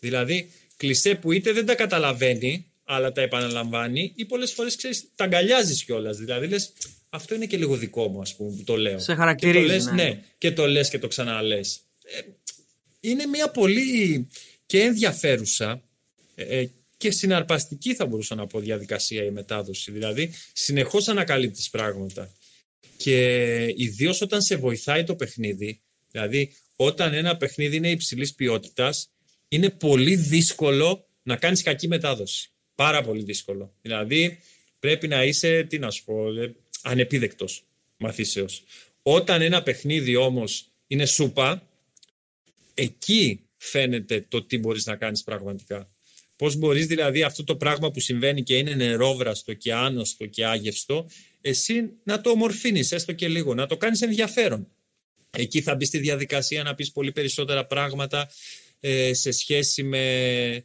Δηλαδή 0.00 0.50
κλισέ 0.76 1.14
που 1.14 1.32
είτε 1.32 1.52
δεν 1.52 1.66
τα 1.66 1.74
καταλαβαίνει 1.74 2.66
αλλά 2.84 3.12
τα 3.12 3.20
επαναλαμβάνει 3.20 4.12
ή 4.14 4.24
πολλές 4.24 4.52
φορές 4.52 4.76
ξέρεις, 4.76 5.04
τα 5.14 5.24
αγκαλιάζεις 5.24 5.84
κιόλας. 5.84 6.16
Δηλαδή 6.16 6.46
λες, 6.46 6.72
αυτό 7.08 7.34
είναι 7.34 7.46
και 7.46 7.56
λίγο 7.56 7.76
δικό 7.76 8.08
μου, 8.08 8.20
ας 8.20 8.36
πούμε, 8.36 8.56
που 8.56 8.64
το 8.64 8.76
λέω. 8.76 8.98
Σε 8.98 9.14
χαρακτηρίζει. 9.14 9.58
Και 9.58 9.66
το 9.66 9.72
λες, 9.72 9.84
ναι. 9.84 9.92
ναι. 9.92 10.22
και 10.38 10.52
το 10.52 10.66
λες 10.66 10.88
και 10.88 10.98
το 10.98 11.08
ξαναλες. 11.08 11.80
Ε, 12.02 12.20
είναι 13.00 13.26
μια 13.26 13.50
πολύ 13.50 14.28
και 14.66 14.80
ενδιαφέρουσα 14.80 15.82
ε, 16.34 16.64
και 16.96 17.10
συναρπαστική 17.10 17.94
θα 17.94 18.06
μπορούσα 18.06 18.34
να 18.34 18.46
πω 18.46 18.60
διαδικασία 18.60 19.24
η 19.24 19.30
μετάδοση. 19.30 19.90
Δηλαδή, 19.90 20.34
συνεχώς 20.52 21.08
ανακαλύπτεις 21.08 21.70
πράγματα. 21.70 22.30
Και 22.96 23.74
ιδίως 23.76 24.20
όταν 24.20 24.42
σε 24.42 24.56
βοηθάει 24.56 25.04
το 25.04 25.14
παιχνίδι, 25.14 25.80
δηλαδή 26.10 26.56
όταν 26.76 27.14
ένα 27.14 27.36
παιχνίδι 27.36 27.76
είναι 27.76 27.90
υψηλής 27.90 28.34
ποιότητας, 28.34 29.08
είναι 29.48 29.70
πολύ 29.70 30.16
δύσκολο 30.16 31.06
να 31.22 31.36
κάνεις 31.36 31.62
κακή 31.62 31.88
μετάδοση. 31.88 32.50
Πάρα 32.74 33.02
πολύ 33.02 33.22
δύσκολο. 33.22 33.74
Δηλαδή 33.82 34.38
πρέπει 34.80 35.08
να 35.08 35.24
είσαι, 35.24 35.62
τι 35.62 35.78
να 35.78 35.90
σου 35.90 36.04
πω, 36.04 36.32
ε, 36.32 36.54
ανεπίδεκτος 36.82 37.64
μαθήσεως. 37.96 38.62
Όταν 39.02 39.42
ένα 39.42 39.62
παιχνίδι 39.62 40.16
όμως 40.16 40.68
είναι 40.86 41.06
σούπα, 41.06 41.68
εκεί 42.74 43.40
φαίνεται 43.56 44.26
το 44.28 44.42
τι 44.42 44.58
μπορείς 44.58 44.86
να 44.86 44.96
κάνεις 44.96 45.22
πραγματικά. 45.22 45.88
Πώς 46.36 46.56
μπορείς 46.56 46.86
δηλαδή 46.86 47.22
αυτό 47.22 47.44
το 47.44 47.56
πράγμα 47.56 47.90
που 47.90 48.00
συμβαίνει 48.00 48.42
και 48.42 48.56
είναι 48.56 48.74
νερόβραστο 48.74 49.52
και 49.54 49.74
άνοστο 49.74 50.26
και 50.26 50.46
άγευστο, 50.46 51.08
εσύ 51.46 51.90
να 52.02 52.20
το 52.20 52.30
ομορφύνεις 52.30 52.92
έστω 52.92 53.12
και 53.12 53.28
λίγο, 53.28 53.54
να 53.54 53.66
το 53.66 53.76
κάνεις 53.76 54.02
ενδιαφέρον. 54.02 54.66
Εκεί 55.30 55.62
θα 55.62 55.74
μπει 55.74 55.84
στη 55.84 55.98
διαδικασία 55.98 56.62
να 56.62 56.74
πεις 56.74 56.92
πολύ 56.92 57.12
περισσότερα 57.12 57.66
πράγματα 57.66 58.30
ε, 58.80 59.14
σε 59.14 59.30
σχέση 59.30 59.82
με 59.82 60.64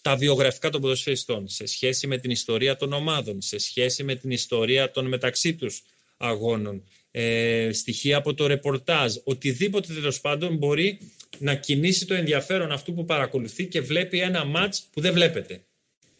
τα 0.00 0.16
βιογραφικά 0.16 0.70
των 0.70 0.80
ποδοσφαιριστών, 0.80 1.48
σε 1.48 1.66
σχέση 1.66 2.06
με 2.06 2.18
την 2.18 2.30
ιστορία 2.30 2.76
των 2.76 2.92
ομάδων, 2.92 3.42
σε 3.42 3.58
σχέση 3.58 4.02
με 4.02 4.14
την 4.14 4.30
ιστορία 4.30 4.90
των 4.90 5.06
μεταξύ 5.06 5.54
τους 5.54 5.82
αγώνων, 6.16 6.82
ε, 7.10 7.70
στοιχεία 7.72 8.16
από 8.16 8.34
το 8.34 8.46
ρεπορτάζ, 8.46 9.14
οτιδήποτε 9.24 9.94
τέλος 9.94 10.20
πάντων 10.20 10.56
μπορεί 10.56 10.98
να 11.38 11.54
κινήσει 11.54 12.06
το 12.06 12.14
ενδιαφέρον 12.14 12.72
αυτού 12.72 12.94
που 12.94 13.04
παρακολουθεί 13.04 13.66
και 13.66 13.80
βλέπει 13.80 14.20
ένα 14.20 14.44
μάτς 14.44 14.88
που 14.92 15.00
δεν 15.00 15.12
βλέπετε. 15.12 15.64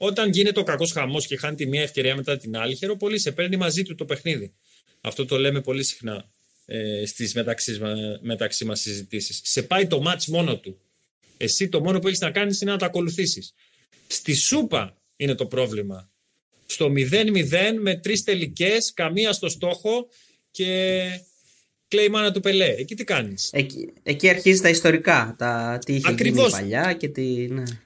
Όταν 0.04 0.30
γίνεται 0.30 0.60
ο 0.60 0.62
κακός 0.62 0.92
χαμός 0.92 1.26
και 1.26 1.36
χάνει 1.36 1.56
τη 1.56 1.66
μία 1.66 1.82
ευκαιρία 1.82 2.16
μετά 2.16 2.36
την 2.36 2.56
άλλη, 2.56 2.78
πολύ 2.98 3.18
σε 3.18 3.32
παίρνει 3.32 3.56
μαζί 3.56 3.82
του 3.82 3.94
το 3.94 4.04
παιχνίδι. 4.04 4.52
Αυτό 5.00 5.24
το 5.26 5.38
λέμε 5.38 5.60
πολύ 5.60 5.82
συχνά 5.84 6.24
ε, 6.66 7.06
στις 7.06 7.34
μεταξύ, 7.34 7.80
μεταξύ 8.20 8.64
μας 8.64 8.80
συζητήσεις. 8.80 9.40
Σε 9.44 9.62
πάει 9.62 9.86
το 9.86 10.00
μάτς 10.00 10.26
μόνο 10.26 10.56
του. 10.56 10.80
Εσύ 11.36 11.68
το 11.68 11.80
μόνο 11.80 11.98
που 11.98 12.06
έχεις 12.06 12.20
να 12.20 12.30
κάνεις 12.30 12.60
είναι 12.60 12.70
να 12.70 12.78
το 12.78 12.84
ακολουθήσεις. 12.84 13.54
Στη 14.06 14.34
σούπα 14.34 14.96
είναι 15.16 15.34
το 15.34 15.46
πρόβλημα. 15.46 16.08
Στο 16.66 16.86
0-0 16.86 17.30
με 17.80 17.96
τρεις 17.96 18.24
τελικές, 18.24 18.92
καμία 18.94 19.32
στο 19.32 19.48
στόχο 19.48 20.08
και 20.50 21.02
κλαίει 21.88 22.04
η 22.04 22.08
μάνα 22.08 22.32
του 22.32 22.40
Πελέ. 22.40 22.74
Εκεί 22.78 22.94
τι 22.94 23.04
κάνεις; 23.04 23.50
Εκεί, 23.52 23.92
εκεί 24.02 24.28
αρχίζει 24.28 24.60
τα 24.60 24.68
ιστορικά. 24.68 25.34
Τα, 25.38 25.78
τι 25.84 25.94
είχε 25.94 26.08
Ακριβώς. 26.08 26.48
γίνει 26.48 26.60
παλιά 26.60 26.92
και 26.92 27.08
τι. 27.08 27.22
Ναι, 27.22 27.60
ναι. 27.60 27.80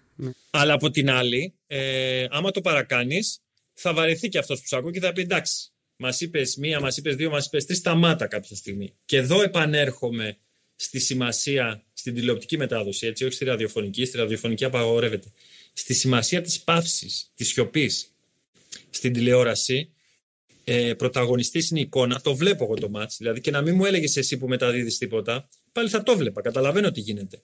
Αλλά 0.57 0.73
από 0.73 0.91
την 0.91 1.11
άλλη, 1.11 1.55
ε, 1.67 2.27
άμα 2.31 2.51
το 2.51 2.61
παρακάνεις, 2.61 3.41
θα 3.75 3.95
βαρεθεί 3.95 4.29
και 4.29 4.39
αυτός 4.39 4.61
που 4.61 4.67
σου 4.67 4.77
ακούει 4.77 4.93
και 4.93 5.01
θα 5.01 5.13
πει 5.13 5.21
εντάξει. 5.21 5.71
Μας 5.97 6.21
είπες 6.21 6.57
μία, 6.57 6.81
μας 6.81 6.97
είπες 6.97 7.17
δύο, 7.17 7.31
μας 7.31 7.47
είπες 7.47 7.67
τρεις, 7.67 7.79
σταμάτα 7.79 8.27
κάποια 8.27 8.57
στιγμή. 8.57 8.93
Και 9.05 9.17
εδώ 9.17 9.43
επανέρχομαι 9.43 10.37
στη 10.77 10.99
σημασία 10.99 11.83
στην 11.93 12.15
τηλεοπτική 12.15 12.57
μετάδοση, 12.57 13.07
έτσι, 13.07 13.25
όχι 13.25 13.35
στη 13.35 13.45
ραδιοφωνική. 13.45 14.05
Στη 14.05 14.17
ραδιοφωνική 14.17 14.65
απαγορεύεται 14.65 15.29
στη 15.73 15.95
σημασία 15.95 16.41
της 16.41 16.61
παύσης, 16.61 17.31
της 17.35 17.49
σιωπής 17.49 18.11
στην 18.91 19.13
τηλεόραση. 19.13 19.91
Ε, 20.65 20.95
πρωταγωνιστής 20.95 21.71
είναι 21.71 21.81
η 21.81 21.83
εικόνα, 21.83 22.21
το 22.21 22.35
βλέπω 22.35 22.65
εγώ 22.65 22.75
το 22.75 22.89
μάτς, 22.89 23.17
δηλαδή 23.17 23.41
και 23.41 23.51
να 23.51 23.61
μην 23.61 23.75
μου 23.75 23.85
έλεγες 23.85 24.17
εσύ 24.17 24.37
που 24.37 24.49
μεταδίδεις 24.49 24.99
τίποτα, 24.99 25.49
πάλι 25.73 25.89
θα 25.89 26.03
το 26.03 26.17
βλέπα, 26.17 26.41
καταλαβαίνω 26.41 26.91
τι 26.91 27.01
γίνεται. 27.01 27.43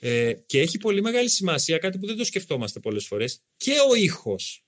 Ε, 0.00 0.32
και 0.46 0.60
έχει 0.60 0.78
πολύ 0.78 1.02
μεγάλη 1.02 1.28
σημασία 1.28 1.78
κάτι 1.78 1.98
που 1.98 2.06
δεν 2.06 2.16
το 2.16 2.24
σκεφτόμαστε 2.24 2.80
πολλές 2.80 3.06
φορές, 3.06 3.40
και 3.56 3.72
ο 3.90 3.94
ήχος. 3.94 4.64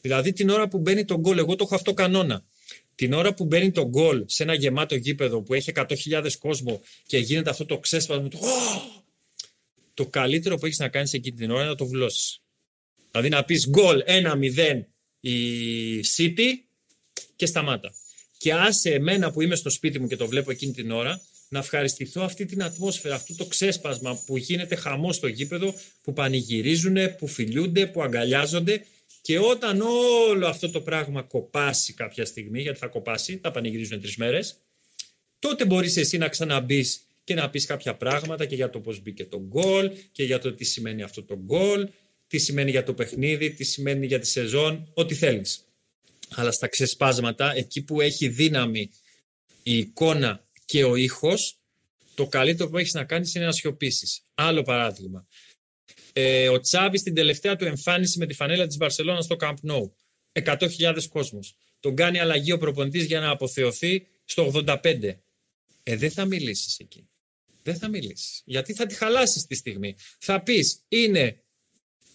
Δηλαδή 0.00 0.32
την 0.32 0.48
ώρα 0.50 0.68
που 0.68 0.78
μπαίνει 0.78 1.04
το 1.04 1.18
γκολ, 1.18 1.38
εγώ 1.38 1.56
το 1.56 1.64
έχω 1.64 1.74
αυτό 1.74 1.94
κανόνα. 1.94 2.44
Την 2.94 3.12
ώρα 3.12 3.34
που 3.34 3.44
μπαίνει 3.44 3.70
το 3.70 3.88
γκολ 3.88 4.24
σε 4.26 4.42
ένα 4.42 4.54
γεμάτο 4.54 4.94
γήπεδο 4.94 5.42
που 5.42 5.54
έχει 5.54 5.72
100.000 5.74 6.30
κόσμο 6.38 6.82
και 7.06 7.18
γίνεται 7.18 7.50
αυτό 7.50 7.66
το 7.66 7.78
ξέσπασμα 7.78 8.28
του 8.28 8.38
το 9.94 10.06
καλύτερο 10.06 10.56
που 10.56 10.66
έχεις 10.66 10.78
να 10.78 10.88
κάνεις 10.88 11.12
εκείνη 11.12 11.36
την 11.36 11.50
ώρα 11.50 11.60
είναι 11.60 11.70
να 11.70 11.76
το 11.76 11.86
βλώσει. 11.86 12.40
Δηλαδή 13.10 13.28
να 13.28 13.44
πεις 13.44 13.68
γκολ 13.68 14.02
1-0 14.06 14.80
η 15.20 15.36
City 16.16 16.52
και 17.36 17.46
σταμάτα. 17.46 17.94
Και 18.38 18.52
άσε 18.52 18.90
εμένα 18.90 19.32
που 19.32 19.42
είμαι 19.42 19.54
στο 19.54 19.70
σπίτι 19.70 19.98
μου 19.98 20.06
και 20.06 20.16
το 20.16 20.26
βλέπω 20.26 20.50
εκείνη 20.50 20.72
την 20.72 20.90
ώρα 20.90 21.20
να 21.48 21.58
ευχαριστηθώ 21.58 22.22
αυτή 22.22 22.44
την 22.44 22.62
ατμόσφαιρα, 22.62 23.14
αυτό 23.14 23.34
το 23.34 23.46
ξέσπασμα 23.46 24.22
που 24.26 24.36
γίνεται 24.36 24.74
χαμό 24.74 25.12
στο 25.12 25.26
γήπεδο, 25.26 25.74
που 26.02 26.12
πανηγυρίζουν, 26.12 26.96
που 27.18 27.26
φιλιούνται, 27.26 27.86
που 27.86 28.02
αγκαλιάζονται 28.02 28.84
και 29.20 29.38
όταν 29.38 29.80
όλο 30.28 30.46
αυτό 30.46 30.70
το 30.70 30.80
πράγμα 30.80 31.22
κοπάσει 31.22 31.92
κάποια 31.92 32.24
στιγμή, 32.24 32.60
γιατί 32.60 32.78
θα 32.78 32.86
κοπάσει, 32.86 33.38
θα 33.42 33.50
πανηγυρίζουν 33.50 34.00
τρεις 34.00 34.16
μέρες, 34.16 34.56
τότε 35.38 35.64
μπορείς 35.64 35.96
εσύ 35.96 36.18
να 36.18 36.28
ξαναμπεί 36.28 36.86
και 37.24 37.34
να 37.34 37.50
πεις 37.50 37.66
κάποια 37.66 37.94
πράγματα 37.94 38.46
και 38.46 38.54
για 38.54 38.70
το 38.70 38.80
πώς 38.80 39.02
μπήκε 39.02 39.24
το 39.24 39.40
γκολ 39.40 39.90
και 40.12 40.24
για 40.24 40.38
το 40.38 40.52
τι 40.52 40.64
σημαίνει 40.64 41.02
αυτό 41.02 41.22
το 41.22 41.36
γκολ, 41.36 41.88
τι 42.28 42.38
σημαίνει 42.38 42.70
για 42.70 42.84
το 42.84 42.92
παιχνίδι, 42.94 43.50
τι 43.50 43.64
σημαίνει 43.64 44.06
για 44.06 44.18
τη 44.18 44.26
σεζόν, 44.26 44.88
ό,τι 44.94 45.14
θέλεις. 45.14 45.64
Αλλά 46.34 46.50
στα 46.50 46.68
ξεσπάσματα, 46.68 47.52
εκεί 47.56 47.82
που 47.82 48.00
έχει 48.00 48.28
δύναμη 48.28 48.90
η 49.62 49.78
εικόνα 49.78 50.45
και 50.66 50.84
ο 50.84 50.96
ήχος, 50.96 51.58
το 52.14 52.26
καλύτερο 52.26 52.68
που 52.68 52.78
έχεις 52.78 52.94
να 52.94 53.04
κάνεις 53.04 53.34
είναι 53.34 53.44
να 53.44 53.52
σιωπήσεις. 53.52 54.22
Άλλο 54.34 54.62
παράδειγμα. 54.62 55.26
Ε, 56.12 56.48
ο 56.48 56.60
Τσάβης 56.60 57.00
στην 57.00 57.14
τελευταία 57.14 57.56
του 57.56 57.64
εμφάνιση 57.64 58.18
με 58.18 58.26
τη 58.26 58.34
φανέλα 58.34 58.66
της 58.66 58.76
Μπαρσελόνας 58.76 59.24
στο 59.24 59.36
Camp 59.40 59.54
Nou. 59.70 59.90
100.000 60.32 61.08
κόσμος. 61.08 61.56
Τον 61.80 61.94
κάνει 61.94 62.18
αλλαγή 62.18 62.52
ο 62.52 62.58
προπονητής 62.58 63.04
για 63.04 63.20
να 63.20 63.30
αποθεωθεί 63.30 64.06
στο 64.24 64.42
85. 64.42 65.22
Ε, 65.82 65.96
δεν 65.96 66.10
θα 66.10 66.24
μιλήσεις 66.24 66.78
εκεί 66.78 67.08
δεν 67.66 67.76
θα 67.76 67.88
μιλήσεις. 67.88 68.42
Γιατί 68.44 68.74
θα 68.74 68.86
τη 68.86 68.94
χαλάσεις 68.94 69.46
τη 69.46 69.54
στιγμή. 69.54 69.96
Θα 70.18 70.42
πεις, 70.42 70.80
είναι 70.88 71.42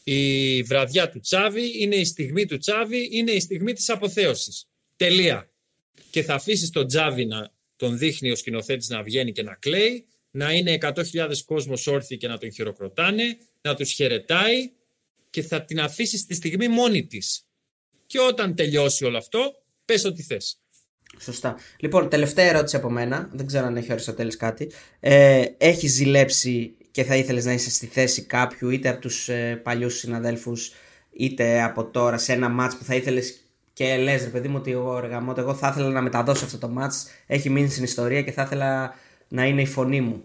η 0.03 0.61
βραδιά 0.63 1.09
του 1.09 1.19
Τσάβη, 1.19 1.81
είναι 1.81 1.95
η 1.95 2.05
στιγμή 2.05 2.45
του 2.45 2.57
Τσάβη, 2.57 3.09
είναι 3.11 3.31
η 3.31 3.39
στιγμή 3.39 3.73
της 3.73 3.89
αποθέωσης. 3.89 4.67
Τελεία. 4.95 5.49
Και 6.09 6.23
θα 6.23 6.33
αφήσεις 6.33 6.69
τον 6.69 6.87
Τσάβη 6.87 7.25
να 7.25 7.53
τον 7.81 7.97
δείχνει 7.97 8.31
ο 8.31 8.35
σκηνοθέτης 8.35 8.89
να 8.89 9.03
βγαίνει 9.03 9.31
και 9.31 9.43
να 9.43 9.55
κλαίει 9.55 10.05
να 10.31 10.51
είναι 10.51 10.77
100.000 10.81 10.93
κόσμος 11.45 11.87
όρθιοι 11.87 12.17
και 12.17 12.27
να 12.27 12.37
τον 12.37 12.51
χειροκροτάνε, 12.51 13.37
να 13.61 13.75
τους 13.75 13.91
χαιρετάει 13.91 14.71
και 15.29 15.41
θα 15.41 15.65
την 15.65 15.79
αφήσει 15.79 16.17
στη 16.17 16.33
στιγμή 16.33 16.67
μόνη 16.67 17.05
της. 17.05 17.43
Και 18.05 18.19
όταν 18.19 18.55
τελειώσει 18.55 19.05
όλο 19.05 19.17
αυτό, 19.17 19.39
πες 19.85 20.05
ό,τι 20.05 20.23
θες. 20.23 20.57
Σωστά. 21.19 21.57
Λοιπόν, 21.79 22.09
τελευταία 22.09 22.45
ερώτηση 22.45 22.75
από 22.75 22.89
μένα. 22.89 23.29
Δεν 23.33 23.45
ξέρω 23.45 23.65
αν 23.65 23.77
έχει 23.77 23.89
ο 23.89 23.93
Αριστοτέλης 23.93 24.37
κάτι. 24.37 24.71
Ε, 24.99 25.45
έχει 25.57 25.87
ζηλέψει 25.87 26.75
και 26.91 27.03
θα 27.03 27.15
ήθελες 27.15 27.45
να 27.45 27.53
είσαι 27.53 27.69
στη 27.69 27.85
θέση 27.85 28.21
κάποιου 28.21 28.69
είτε 28.69 28.89
από 28.89 29.01
τους 29.01 29.29
ε, 29.29 29.61
παλιούς 29.63 29.97
συναδέλφους 29.97 30.71
είτε 31.11 31.63
από 31.63 31.85
τώρα 31.85 32.17
σε 32.17 32.33
ένα 32.33 32.49
μάτς 32.49 32.77
που 32.77 32.83
θα 32.83 32.95
ήθελες 32.95 33.39
και 33.81 33.97
λες 33.97 34.23
ρε 34.23 34.29
παιδί 34.29 34.47
μου 34.47 34.57
ότι 34.57 34.71
εγώ, 34.71 34.97
εγώ 35.37 35.55
θα 35.55 35.67
ήθελα 35.67 35.89
να 35.89 36.01
μεταδώσω 36.01 36.45
αυτό 36.45 36.57
το 36.57 36.67
μάτς 36.67 37.07
έχει 37.27 37.49
μείνει 37.49 37.69
στην 37.69 37.83
ιστορία 37.83 38.21
και 38.21 38.31
θα 38.31 38.41
ήθελα 38.41 38.95
να 39.27 39.45
είναι 39.45 39.61
η 39.61 39.65
φωνή 39.65 40.01
μου. 40.01 40.23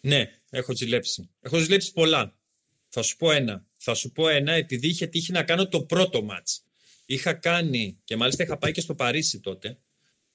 Ναι, 0.00 0.30
έχω 0.50 0.74
ζηλέψει. 0.76 1.30
Έχω 1.40 1.58
ζηλέψει 1.58 1.92
πολλά. 1.92 2.34
Θα 2.88 3.02
σου 3.02 3.16
πω 3.16 3.30
ένα. 3.30 3.64
Θα 3.78 3.94
σου 3.94 4.12
πω 4.12 4.28
ένα 4.28 4.52
επειδή 4.52 4.88
είχε 4.88 5.06
τύχει 5.06 5.32
να 5.32 5.42
κάνω 5.42 5.68
το 5.68 5.82
πρώτο 5.82 6.22
μάτς. 6.22 6.64
Είχα 7.06 7.32
κάνει 7.32 7.98
και 8.04 8.16
μάλιστα 8.16 8.42
είχα 8.42 8.56
πάει 8.56 8.72
και 8.72 8.80
στο 8.80 8.94
Παρίσι 8.94 9.40
τότε 9.40 9.76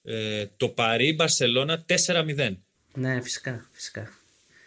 ε, 0.03 0.45
το 0.57 0.69
Παρί 0.69 1.13
Μπαρσελώνα 1.13 1.85
4-0. 2.05 2.55
Ναι, 2.93 3.21
φυσικά, 3.21 3.69
φυσικά. 3.71 4.09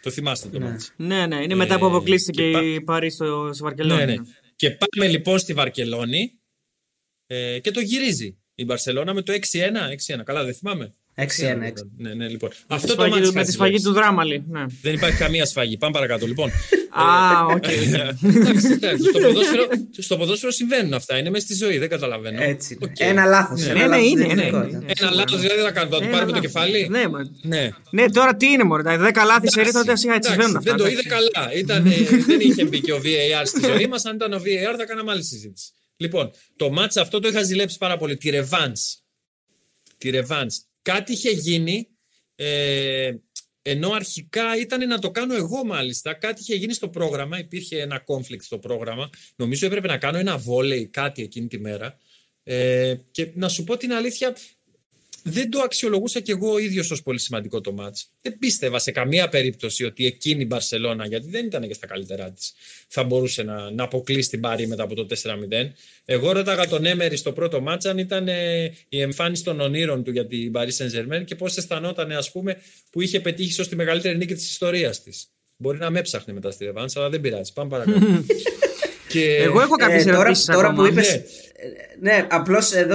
Το 0.01 0.09
θυμάστε 0.09 0.49
το 0.49 0.59
ναι. 0.59 0.65
μάτς. 0.65 0.93
Ναι, 0.95 1.25
ναι, 1.27 1.35
είναι 1.35 1.55
μετά 1.55 1.77
που 1.77 1.85
ε, 1.85 1.87
αποκλείστηκε 1.87 2.43
η 2.43 2.81
Παρί 2.81 3.09
στο, 3.09 3.49
στη 3.53 3.63
Βαρκελόνη. 3.63 4.05
Ναι, 4.05 4.15
ναι. 4.15 4.23
Και 4.55 4.71
πάμε 4.71 5.07
λοιπόν 5.07 5.39
στη 5.39 5.53
Βαρκελόνη 5.53 6.37
ε, 7.33 7.59
και 7.59 7.71
το 7.71 7.79
γυρίζει 7.79 8.37
η 8.55 8.65
Μπαρσελώνα 8.65 9.13
με 9.13 9.21
το 9.21 9.33
6-1. 9.33 9.37
6-1. 10.19 10.23
Καλά, 10.23 10.43
δεν 10.43 10.53
θυμάμαι. 10.53 10.93
6-1. 11.15 11.23
Ναι, 11.97 12.13
ναι, 12.13 12.27
λοιπόν. 12.27 12.49
Αυτό 12.67 12.95
το 12.95 13.07
μάτς 13.07 13.31
με 13.31 13.43
τη 13.43 13.51
σφαγή 13.51 13.81
του 13.81 13.93
Δράμαλη. 13.93 14.43
Ναι. 14.49 14.65
Δεν 14.81 14.93
υπάρχει 14.93 15.17
καμία 15.17 15.45
σφαγή. 15.45 15.77
Πάμε 15.77 15.93
παρακάτω. 15.93 16.27
Λοιπόν. 16.27 16.49
Α, 16.89 17.45
οκ. 17.45 17.63
Στο 19.97 20.17
ποδόσφαιρο 20.17 20.51
συμβαίνουν 20.51 20.93
αυτά. 20.93 21.17
Είναι 21.17 21.29
μέσα 21.29 21.45
στη 21.45 21.55
ζωή. 21.55 21.77
Δεν 21.77 21.89
καταλαβαίνω. 21.89 22.43
Έτσι. 22.43 22.77
Ένα 22.97 23.25
λάθος. 23.25 23.65
Ναι, 23.65 23.87
ναι, 23.87 23.97
είναι. 23.97 24.23
Ένα 24.97 25.11
λάθος 25.11 25.39
δηλαδή 25.39 25.61
θα 25.61 25.71
κάνουμε. 25.71 25.97
Θα 25.97 26.03
το 26.03 26.09
πάρουμε 26.11 26.31
το 26.31 26.39
κεφάλι. 26.39 26.89
Ναι, 27.91 28.09
τώρα 28.09 28.35
τι 28.35 28.47
είναι 28.51 28.63
μόνο. 28.63 28.83
Τα 28.83 29.11
10 29.13 29.13
λάθη 29.25 29.51
σε 29.51 29.61
ρίτα 29.61 29.79
ότι 29.79 29.89
έτσι 29.89 30.07
συμβαίνουν 30.29 30.61
Δεν 30.61 30.75
το 30.75 30.87
είδε 30.87 31.01
καλά. 31.01 31.49
Δεν 32.25 32.39
είχε 32.39 32.65
μπει 32.65 32.81
και 32.81 32.93
ο 32.93 32.97
VAR 33.03 33.43
στη 33.45 33.65
ζωή 33.65 33.87
μας. 33.87 34.05
Αν 34.05 34.15
ήταν 34.15 34.33
ο 34.33 34.37
VAR 34.37 34.75
θα 34.77 34.85
κάναμε 34.85 35.11
άλλη 35.11 35.23
συζήτηση. 35.23 35.71
Λοιπόν, 36.03 36.31
το 36.55 36.69
μάτσα 36.71 37.01
αυτό 37.01 37.19
το 37.19 37.27
είχα 37.27 37.43
ζηλέψει 37.43 37.77
πάρα 37.77 37.97
πολύ. 37.97 38.17
Τη 38.17 38.29
Revans. 38.33 39.01
Τη 39.97 40.09
Revans 40.13 40.51
κάτι 40.81 41.11
είχε 41.11 41.29
γίνει 41.29 41.87
ε, 42.35 43.13
ενώ 43.61 43.91
αρχικά 43.91 44.57
ήταν 44.57 44.87
να 44.87 44.99
το 44.99 45.11
κάνω 45.11 45.35
εγώ 45.35 45.65
μάλιστα. 45.65 46.13
Κάτι 46.13 46.41
είχε 46.41 46.55
γίνει 46.55 46.73
στο 46.73 46.89
πρόγραμμα, 46.89 47.39
υπήρχε 47.39 47.81
ένα 47.81 48.03
conflict 48.05 48.41
στο 48.41 48.57
πρόγραμμα. 48.57 49.09
Νομίζω 49.35 49.65
έπρεπε 49.65 49.87
να 49.87 49.97
κάνω 49.97 50.17
ένα 50.17 50.37
βόλεϊ 50.37 50.87
κάτι 50.87 51.23
εκείνη 51.23 51.47
τη 51.47 51.59
μέρα. 51.59 51.97
Ε, 52.43 52.95
και 53.11 53.31
να 53.33 53.49
σου 53.49 53.63
πω 53.63 53.77
την 53.77 53.93
αλήθεια, 53.93 54.35
δεν 55.23 55.49
το 55.49 55.59
αξιολογούσα 55.59 56.19
κι 56.19 56.31
εγώ 56.31 56.53
ο 56.53 56.57
ίδιος 56.57 56.91
ως 56.91 57.01
πολύ 57.01 57.19
σημαντικό 57.19 57.61
το 57.61 57.71
μάτς. 57.71 58.09
Δεν 58.21 58.37
πίστευα 58.37 58.79
σε 58.79 58.91
καμία 58.91 59.29
περίπτωση 59.29 59.83
ότι 59.83 60.05
εκείνη 60.05 60.41
η 60.41 60.45
Μπαρσελόνα, 60.49 61.07
γιατί 61.07 61.29
δεν 61.29 61.45
ήταν 61.45 61.67
και 61.67 61.73
στα 61.73 61.87
καλύτερά 61.87 62.31
της, 62.31 62.53
θα 62.87 63.03
μπορούσε 63.03 63.43
να, 63.43 63.71
να 63.71 63.83
αποκλείσει 63.83 64.29
την 64.29 64.39
Παρή 64.39 64.67
μετά 64.67 64.83
από 64.83 64.95
το 64.95 65.07
4-0. 65.09 65.69
Εγώ 66.05 66.31
ρώταγα 66.31 66.67
τον 66.67 66.85
Έμερι 66.85 67.17
στο 67.17 67.31
πρώτο 67.31 67.61
μάτς 67.61 67.85
αν 67.85 67.97
ήταν 67.97 68.27
ε, 68.27 68.73
η 68.89 69.01
εμφάνιση 69.01 69.43
των 69.43 69.59
ονείρων 69.59 70.03
του 70.03 70.11
για 70.11 70.25
την 70.25 70.51
Παρή 70.51 70.71
Σεντζερμέν 70.71 71.25
και 71.25 71.35
πώς 71.35 71.57
αισθανόταν, 71.57 72.11
ας 72.11 72.31
πούμε, 72.31 72.61
που 72.89 73.01
είχε 73.01 73.19
πετύχει 73.19 73.61
ως 73.61 73.67
τη 73.67 73.75
μεγαλύτερη 73.75 74.17
νίκη 74.17 74.33
της 74.33 74.49
ιστορίας 74.49 75.03
της. 75.03 75.27
Μπορεί 75.57 75.77
να 75.77 75.89
με 75.89 75.99
έψαχνε 75.99 76.33
μετά 76.33 76.51
στη 76.51 76.65
Ρεβάνσα, 76.65 76.99
αλλά 76.99 77.09
δεν 77.09 77.21
πειράζει. 77.21 77.53
Πάμε 77.53 77.69
παρακάτω. 77.69 77.99
Και... 79.13 79.35
Εγώ 79.35 79.61
έχω 79.61 79.75
κάποιες 79.75 80.05
ε, 80.05 80.11
τώρα, 80.11 80.31
τώρα 80.45 80.73
που 80.73 80.85
είπες, 80.85 81.21
ναι, 81.99 82.11
ναι 82.11 82.27
απλώς 82.29 82.71
ε, 82.71 82.87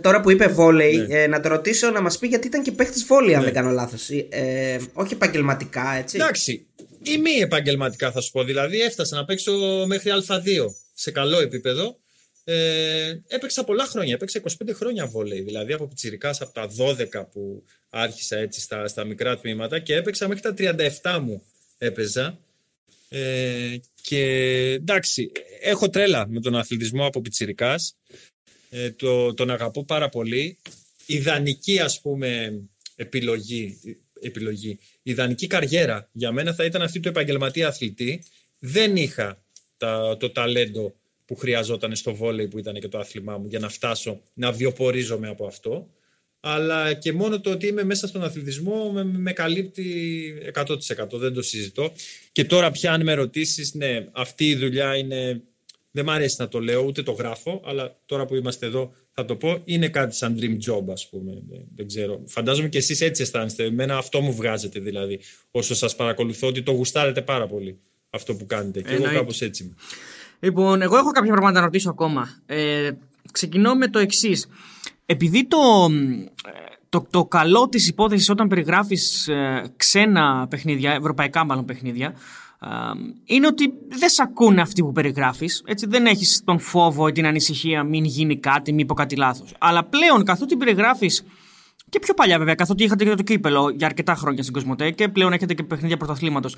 Τώρα 0.00 0.20
που 0.20 0.30
είπε 0.30 0.46
βόλεϊ, 0.46 0.96
ναι. 0.96 1.22
ε, 1.22 1.26
να 1.26 1.40
το 1.40 1.48
ρωτήσω 1.48 1.90
να 1.90 2.00
μας 2.00 2.18
πει 2.18 2.26
γιατί 2.26 2.46
ήταν 2.46 2.62
και 2.62 2.72
παίχτης 2.72 3.04
βόλεϊ, 3.04 3.34
αν 3.34 3.40
ναι. 3.40 3.44
δεν 3.44 3.54
κάνω 3.54 3.70
λάθος. 3.70 4.08
Ε, 4.28 4.76
όχι 4.92 5.12
επαγγελματικά, 5.12 5.94
έτσι. 5.98 6.16
Εντάξει. 6.16 6.66
Ή 7.02 7.18
μη 7.18 7.30
επαγγελματικά 7.40 8.10
θα 8.10 8.20
σου 8.20 8.30
πω. 8.30 8.44
Δηλαδή 8.44 8.80
έφτασα 8.80 9.16
να 9.16 9.24
παίξω 9.24 9.52
μέχρι 9.86 10.10
Α2 10.28 10.74
σε 10.94 11.10
καλό 11.10 11.40
επίπεδο. 11.40 11.96
Ε, 12.44 13.18
έπαιξα 13.28 13.64
πολλά 13.64 13.84
χρόνια. 13.84 14.14
Έπαιξα 14.14 14.40
25 14.64 14.70
χρόνια 14.74 15.06
βόλεϊ. 15.06 15.40
Δηλαδή 15.40 15.72
από 15.72 15.86
πιτσιρικάς 15.86 16.40
από 16.40 16.52
τα 16.52 16.68
12 17.20 17.24
που 17.32 17.62
άρχισα 17.90 18.36
έτσι 18.36 18.60
στα, 18.60 18.88
στα 18.88 19.04
μικρά 19.04 19.38
τμήματα 19.38 19.78
και 19.78 19.94
έπαιξα 19.94 20.28
μέχρι 20.28 20.54
τα 20.54 20.54
37 21.02 21.18
μου 21.22 21.42
έπαιζα. 21.78 22.38
Ε, 23.08 23.76
και 24.02 24.22
εντάξει, 24.72 25.32
έχω 25.60 25.90
τρέλα 25.90 26.28
με 26.28 26.40
τον 26.40 26.56
αθλητισμό 26.56 27.06
από 27.06 27.20
πιτσιρικάς. 27.20 27.96
Ε, 28.70 28.90
το, 28.90 29.34
τον 29.34 29.50
αγαπώ 29.50 29.84
πάρα 29.84 30.08
πολύ. 30.08 30.58
Ιδανική 31.06 31.78
ας 31.78 32.00
πούμε 32.00 32.60
επιλογή, 32.96 33.78
επιλογή. 34.20 34.78
Ιδανική 35.02 35.46
καριέρα 35.46 36.08
για 36.12 36.32
μένα 36.32 36.54
θα 36.54 36.64
ήταν 36.64 36.82
αυτή 36.82 37.00
του 37.00 37.08
επαγγελματία 37.08 37.68
αθλητή. 37.68 38.22
Δεν 38.58 38.96
είχα 38.96 39.42
τα, 39.78 40.16
το 40.16 40.30
ταλέντο 40.30 40.94
που 41.26 41.36
χρειαζόταν 41.36 41.96
στο 41.96 42.14
βόλεϊ 42.14 42.48
που 42.48 42.58
ήταν 42.58 42.74
και 42.74 42.88
το 42.88 42.98
άθλημά 42.98 43.38
μου 43.38 43.46
για 43.46 43.58
να 43.58 43.68
φτάσω 43.68 44.20
να 44.34 44.52
βιοπορίζομαι 44.52 45.28
από 45.28 45.46
αυτό 45.46 45.88
αλλά 46.40 46.92
και 46.92 47.12
μόνο 47.12 47.40
το 47.40 47.50
ότι 47.50 47.66
είμαι 47.66 47.84
μέσα 47.84 48.06
στον 48.06 48.22
αθλητισμό 48.22 48.90
με, 48.92 49.04
με 49.04 49.32
καλύπτει 49.32 50.34
100% 50.54 50.66
δεν 51.12 51.32
το 51.32 51.42
συζητώ. 51.42 51.92
Και 52.32 52.44
τώρα 52.44 52.70
πια 52.70 52.92
αν 52.92 53.02
με 53.02 53.14
ρωτήσεις, 53.14 53.74
ναι 53.74 54.06
αυτή 54.12 54.48
η 54.48 54.56
δουλειά 54.56 54.96
είναι 54.96 55.42
δεν 55.90 56.04
μ' 56.04 56.10
αρέσει 56.10 56.36
να 56.38 56.48
το 56.48 56.60
λέω 56.60 56.82
ούτε 56.82 57.02
το 57.02 57.12
γράφω 57.12 57.62
αλλά 57.64 57.96
τώρα 58.06 58.26
που 58.26 58.34
είμαστε 58.34 58.66
εδώ 58.66 58.92
θα 59.14 59.24
το 59.24 59.36
πω 59.36 59.60
είναι 59.64 59.88
κάτι 59.88 60.16
σαν 60.16 60.38
dream 60.40 60.70
job 60.70 60.84
ας 60.92 61.08
πούμε. 61.08 61.42
Δεν, 61.74 61.86
ξέρω. 61.86 62.22
Φαντάζομαι 62.26 62.68
και 62.68 62.78
εσείς 62.78 63.00
έτσι 63.00 63.22
αισθάνεστε. 63.22 63.64
Εμένα 63.64 63.96
αυτό 63.96 64.20
μου 64.20 64.34
βγάζετε 64.34 64.80
δηλαδή 64.80 65.20
όσο 65.50 65.74
σας 65.74 65.96
παρακολουθώ 65.96 66.46
ότι 66.46 66.62
το 66.62 66.72
γουστάρετε 66.72 67.22
πάρα 67.22 67.46
πολύ 67.46 67.78
αυτό 68.10 68.34
που 68.34 68.46
κάνετε. 68.46 68.82
Και 68.82 68.94
εγώ 68.94 69.04
κάπως 69.04 69.40
έτσι 69.40 69.74
Λοιπόν, 70.40 70.82
εγώ 70.82 70.96
έχω 70.96 71.10
κάποια 71.10 71.30
πράγματα 71.30 71.58
να 71.58 71.64
ρωτήσω 71.64 71.90
ακόμα. 71.90 72.42
Ε, 72.46 72.90
ξεκινώ 73.32 73.74
με 73.74 73.88
το 73.88 73.98
εξής 73.98 74.46
επειδή 75.10 75.46
το, 75.46 75.58
το, 76.88 77.06
το 77.10 77.24
καλό 77.24 77.68
της 77.68 77.88
υπόθεσης 77.88 78.28
όταν 78.28 78.48
περιγράφεις 78.48 79.28
ε, 79.28 79.72
ξένα 79.76 80.46
παιχνίδια, 80.50 80.92
ευρωπαϊκά 80.92 81.44
μάλλον 81.44 81.64
παιχνίδια, 81.64 82.14
ε, 82.60 82.68
είναι 83.24 83.46
ότι 83.46 83.72
δεν 83.88 84.08
σε 84.08 84.22
ακούνε 84.22 84.60
αυτοί 84.60 84.82
που 84.82 84.92
περιγράφεις. 84.92 85.62
Έτσι, 85.66 85.86
δεν 85.86 86.06
έχεις 86.06 86.42
τον 86.44 86.58
φόβο 86.58 87.08
ή 87.08 87.12
την 87.12 87.26
ανησυχία 87.26 87.82
μην 87.82 88.04
γίνει 88.04 88.38
κάτι, 88.38 88.72
μην 88.72 88.86
πω 88.86 88.94
κάτι 88.94 89.16
λάθος. 89.16 89.54
Αλλά 89.58 89.84
πλέον 89.84 90.24
καθότι 90.24 90.56
περιγράφεις 90.56 91.24
και 91.88 91.98
πιο 91.98 92.14
παλιά 92.14 92.38
βέβαια, 92.38 92.54
καθότι 92.54 92.84
είχατε 92.84 93.04
και 93.04 93.14
το 93.14 93.22
κύπελο 93.22 93.70
για 93.76 93.86
αρκετά 93.86 94.14
χρόνια 94.14 94.42
στην 94.42 94.54
Κοσμοτέ 94.54 94.90
και 94.90 95.08
πλέον 95.08 95.32
έχετε 95.32 95.54
και 95.54 95.62
παιχνίδια 95.62 95.96
πρωταθλήματος. 95.96 96.56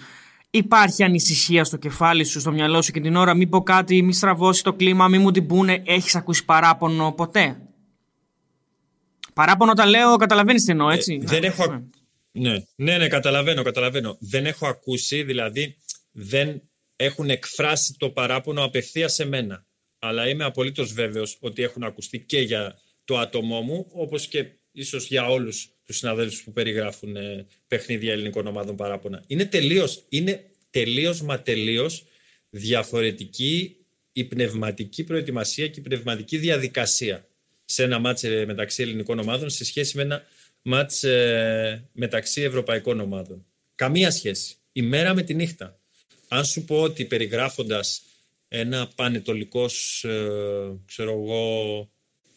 Υπάρχει 0.51 1.03
ανησυχία 1.03 1.65
στο 1.65 1.77
κεφάλι 1.77 2.25
σου, 2.25 2.41
στο 2.41 2.53
μυαλό 2.53 2.83
σου 2.83 2.93
και 2.93 3.01
την 3.01 3.17
ώρα, 3.17 3.35
μην 3.35 3.49
πω 3.49 3.63
κάτι, 3.63 4.03
μην 4.03 4.13
στραβώσει 4.13 4.63
το 4.63 4.73
κλίμα, 4.73 5.09
μην 5.09 5.21
μου 5.21 5.31
την 5.31 5.47
πούνε. 5.47 5.83
Έχεις 5.85 6.15
ακούσει 6.15 6.45
παράπονο 6.45 7.13
ποτέ; 7.13 7.57
Παράπονο 9.35 9.71
όταν 9.71 9.89
λέω, 9.89 10.17
καταλαβαίνεις 10.17 10.65
τι 10.65 10.71
εννοώ, 10.71 10.91
έτσι. 10.91 11.21
Ε, 11.23 11.27
δεν 11.27 11.45
έχω. 11.45 11.91
Ναι. 12.33 12.51
ναι, 12.51 12.65
ναι, 12.75 12.97
ναι, 12.97 13.09
καταλαβαίνω, 13.09 13.63
καταλαβαίνω. 13.63 14.17
Δεν 14.21 14.47
έχω 14.47 14.67
ακούσει, 14.67 15.23
δηλαδή 15.23 15.77
δεν 16.13 16.63
έχουν 16.97 17.31
εκφράσει 17.31 17.95
το 17.99 18.11
παράπονο 18.11 18.65
απευθείας 18.65 19.15
σε 19.15 19.25
μένα. 19.25 19.67
Αλλά 19.99 20.29
είμαι 20.29 20.45
απολύτως 20.45 20.93
βέβαιος 20.93 21.37
ότι 21.41 21.63
έχουν 21.63 21.83
ακουστεί 21.83 22.21
και 22.21 22.41
για 22.41 22.79
το 23.05 23.19
άτομό 23.19 23.61
μου, 23.61 23.87
όπως 23.93 24.27
και 24.27 24.47
ίσως 24.73 25.07
για 25.07 25.29
όλους 25.29 25.69
τους 25.87 25.97
συναδέλφους 25.97 26.43
που 26.43 26.53
περιγράφουν 26.53 27.17
ε, 27.17 27.47
παιχνίδια 27.69 28.13
ελληνικών 28.13 28.47
ομάδων 28.47 28.77
παράπονα. 28.77 29.25
Είναι 29.27 29.45
τελείως 29.45 30.05
είναι 30.09 30.45
τελείως 30.71 31.23
μα 31.23 31.41
τελείως 31.41 32.05
διαφορετική 32.51 33.77
η 34.13 34.25
πνευματική 34.25 35.05
προετοιμασία 35.05 35.69
και 35.69 35.81
η 35.81 35.83
πνευματική 35.83 36.37
διαδικασία 36.37 37.27
σε 37.73 37.83
ένα 37.83 37.99
μάτς 37.99 38.25
ε, 38.25 38.45
μεταξύ 38.47 38.83
ελληνικών 38.83 39.19
ομάδων 39.19 39.51
σε 39.51 39.65
σχέση 39.65 39.97
με 39.97 40.03
ένα 40.03 40.23
μάτς 40.63 41.05
ε, 41.05 41.89
μεταξύ 41.93 42.43
ευρωπαϊκών 42.43 43.01
ομάδων. 43.01 43.47
Καμία 43.75 44.11
σχέση. 44.11 44.57
Η 44.73 44.83
μέρα 44.83 45.15
με 45.15 45.23
τη 45.23 45.35
νύχτα. 45.35 45.79
Αν 46.29 46.45
σου 46.45 46.65
πω 46.65 46.81
ότι 46.81 47.05
περιγράφοντας 47.05 48.03
ένα 48.49 48.89
πανετολικός, 48.95 50.05
ε, 50.05 50.81
ξέρω 50.87 51.11
εγώ, 51.11 51.91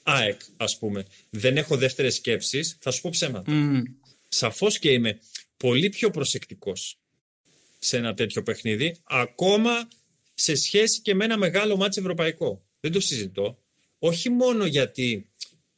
ΑΕΚ, 0.03 0.41
ας 0.57 0.77
πούμε, 0.77 1.05
δεν 1.29 1.57
έχω 1.57 1.77
δεύτερες 1.77 2.15
σκέψεις, 2.15 2.77
θα 2.79 2.91
σου 2.91 3.01
πω 3.01 3.09
ψέματα. 3.09 3.51
Mm. 3.51 3.81
Σαφώς 4.27 4.79
και 4.79 4.91
είμαι 4.91 5.19
πολύ 5.57 5.89
πιο 5.89 6.09
προσεκτικός 6.09 6.97
σε 7.79 7.97
ένα 7.97 8.13
τέτοιο 8.13 8.43
παιχνίδι, 8.43 8.97
ακόμα 9.03 9.87
σε 10.33 10.55
σχέση 10.55 11.01
και 11.01 11.15
με 11.15 11.23
ένα 11.25 11.37
μεγάλο 11.37 11.77
μάτς 11.77 11.97
ευρωπαϊκό. 11.97 12.65
Δεν 12.79 12.91
το 12.91 12.99
συζητώ 12.99 13.59
όχι 14.05 14.29
μόνο 14.29 14.65
γιατί 14.65 15.27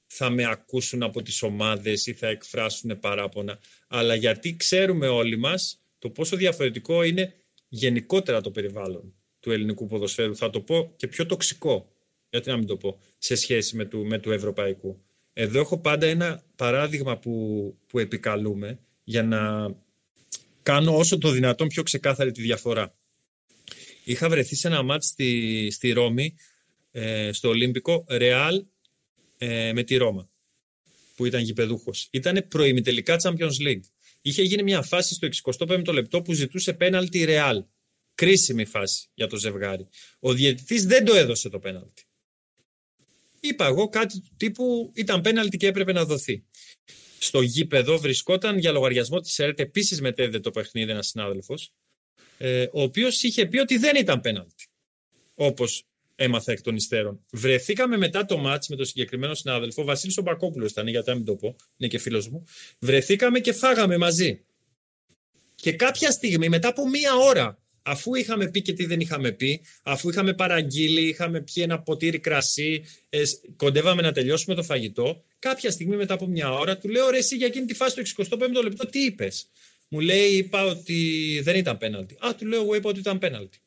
θα 0.07 0.29
με 0.29 0.45
ακούσουν 0.45 1.03
από 1.03 1.21
τις 1.21 1.41
ομάδες 1.41 2.07
ή 2.07 2.13
θα 2.13 2.27
εκφράσουν 2.27 2.99
παράπονα, 2.99 3.59
αλλά 3.87 4.15
γιατί 4.15 4.55
ξέρουμε 4.55 5.07
όλοι 5.07 5.37
μας 5.37 5.81
το 5.99 6.09
πόσο 6.09 6.35
διαφορετικό 6.35 7.03
είναι 7.03 7.33
γενικότερα 7.67 8.41
το 8.41 8.51
περιβάλλον 8.51 9.13
του 9.39 9.51
ελληνικού 9.51 9.87
ποδοσφαίρου. 9.87 10.35
Θα 10.35 10.49
το 10.49 10.61
πω 10.61 10.93
και 10.95 11.07
πιο 11.07 11.25
τοξικό, 11.25 11.91
γιατί 12.29 12.49
να 12.49 12.57
μην 12.57 12.67
το 12.67 12.77
πω, 12.77 12.99
σε 13.17 13.35
σχέση 13.35 13.75
με 13.75 13.85
του, 13.85 14.05
με 14.05 14.19
του 14.19 14.31
ευρωπαϊκού. 14.31 15.01
Εδώ 15.33 15.59
έχω 15.59 15.77
πάντα 15.77 16.05
ένα 16.05 16.43
παράδειγμα 16.55 17.17
που, 17.17 17.75
που 17.87 17.99
επικαλούμε 17.99 18.79
για 19.03 19.23
να 19.23 19.71
κάνω 20.63 20.97
όσο 20.97 21.17
το 21.17 21.29
δυνατόν 21.29 21.67
πιο 21.67 21.83
ξεκάθαρη 21.83 22.31
τη 22.31 22.41
διαφορά. 22.41 22.95
Είχα 24.03 24.29
βρεθεί 24.29 24.55
σε 24.55 24.67
ένα 24.67 24.83
μάτς 24.83 25.07
στη, 25.07 25.69
στη 25.71 25.91
Ρώμη, 25.91 26.35
ε, 26.99 27.31
στο 27.31 27.49
Ολύμπικο, 27.49 28.05
Ρεάλ 28.09 28.65
ε, 29.37 29.73
με 29.73 29.83
τη 29.83 29.95
Ρώμα, 29.95 30.29
που 31.15 31.25
ήταν 31.25 31.41
γηπεδούχος. 31.41 32.07
Ήταν 32.11 32.45
προημιτελικά 32.47 33.17
Champions 33.23 33.57
League. 33.61 33.81
Είχε 34.21 34.41
γίνει 34.41 34.63
μια 34.63 34.81
φάση 34.81 35.13
στο 35.13 35.27
65ο 35.57 35.93
λεπτό 35.93 36.21
που 36.21 36.33
ζητούσε 36.33 36.73
πέναλτι 36.73 37.23
Ρεάλ. 37.23 37.63
Κρίσιμη 38.15 38.65
φάση 38.65 39.07
για 39.13 39.27
το 39.27 39.37
ζευγάρι. 39.37 39.87
Ο 40.19 40.33
διαιτητής 40.33 40.85
δεν 40.85 41.05
το 41.05 41.15
έδωσε 41.15 41.49
το 41.49 41.59
πέναλτι. 41.59 42.03
Είπα 43.39 43.65
εγώ 43.65 43.89
κάτι 43.89 44.19
του 44.19 44.33
τύπου 44.37 44.91
ήταν 44.95 45.21
πέναλτι 45.21 45.57
και 45.57 45.67
έπρεπε 45.67 45.91
να 45.91 46.05
δοθεί. 46.05 46.43
Στο 47.19 47.41
γήπεδο 47.41 47.97
βρισκόταν 47.97 48.57
για 48.57 48.71
λογαριασμό 48.71 49.19
της 49.19 49.39
ΕΡΤ, 49.39 49.59
επίσης 49.59 50.01
μετέδιδε 50.01 50.39
το 50.39 50.51
παιχνίδι 50.51 50.91
ένας 50.91 51.07
συνάδελφος, 51.07 51.73
ε, 52.37 52.67
ο 52.71 52.81
οποίος 52.81 53.23
είχε 53.23 53.45
πει 53.45 53.57
ότι 53.57 53.77
δεν 53.77 53.95
ήταν 53.95 54.21
πέναλτι. 54.21 54.65
Όπως 55.33 55.87
έμαθα 56.17 56.51
εκ 56.51 56.61
των 56.61 56.75
υστέρων. 56.75 57.19
Βρεθήκαμε 57.31 57.97
μετά 57.97 58.25
το 58.25 58.37
μάτ 58.37 58.63
με 58.69 58.75
τον 58.75 58.85
συγκεκριμένο 58.85 59.33
συνάδελφο, 59.33 59.83
Βασίλη 59.83 60.13
Ομπακόπουλο 60.19 60.65
ήταν, 60.65 60.87
γιατί 60.87 61.09
να 61.09 61.15
μην 61.15 61.25
το 61.25 61.35
πω, 61.35 61.55
είναι 61.77 61.89
και 61.89 61.97
φίλος 61.97 62.27
μου. 62.27 62.45
Βρεθήκαμε 62.79 63.39
και 63.39 63.53
φάγαμε 63.53 63.97
μαζί. 63.97 64.41
Και 65.55 65.71
κάποια 65.71 66.11
στιγμή, 66.11 66.49
μετά 66.49 66.67
από 66.67 66.89
μία 66.89 67.15
ώρα, 67.15 67.57
αφού 67.81 68.15
είχαμε 68.15 68.49
πει 68.49 68.61
και 68.61 68.73
τι 68.73 68.85
δεν 68.85 68.99
είχαμε 68.99 69.31
πει, 69.31 69.61
αφού 69.83 70.09
είχαμε 70.09 70.33
παραγγείλει, 70.33 71.07
είχαμε 71.07 71.41
πιει 71.41 71.63
ένα 71.65 71.79
ποτήρι 71.79 72.19
κρασί, 72.19 72.83
ε, 73.09 73.23
κοντεύαμε 73.55 74.01
να 74.01 74.11
τελειώσουμε 74.11 74.55
το 74.55 74.63
φαγητό, 74.63 75.23
κάποια 75.39 75.71
στιγμή 75.71 75.95
μετά 75.95 76.13
από 76.13 76.27
μια 76.27 76.51
ώρα 76.51 76.77
του 76.77 76.89
λέω 76.89 77.09
ρε 77.09 77.17
εσύ 77.17 77.35
για 77.35 77.47
εκείνη 77.47 77.65
τη 77.65 77.73
φάση 77.73 77.95
το 77.95 78.25
65ο 78.29 78.63
λεπτό 78.63 78.87
τι 78.87 79.03
είπες; 79.03 79.47
Μου 79.87 79.99
λέει 79.99 80.29
είπα 80.29 80.63
ότι 80.63 81.39
δεν 81.43 81.55
ήταν 81.55 81.77
πέναλτι. 81.77 82.17
Α, 82.25 82.35
του 82.35 82.45
λέω 82.45 82.61
εγώ 82.61 82.75
είπα 82.75 82.89
ότι 82.89 82.99
ήταν 82.99 83.17
πέναλτι. 83.17 83.59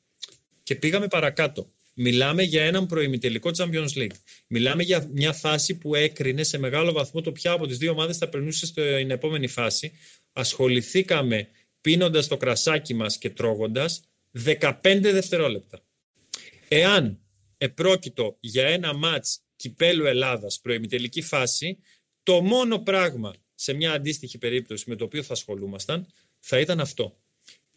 Και 0.62 0.74
πήγαμε 0.74 1.08
παρακάτω. 1.08 1.70
Μιλάμε 2.02 2.42
για 2.42 2.62
έναν 2.62 2.86
προημιτελικό 2.86 3.50
Champions 3.56 3.92
League. 3.94 4.14
Μιλάμε 4.46 4.82
για 4.82 5.08
μια 5.12 5.32
φάση 5.32 5.78
που 5.78 5.94
έκρινε 5.94 6.42
σε 6.42 6.58
μεγάλο 6.58 6.92
βαθμό 6.92 7.20
το 7.20 7.32
ποια 7.32 7.52
από 7.52 7.66
τις 7.66 7.78
δύο 7.78 7.90
ομάδες 7.90 8.16
θα 8.16 8.28
περνούσε 8.28 8.66
στην 8.66 9.10
επόμενη 9.10 9.46
φάση. 9.46 9.92
Ασχοληθήκαμε 10.32 11.48
πίνοντας 11.80 12.26
το 12.26 12.36
κρασάκι 12.36 12.94
μας 12.94 13.18
και 13.18 13.30
τρώγοντας 13.30 14.02
15 14.44 14.72
δευτερόλεπτα. 15.00 15.82
Εάν 16.68 17.18
επρόκειτο 17.58 18.36
για 18.40 18.66
ένα 18.66 18.94
μάτς 18.94 19.40
κυπέλου 19.56 20.06
Ελλάδας 20.06 20.60
προημιτελική 20.62 21.22
φάση, 21.22 21.78
το 22.22 22.42
μόνο 22.42 22.78
πράγμα 22.78 23.34
σε 23.54 23.72
μια 23.72 23.92
αντίστοιχη 23.92 24.38
περίπτωση 24.38 24.84
με 24.88 24.96
το 24.96 25.04
οποίο 25.04 25.22
θα 25.22 25.32
ασχολούμασταν 25.32 26.06
θα 26.40 26.58
ήταν 26.58 26.80
αυτό. 26.80 27.16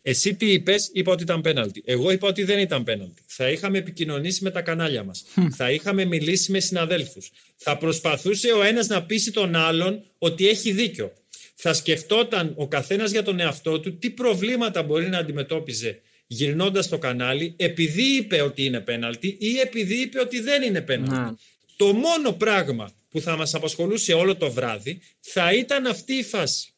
Εσύ 0.06 0.36
τι 0.36 0.52
είπες, 0.52 0.90
είπα 0.94 1.12
ότι 1.12 1.24
ήταν 1.24 1.42
πέναλτι. 1.42 1.84
Εγώ 1.86 2.12
είπα 2.12 2.28
ότι 2.28 2.44
δεν 2.44 2.60
ήταν 2.60 2.84
πέναλτι. 2.84 3.22
Θα 3.26 3.50
είχαμε 3.50 3.78
επικοινωνήσει 3.78 4.44
με 4.44 4.52
τα 4.52 4.62
κανάλια 4.62 5.04
μας. 5.04 5.24
θα 5.56 5.72
είχαμε 5.72 6.06
μιλήσει 6.06 6.52
με 6.52 6.60
συναδέλφους. 6.60 7.32
Θα 7.58 7.78
προσπαθούσε 7.78 8.52
ο 8.52 8.64
ένας 8.64 8.88
να 8.88 9.04
πείσει 9.04 9.32
τον 9.32 9.56
άλλον 9.56 10.04
ότι 10.18 10.48
έχει 10.48 10.72
δίκιο. 10.72 11.14
Θα 11.56 11.74
σκεφτόταν 11.74 12.54
ο 12.56 12.68
καθένας 12.68 13.12
για 13.12 13.24
τον 13.24 13.40
εαυτό 13.40 13.80
του 13.80 13.98
τι 13.98 14.10
προβλήματα 14.10 14.84
μπορεί 14.84 15.10
να 15.10 15.18
αντιμετώπιζε 15.18 16.02
γυρνώντας 16.28 16.88
το 16.88 16.98
κανάλι, 16.98 17.54
επειδή 17.58 18.16
είπε 18.16 18.42
ότι 18.42 18.66
είναι 18.66 18.80
πέναλτι 18.80 19.38
ή 19.40 19.60
επειδή 19.60 20.02
είπε 20.02 20.20
ότι 20.20 20.40
δεν 20.40 20.62
είναι 20.62 20.82
πέναλτι. 20.82 21.14
Να. 21.14 21.38
Το 21.76 21.94
μόνο 21.94 22.32
πράγμα 22.32 22.94
που 23.10 23.22
θα 23.22 23.38
μας 23.38 23.54
απασχολούσε 23.54 24.14
όλο 24.14 24.36
το 24.36 24.52
βράδυ 24.52 25.00
θα 25.20 25.54
ήταν 25.54 25.86
αυτή 25.86 26.14
η 26.14 26.24
φάση. 26.24 26.73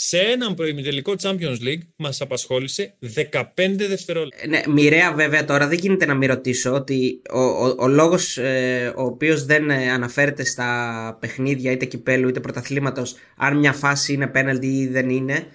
Σε 0.00 0.18
έναν 0.18 0.54
προημιτελικό 0.54 1.14
Champions 1.22 1.58
League 1.62 1.82
μας 1.96 2.20
απασχόλησε 2.20 2.94
15 3.32 3.42
δευτερόλεπτα. 3.76 4.46
Ναι, 4.46 4.60
μοιραία 4.68 5.12
βέβαια 5.12 5.44
τώρα 5.44 5.68
δεν 5.68 5.78
γίνεται 5.78 6.06
να 6.06 6.14
μην 6.14 6.28
ρωτήσω 6.28 6.72
ότι 6.72 7.22
ο, 7.30 7.40
ο, 7.40 7.74
ο 7.78 7.88
λόγος 7.88 8.36
ε, 8.36 8.92
ο 8.96 9.02
οποίος 9.02 9.44
δεν 9.44 9.70
ε, 9.70 9.90
αναφέρεται 9.90 10.44
στα 10.44 11.16
παιχνίδια 11.20 11.72
είτε 11.72 11.84
κυπέλου 11.84 12.28
είτε 12.28 12.40
πρωταθλήματος 12.40 13.14
αν 13.36 13.56
μια 13.56 13.72
φάση 13.72 14.12
είναι 14.12 14.26
πέναλτι 14.26 14.66
ή 14.66 14.86
δεν 14.86 15.10
είναι 15.10 15.46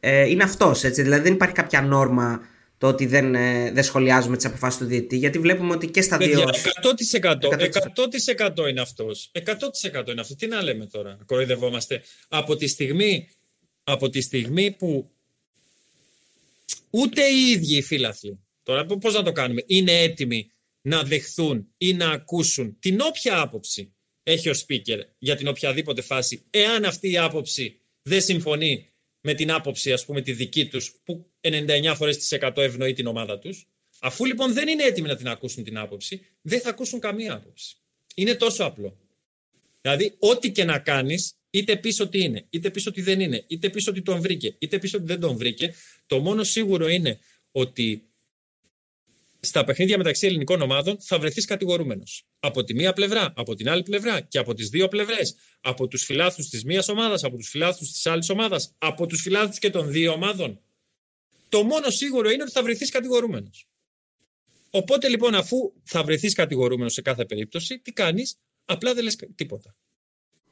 ε, 0.00 0.28
είναι 0.28 0.42
αυτός 0.42 0.84
έτσι 0.84 1.02
δηλαδή 1.02 1.22
δεν 1.22 1.32
υπάρχει 1.32 1.54
κάποια 1.54 1.82
νόρμα 1.82 2.40
το 2.78 2.86
ότι 2.86 3.06
δεν, 3.06 3.34
ε, 3.34 3.70
δεν 3.72 3.82
σχολιάζουμε 3.82 4.36
τις 4.36 4.44
αποφάσεις 4.44 4.78
του 4.78 4.84
διαιτητή, 4.84 5.16
γιατί 5.16 5.38
βλέπουμε 5.38 5.74
ότι 5.74 5.86
και 5.86 6.02
στα 6.02 6.16
δύο. 6.16 6.40
100%, 6.40 6.46
100%, 8.64 8.68
είναι 8.70 8.80
αυτός. 8.80 9.30
100% 9.32 10.10
είναι 10.10 10.20
αυτός. 10.20 10.36
Τι 10.36 10.46
να 10.46 10.62
λέμε 10.62 10.86
τώρα, 10.86 11.18
κοροϊδευόμαστε. 11.26 12.02
Από 12.28 12.56
τη 12.56 12.66
στιγμή, 12.66 13.28
από 13.90 14.10
τη 14.10 14.20
στιγμή 14.20 14.70
που 14.70 15.10
ούτε 16.90 17.24
οι 17.24 17.50
ίδιοι 17.50 17.76
οι 17.76 17.82
φίλαθλοι, 17.82 18.40
τώρα 18.62 18.86
πώς 18.86 19.14
να 19.14 19.22
το 19.22 19.32
κάνουμε, 19.32 19.64
είναι 19.66 19.92
έτοιμοι 19.92 20.50
να 20.80 21.02
δεχθούν 21.02 21.68
ή 21.78 21.92
να 21.92 22.10
ακούσουν 22.10 22.76
την 22.78 23.00
όποια 23.00 23.40
άποψη 23.40 23.92
έχει 24.22 24.48
ο 24.48 24.54
speaker 24.66 25.00
για 25.18 25.36
την 25.36 25.48
οποιαδήποτε 25.48 26.02
φάση, 26.02 26.42
εάν 26.50 26.84
αυτή 26.84 27.10
η 27.10 27.18
άποψη 27.18 27.80
δεν 28.02 28.22
συμφωνεί 28.22 28.88
με 29.20 29.34
την 29.34 29.52
άποψη, 29.52 29.92
ας 29.92 30.04
πούμε, 30.04 30.20
τη 30.20 30.32
δική 30.32 30.66
τους, 30.66 30.94
που 31.04 31.26
99 31.40 31.94
φορές 31.96 32.16
τις 32.16 32.32
100 32.32 32.52
ευνοεί 32.56 32.92
την 32.92 33.06
ομάδα 33.06 33.38
τους. 33.38 33.68
Αφού 34.00 34.24
λοιπόν 34.24 34.52
δεν 34.52 34.68
είναι 34.68 34.84
έτοιμοι 34.84 35.08
να 35.08 35.16
την 35.16 35.28
ακούσουν 35.28 35.64
την 35.64 35.78
άποψη, 35.78 36.26
δεν 36.42 36.60
θα 36.60 36.68
ακούσουν 36.68 37.00
καμία 37.00 37.34
άποψη. 37.34 37.76
Είναι 38.14 38.34
τόσο 38.34 38.64
απλό. 38.64 38.98
Δηλαδή, 39.80 40.14
ό,τι 40.18 40.52
και 40.52 40.64
να 40.64 40.78
κάνεις, 40.78 41.34
είτε 41.50 41.76
πεις 41.76 42.00
ότι 42.00 42.20
είναι, 42.20 42.46
είτε 42.50 42.70
πεις 42.70 42.86
ότι 42.86 43.02
δεν 43.02 43.20
είναι, 43.20 43.44
είτε 43.46 43.70
πεις 43.70 43.86
ότι 43.86 44.02
τον 44.02 44.20
βρήκε, 44.20 44.54
είτε 44.58 44.78
πεις 44.78 44.94
ότι 44.94 45.04
δεν 45.04 45.20
τον 45.20 45.36
βρήκε, 45.36 45.74
το 46.06 46.18
μόνο 46.18 46.44
σίγουρο 46.44 46.88
είναι 46.88 47.18
ότι 47.52 48.04
στα 49.40 49.64
παιχνίδια 49.64 49.96
μεταξύ 49.96 50.26
ελληνικών 50.26 50.60
ομάδων 50.60 50.96
θα 51.00 51.18
βρεθείς 51.18 51.44
κατηγορούμενος. 51.44 52.24
Από 52.40 52.64
τη 52.64 52.74
μία 52.74 52.92
πλευρά, 52.92 53.32
από 53.36 53.54
την 53.54 53.68
άλλη 53.68 53.82
πλευρά 53.82 54.20
και 54.20 54.38
από 54.38 54.54
τις 54.54 54.68
δύο 54.68 54.88
πλευρές. 54.88 55.34
Από 55.60 55.86
τους 55.86 56.04
φιλάθου 56.04 56.48
της 56.48 56.64
μίας 56.64 56.88
ομάδας, 56.88 57.24
από 57.24 57.36
τους 57.36 57.48
φιλάθου 57.48 57.84
της 57.84 58.06
άλλης 58.06 58.28
ομάδας, 58.28 58.74
από 58.78 59.06
τους 59.06 59.20
φιλάθου 59.20 59.58
και 59.58 59.70
των 59.70 59.90
δύο 59.90 60.12
ομάδων. 60.12 60.60
Το 61.48 61.62
μόνο 61.62 61.90
σίγουρο 61.90 62.30
είναι 62.30 62.42
ότι 62.42 62.52
θα 62.52 62.62
βρεθείς 62.62 62.90
κατηγορούμενος. 62.90 63.66
Οπότε 64.70 65.08
λοιπόν, 65.08 65.34
αφού 65.34 65.72
θα 65.84 66.04
βρεθείς 66.04 66.34
κατηγορούμενος 66.34 66.92
σε 66.92 67.02
κάθε 67.02 67.24
περίπτωση, 67.24 67.78
τι 67.78 67.92
κάνεις, 67.92 68.36
απλά 68.64 68.94
δεν 68.94 69.04
λες 69.04 69.16
τίποτα. 69.34 69.74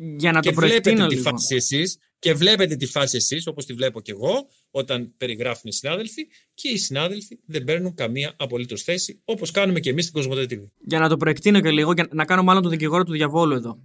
Για 0.00 0.32
να 0.32 0.40
και 0.40 0.50
το 0.50 0.60
βλέπετε 0.60 1.06
τη 1.06 1.16
φάση 1.16 1.54
εσείς, 1.54 1.98
και 2.18 2.34
βλέπετε 2.34 2.76
τη 2.76 2.86
φάση 2.86 3.16
εσείς, 3.16 3.46
όπως 3.46 3.66
τη 3.66 3.72
βλέπω 3.72 4.00
και 4.00 4.12
εγώ, 4.12 4.46
όταν 4.70 5.14
περιγράφουν 5.16 5.70
οι 5.70 5.72
συνάδελφοι, 5.72 6.26
και 6.54 6.68
οι 6.68 6.76
συνάδελφοι 6.76 7.40
δεν 7.46 7.64
παίρνουν 7.64 7.94
καμία 7.94 8.34
απολύτως 8.36 8.82
θέση, 8.82 9.20
όπως 9.24 9.50
κάνουμε 9.50 9.80
και 9.80 9.90
εμείς 9.90 10.04
στην 10.04 10.16
Κοσμοτέ 10.16 10.46
TV. 10.50 10.70
Για 10.80 10.98
να 10.98 11.08
το 11.08 11.16
προεκτείνω 11.16 11.60
και 11.60 11.70
λίγο, 11.70 11.92
για 11.92 12.08
να 12.10 12.24
κάνω 12.24 12.42
μάλλον 12.42 12.62
τον 12.62 12.70
δικηγόρο 12.70 13.04
του 13.04 13.12
διαβόλου 13.12 13.54
εδώ. 13.54 13.78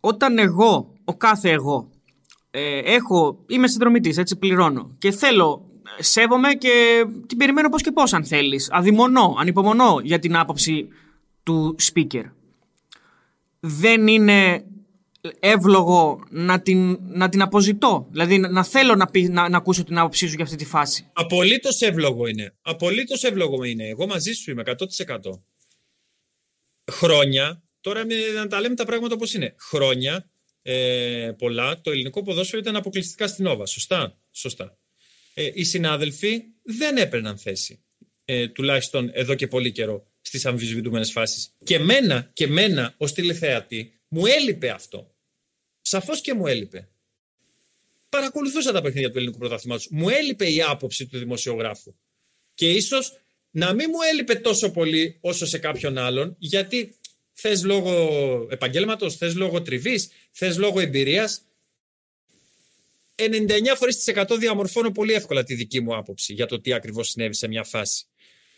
Όταν 0.00 0.38
εγώ, 0.38 0.92
ο 1.04 1.16
κάθε 1.16 1.50
εγώ, 1.50 1.90
ε, 2.50 2.78
έχω, 2.78 3.44
είμαι 3.46 3.68
συνδρομητής, 3.68 4.18
έτσι 4.18 4.36
πληρώνω 4.36 4.94
και 4.98 5.10
θέλω, 5.10 5.70
σέβομαι 5.98 6.54
και 6.54 7.04
την 7.26 7.38
περιμένω 7.38 7.68
πώς 7.68 7.82
και 7.82 7.92
πώς 7.92 8.12
αν 8.12 8.24
θέλεις. 8.24 8.68
Αδειμονώ, 8.70 9.36
ανυπομονώ 9.38 10.00
για 10.02 10.18
την 10.18 10.36
άποψη 10.36 10.88
του 11.42 11.76
speaker 11.82 12.24
δεν 13.66 14.06
είναι 14.06 14.64
εύλογο 15.40 16.26
να 16.30 16.60
την, 16.60 16.98
να 17.00 17.28
την 17.28 17.42
αποζητώ. 17.42 18.06
Δηλαδή 18.10 18.38
να 18.38 18.64
θέλω 18.64 18.94
να, 18.94 19.06
πει, 19.06 19.22
να, 19.22 19.48
να 19.48 19.56
ακούσω 19.56 19.84
την 19.84 19.98
άποψή 19.98 20.26
σου 20.26 20.34
για 20.34 20.44
αυτή 20.44 20.56
τη 20.56 20.64
φάση. 20.64 21.10
Απολύτως 21.12 21.80
εύλογο 21.80 22.26
είναι. 22.26 22.54
Απολύτως 22.62 23.22
εύλογο 23.22 23.64
είναι. 23.64 23.88
Εγώ 23.88 24.06
μαζί 24.06 24.32
σου 24.32 24.50
είμαι 24.50 24.62
100%. 24.66 24.76
Χρόνια, 26.90 27.62
τώρα 27.80 28.04
να 28.34 28.46
τα 28.46 28.60
λέμε 28.60 28.74
τα 28.74 28.84
πράγματα 28.84 29.14
όπως 29.14 29.34
είναι. 29.34 29.54
Χρόνια, 29.58 30.30
ε, 30.62 31.32
πολλά, 31.38 31.80
το 31.80 31.90
ελληνικό 31.90 32.22
ποδόσφαιρο 32.22 32.60
ήταν 32.60 32.76
αποκλειστικά 32.76 33.26
στην 33.26 33.46
Όβα. 33.46 33.66
Σωστά. 33.66 34.18
Σωστά. 34.32 34.78
Ε, 35.34 35.50
οι 35.54 35.64
συνάδελφοι 35.64 36.42
δεν 36.62 36.96
έπαιρναν 36.96 37.38
θέση. 37.38 37.80
Ε, 38.24 38.48
τουλάχιστον 38.48 39.10
εδώ 39.12 39.34
και 39.34 39.46
πολύ 39.46 39.72
καιρό 39.72 40.06
στις 40.26 40.46
αμφισβητούμενες 40.46 41.10
φάσεις. 41.10 41.50
Και 41.64 41.78
μένα, 41.78 42.30
και 42.32 42.46
μένα 42.46 42.94
ως 42.96 43.12
τηλεθεατή 43.12 43.92
μου 44.08 44.26
έλειπε 44.26 44.68
αυτό. 44.70 45.14
Σαφώς 45.82 46.20
και 46.20 46.34
μου 46.34 46.46
έλειπε. 46.46 46.88
Παρακολουθούσα 48.08 48.72
τα 48.72 48.82
παιχνίδια 48.82 49.10
του 49.10 49.16
ελληνικού 49.16 49.38
πρωταθλήματος. 49.38 49.88
Μου 49.90 50.08
έλειπε 50.08 50.50
η 50.50 50.62
άποψη 50.62 51.06
του 51.06 51.18
δημοσιογράφου. 51.18 51.94
Και 52.54 52.70
ίσως 52.70 53.18
να 53.50 53.72
μην 53.72 53.86
μου 53.92 54.02
έλειπε 54.12 54.34
τόσο 54.34 54.70
πολύ 54.70 55.16
όσο 55.20 55.46
σε 55.46 55.58
κάποιον 55.58 55.98
άλλον, 55.98 56.36
γιατί 56.38 56.96
θες 57.32 57.64
λόγω 57.64 58.46
επαγγέλματος, 58.50 59.16
θες 59.16 59.34
λόγω 59.34 59.62
τριβής, 59.62 60.08
θες 60.30 60.56
λόγω 60.56 60.80
εμπειρίας. 60.80 61.42
99 63.14 63.76
φορές 63.76 63.96
τι 63.96 64.12
100 64.16 64.36
διαμορφώνω 64.38 64.90
πολύ 64.90 65.12
εύκολα 65.12 65.44
τη 65.44 65.54
δική 65.54 65.80
μου 65.80 65.96
άποψη 65.96 66.32
για 66.32 66.46
το 66.46 66.60
τι 66.60 66.72
ακριβώς 66.72 67.08
συνέβη 67.08 67.34
σε 67.34 67.48
μια 67.48 67.64
φάση. 67.64 68.04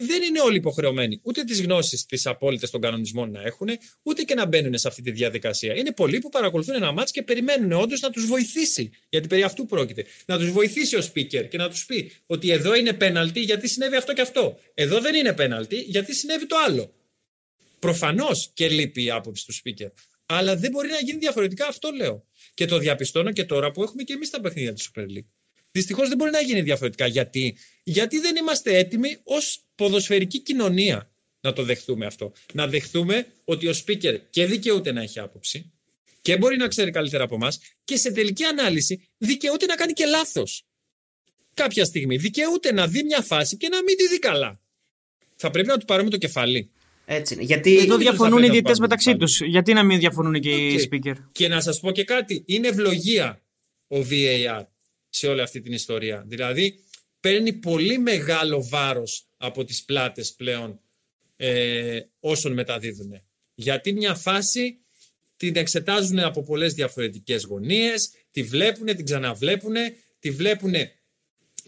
Δεν 0.01 0.23
είναι 0.23 0.41
όλοι 0.41 0.57
υποχρεωμένοι 0.57 1.21
ούτε 1.23 1.45
τις 1.45 1.63
γνώσεις 1.63 2.07
τις 2.07 2.27
απόλυτες 2.27 2.71
των 2.71 2.81
κανονισμών 2.81 3.31
να 3.31 3.43
έχουν, 3.43 3.69
ούτε 4.03 4.23
και 4.23 4.35
να 4.35 4.47
μπαίνουν 4.47 4.79
σε 4.79 4.89
αυτή 4.89 5.03
τη 5.03 5.11
διαδικασία. 5.11 5.77
Είναι 5.77 5.93
πολλοί 5.93 6.19
που 6.19 6.29
παρακολουθούν 6.29 6.75
ένα 6.75 6.93
μάτς 6.93 7.11
και 7.11 7.23
περιμένουν 7.23 7.73
όντως 7.73 8.01
να 8.01 8.11
τους 8.11 8.27
βοηθήσει. 8.27 8.91
Γιατί 9.09 9.29
περί 9.29 9.43
αυτού 9.43 9.67
πρόκειται. 9.67 10.05
Να 10.27 10.39
τους 10.39 10.51
βοηθήσει 10.51 10.97
ο 10.97 11.03
speaker 11.15 11.49
και 11.49 11.57
να 11.57 11.69
τους 11.69 11.87
πει 11.87 12.13
ότι 12.27 12.51
εδώ 12.51 12.75
είναι 12.75 12.93
πέναλτι 12.93 13.41
γιατί 13.41 13.69
συνέβη 13.69 13.97
αυτό 13.97 14.13
και 14.13 14.21
αυτό. 14.21 14.59
Εδώ 14.75 15.01
δεν 15.01 15.15
είναι 15.15 15.33
πέναλτι 15.33 15.77
γιατί 15.77 16.15
συνέβη 16.15 16.47
το 16.47 16.57
άλλο. 16.67 16.93
Προφανώς 17.79 18.51
και 18.55 18.69
λείπει 18.69 19.05
η 19.05 19.11
άποψη 19.11 19.47
του 19.47 19.55
speaker. 19.55 19.91
Αλλά 20.27 20.57
δεν 20.57 20.71
μπορεί 20.71 20.89
να 20.89 20.99
γίνει 20.99 21.19
διαφορετικά, 21.19 21.67
αυτό 21.67 21.91
λέω. 21.91 22.25
Και 22.55 22.65
το 22.65 22.79
διαπιστώνω 22.79 23.33
και 23.33 23.45
τώρα 23.45 23.71
που 23.71 23.83
έχουμε 23.83 24.03
και 24.03 24.13
εμείς 24.13 24.31
τα 24.31 24.41
παιχνίδια 24.41 24.73
της 24.73 24.91
Super 24.95 25.03
League. 25.03 25.29
Δυστυχώς 25.71 26.09
δεν 26.09 26.17
μπορεί 26.17 26.31
να 26.31 26.41
γίνει 26.41 26.63
διαφορετικά. 26.63 27.07
Γιατί, 27.07 27.57
Γιατί 27.83 28.19
δεν 28.19 28.37
είμαστε 28.37 28.79
έτοιμοι 28.79 29.19
ως 29.25 29.63
ποδοσφαιρική 29.79 30.41
κοινωνία 30.41 31.11
να 31.41 31.53
το 31.53 31.63
δεχτούμε 31.63 32.07
αυτό. 32.07 32.33
Να 32.53 32.67
δεχτούμε 32.67 33.27
ότι 33.45 33.69
ο 33.69 33.75
speaker 33.87 34.19
και 34.31 34.47
δικαιούται 34.47 34.93
να 34.93 35.03
έχει 35.03 35.19
άποψη 35.21 35.73
και 36.21 36.37
μπορεί 36.37 36.57
να 36.57 36.69
ξέρει 36.69 36.91
καλύτερα 36.91 37.25
από 37.25 37.35
εμάς 37.35 37.59
και 37.85 37.97
σε 37.97 38.13
τελική 38.13 38.45
ανάλυση 38.45 39.09
δικαιούται 39.19 39.67
να 39.67 39.75
κάνει 39.75 39.93
και 39.93 40.05
λάθος. 40.05 40.65
Κάποια 41.55 41.85
στιγμή 41.85 42.17
δικαιούται 42.17 42.73
να 42.73 42.87
δει 42.87 43.03
μια 43.03 43.23
φάση 43.23 43.57
και 43.57 43.69
να 43.69 43.83
μην 43.83 43.97
τη 43.97 44.09
δει 44.09 44.19
καλά. 44.19 44.61
Θα 45.37 45.51
πρέπει 45.51 45.69
να 45.69 45.79
του 45.79 45.85
πάρουμε 45.85 46.11
το 46.11 46.17
κεφάλι. 46.17 46.71
Έτσι 47.05 47.35
είναι. 47.35 47.43
Γιατί... 47.43 47.79
Εδώ 47.79 47.97
διαφωνούν 47.97 48.43
οι 48.43 48.49
διαιτητές 48.49 48.79
μεταξύ 48.79 49.17
τους. 49.17 49.41
Γιατί 49.41 49.73
να 49.73 49.83
μην 49.83 49.99
διαφωνούν 49.99 50.41
και 50.41 50.51
οι 50.51 50.89
Okay. 50.91 50.95
speaker; 50.95 51.15
Και 51.33 51.49
να 51.49 51.61
σας 51.61 51.81
πω 51.81 51.91
και 51.91 52.05
κάτι. 52.05 52.43
Είναι 52.47 52.69
ευλογία 52.69 53.43
ο 53.89 53.97
VAR 54.11 54.65
σε 55.09 55.27
όλη 55.27 55.41
αυτή 55.41 55.61
την 55.61 55.73
ιστορία. 55.73 56.25
Δηλαδή, 56.27 56.81
παίρνει 57.21 57.53
πολύ 57.53 57.99
μεγάλο 57.99 58.69
βάρος 58.69 59.28
από 59.39 59.65
τις 59.65 59.85
πλάτες 59.85 60.33
πλέον 60.33 60.81
ε, 61.37 62.01
όσων 62.21 62.53
μεταδίδουν. 62.53 63.23
Γιατί 63.55 63.93
μια 63.93 64.15
φάση 64.15 64.79
την 65.37 65.57
εξετάζουν 65.57 66.19
από 66.19 66.43
πολλές 66.43 66.75
διαφορετικές 66.75 67.45
γωνίες, 67.45 68.11
τη 68.31 68.43
βλέπουν, 68.43 68.87
την 68.87 69.05
ξαναβλέπουν, 69.05 69.75
τη 70.19 70.31
βλέπουν 70.31 70.75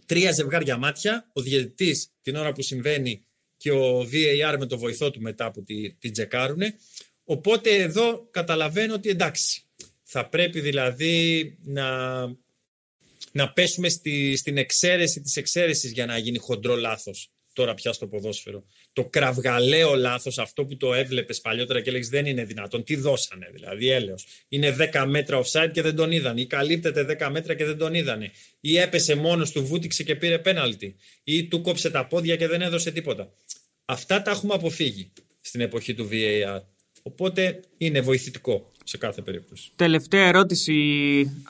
τρία 0.07 0.33
ζευγάρια 0.33 0.77
μάτια, 0.77 1.31
ο 1.33 1.41
διαιτητής 1.41 2.11
την 2.23 2.37
ώρα 2.37 2.53
που 2.53 2.63
συμβαίνει 2.63 3.25
και 3.57 3.71
ο 3.71 4.01
VAR 4.01 4.57
με 4.59 4.67
το 4.67 4.79
βοηθό 4.79 5.11
του 5.11 5.21
μετά 5.21 5.51
που 5.51 5.63
την 5.63 5.97
τη 5.99 6.11
τσεκάρουν. 6.11 6.63
Οπότε 7.25 7.71
εδώ 7.71 8.29
καταλαβαίνω 8.31 8.95
ότι 8.95 9.09
εντάξει, 9.09 9.63
θα 10.03 10.29
πρέπει 10.29 10.61
δηλαδή 10.61 11.57
να, 11.65 12.21
να 13.33 13.53
πέσουμε 13.53 13.89
στη, 13.89 14.37
στην 14.37 14.57
εξαίρεση 14.57 15.21
της 15.21 15.37
εξαίρεσης 15.37 15.93
για 15.93 16.07
να 16.07 16.19
γίνει 16.19 16.39
χοντρό 16.39 16.77
λάθος 16.77 17.31
τώρα 17.53 17.75
πια 17.75 17.93
στο 17.93 18.07
ποδόσφαιρο. 18.07 18.65
Το 18.93 19.05
κραυγαλαίο 19.05 19.95
λάθος, 19.95 20.39
αυτό 20.39 20.65
που 20.65 20.77
το 20.77 20.95
έβλεπες 20.95 21.41
παλιότερα 21.41 21.81
και 21.81 21.89
έλεγες 21.89 22.09
δεν 22.09 22.27
είναι 22.27 22.45
δυνατόν. 22.45 22.85
Τι 22.85 22.97
δώσανε 22.97 23.51
δηλαδή, 23.53 23.91
έλεος. 23.91 24.27
Είναι 24.49 24.77
10 24.93 25.05
μέτρα 25.07 25.41
offside 25.43 25.71
και 25.73 25.83
δεν 25.83 25.97
τον 25.97 26.13
είδαν. 26.13 26.37
Ή 26.37 26.47
καλύπτεται 26.47 27.19
10 27.21 27.29
μέτρα 27.31 27.55
και 27.55 27.65
δεν 27.65 27.79
τον 27.79 27.95
είδανε. 27.95 28.31
Ή 28.61 28.79
έπεσε 28.79 29.15
μόνος 29.15 29.51
του, 29.51 29.67
βούτυξε 29.67 30.03
και 30.03 30.15
πήρε 30.15 30.39
πέναλτι. 30.39 30.97
Ή 31.25 31.45
του 31.45 31.61
κόψε 31.61 31.91
τα 31.91 32.07
πόδια 32.07 32.37
και 32.37 32.47
δεν 32.47 32.63
έδωσε 32.63 32.91
τίποτα. 32.91 33.33
Αυτά 33.85 34.23
τα 34.23 34.31
έχουμε 34.31 34.55
αποφύγει 34.55 35.13
στην 35.41 35.61
εποχή 35.61 35.95
του 35.95 36.09
VAR. 36.13 36.61
Οπότε 37.03 37.61
είναι 37.79 38.01
βοηθητικό 38.01 38.71
σε 38.91 38.97
κάθε 38.99 39.23
περίπτωση. 39.23 39.71
Τελευταία 39.77 40.27
ερώτηση 40.27 40.75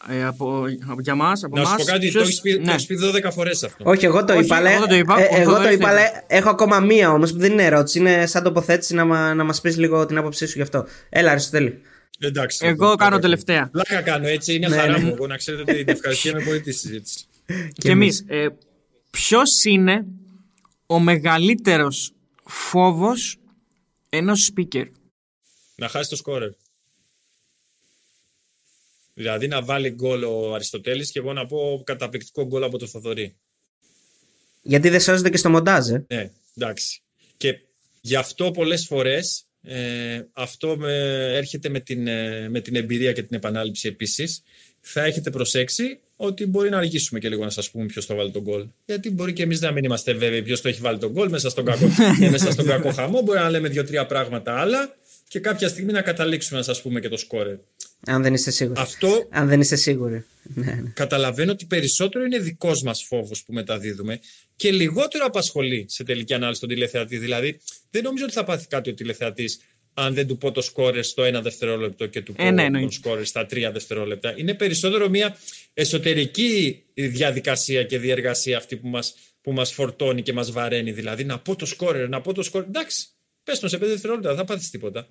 ε, 0.09 0.25
από, 0.25 0.65
από, 0.89 1.01
για 1.01 1.15
μας, 1.15 1.45
από 1.45 1.57
Να 1.57 1.65
σου 1.65 1.71
μας. 1.71 1.79
πω 1.85 1.91
κάτι, 1.91 1.99
Ποιος- 2.09 2.13
το 2.15 2.21
έχεις 2.21 2.41
πει, 2.41 2.53
ναι. 2.59 2.65
το 2.65 2.71
έχεις 2.71 2.87
πει 2.87 2.97
12 3.27 3.31
φορές 3.33 3.63
αυτό. 3.63 3.85
Όχι, 3.87 4.05
εγώ 4.05 4.25
το 4.25 4.33
Όχι, 4.33 4.45
είπα. 4.45 4.57
αλλά- 4.57 4.71
εγώ 4.71 4.81
δεν 4.81 4.89
το 4.89 4.95
είπα. 4.95 5.21
ε, 5.21 5.23
Ο 5.23 5.37
εγώ 5.37 5.51
το 5.51 5.57
Θοδωρής 5.57 5.75
είπα, 5.75 5.85
το 5.89 5.91
αλλά 5.95 6.09
είπε. 6.09 6.25
έχω 6.27 6.49
ακόμα 6.49 6.81
μία 6.81 7.11
όμως 7.13 7.33
που 7.33 7.39
δεν 7.39 7.53
είναι 7.53 7.65
ερώτηση. 7.65 7.99
Είναι 7.99 8.27
σαν 8.27 8.43
τοποθέτηση 8.43 8.95
να, 8.95 9.05
μα, 9.05 9.35
να 9.35 9.45
μας 9.45 9.61
πεις 9.61 9.77
λίγο 9.77 10.07
την 10.07 10.17
άποψή 10.19 10.47
σου 10.47 10.53
γι' 10.57 10.63
αυτό. 10.63 10.87
Έλα, 11.09 11.31
Αριστοτέλη. 11.31 11.81
Εντάξει, 12.19 12.59
Εγώ 12.67 12.71
λοιπόν, 12.73 12.97
κάνω 12.97 13.15
το 13.17 13.21
τελευταία. 13.23 13.69
Πλάκα 13.73 14.01
κάνω 14.03 14.27
έτσι, 14.29 14.55
είναι 14.55 14.69
Ναι, 14.69 14.77
χαρά 14.77 14.99
ναι. 14.99 15.05
μου. 15.05 15.13
Εγώ 15.15 15.27
να 15.27 15.37
ξέρετε 15.37 15.63
ότι 15.73 15.85
την 15.85 15.95
ευχαριστία 15.95 16.33
πολύ 16.45 16.61
τη 16.61 16.73
συζήτηση. 16.73 17.25
Και 17.73 17.91
εμείς. 17.91 18.25
Ε, 18.29 18.47
ποιος 19.11 19.65
είναι 19.65 20.05
ο 20.87 20.99
μεγαλύτερος 20.99 22.13
φόβος 22.45 23.37
ενός 24.09 24.51
speaker; 24.55 24.85
να 25.77 25.89
χάσει 25.89 26.11
το 26.11 26.17
σκόρερ. 26.17 26.51
Δηλαδή 29.21 29.49
να 29.49 29.63
βάλει 29.63 29.91
γκολ 29.91 30.23
ο 30.23 30.55
Αριστοτέλης 30.55 31.11
και 31.11 31.19
εγώ 31.19 31.33
να 31.33 31.47
πω 31.47 31.83
καταπληκτικό 31.85 32.47
γκολ 32.47 32.63
από 32.63 32.79
το 32.79 32.87
Θοδωρή. 32.87 33.37
Γιατί 34.63 34.89
δεν 34.89 35.01
σώζεται 35.01 35.31
και 35.31 35.37
στο 35.37 35.51
μοντάζ, 35.51 35.89
ε. 35.89 36.05
Ναι, 36.09 36.31
εντάξει. 36.57 37.01
Και 37.37 37.59
γι' 38.01 38.17
αυτό 38.17 38.51
πολλές 38.51 38.87
φορές 38.87 39.45
ε, 39.63 40.23
αυτό 40.33 40.77
με, 40.77 40.95
έρχεται 41.37 41.69
με 41.69 41.81
την, 41.81 42.07
ε, 42.07 42.49
με 42.49 42.61
την 42.61 42.77
εμπειρία 42.77 43.13
και 43.13 43.23
την 43.23 43.37
επανάληψη 43.37 43.89
επίσης. 43.89 44.43
Θα 44.81 45.05
έχετε 45.05 45.31
προσέξει 45.31 45.99
ότι 46.17 46.47
μπορεί 46.47 46.71
να 46.71 46.77
αργήσουμε 46.77 47.19
και 47.19 47.29
λίγο 47.29 47.45
να 47.45 47.51
σας 47.51 47.71
πούμε 47.71 47.87
ποιος 47.87 48.07
θα 48.07 48.15
βάλει 48.15 48.31
τον 48.31 48.43
γκολ. 48.43 48.67
Γιατί 48.87 49.11
μπορεί 49.11 49.33
και 49.33 49.43
εμείς 49.43 49.61
να 49.61 49.71
μην 49.71 49.85
είμαστε 49.85 50.13
βέβαιοι 50.13 50.43
ποιος 50.43 50.61
το 50.61 50.69
έχει 50.69 50.81
βάλει 50.81 50.99
τον 50.99 51.11
γκολ 51.11 51.29
μέσα 51.29 51.51
στον 51.51 51.65
κακό, 51.65 51.87
ε, 52.23 52.29
μέσα 52.35 52.51
στον 52.51 52.67
κακό 52.67 52.93
χαμό. 52.93 53.23
Μπορεί 53.23 53.39
να 53.39 53.51
λέμε 53.51 53.69
δύο-τρία 53.69 54.07
πράγματα 54.07 54.61
άλλα 54.61 54.95
και 55.29 55.41
κάποια 55.41 55.69
στιγμή 55.69 55.93
να 55.93 56.03
καταλήξουμε 56.03 56.59
να 56.59 56.65
σας 56.65 56.83
πούμε 56.83 57.01
και 57.01 57.09
το 57.09 57.17
σκόρερ. 57.17 57.57
Αν 58.07 58.23
δεν 58.23 58.35
είστε 58.35 58.51
σίγουροι. 58.51 58.81
Αυτό 58.81 59.27
Αν 59.31 59.49
δεν 59.49 59.61
είστε 59.61 59.77
σίγουροι. 59.77 60.25
Ναι, 60.43 60.65
ναι. 60.65 60.91
καταλαβαίνω 60.95 61.53
ότι 61.53 61.65
περισσότερο 61.67 62.25
είναι 62.25 62.39
δικός 62.39 62.83
μας 62.83 63.05
φόβος 63.05 63.43
που 63.45 63.53
μεταδίδουμε 63.53 64.21
και 64.57 64.71
λιγότερο 64.73 65.25
απασχολεί 65.25 65.87
σε 65.89 66.05
τελική 66.05 66.35
ανάλυση 66.35 66.61
τον 66.61 66.69
τηλεθεατή. 66.69 67.19
Δηλαδή, 67.19 67.61
δεν 67.91 68.03
νομίζω 68.03 68.25
ότι 68.25 68.33
θα 68.33 68.45
πάθει 68.45 68.67
κάτι 68.67 68.91
ο 68.91 68.95
τηλεθεατής 68.95 69.61
αν 69.95 70.15
δεν 70.15 70.27
του 70.27 70.37
πω 70.37 70.53
το 70.53 70.61
σκόρερ 70.63 71.05
στο 71.05 71.23
ένα 71.25 71.41
δευτερόλεπτο 71.43 72.07
και 72.07 72.21
του 72.23 72.33
πω 72.33 72.43
Ε, 72.43 72.51
ναι, 72.51 72.57
το 72.57 72.63
εννοείται. 72.63 72.93
σκόρερ 72.93 73.25
στα 73.25 73.47
τρία 73.47 73.73
δευτερόλεπτα. 73.73 74.35
Είναι 74.37 74.55
περισσότερο 74.55 75.09
μια 75.09 75.37
εσωτερική 75.75 76.83
διαδικασία 76.95 77.83
και 77.85 77.99
διεργασία 77.99 78.57
αυτή 78.57 78.77
που 78.77 78.89
μας, 78.89 79.15
που 79.43 79.53
μας 79.53 79.73
φορτώνει 79.73 80.23
και 80.23 80.33
μας 80.33 80.51
βαραίνει. 80.53 80.93
Δηλαδή, 80.93 81.25
να 81.25 81.39
πω 81.39 81.57
το 81.57 81.67
σκόρερ, 81.67 82.09
να 82.09 82.21
πω 82.21 82.33
το 82.33 82.43
σκόρερ. 82.43 82.69
Εντάξει, 82.69 83.07
πες 83.45 83.59
τον 83.59 83.69
σε 83.69 83.79
πέντε 83.79 83.91
δευτερόλεπτα, 83.93 84.29
δεν 84.29 84.39
θα 84.39 84.45
πάθεις 84.45 84.71
τίποτα. 84.71 85.07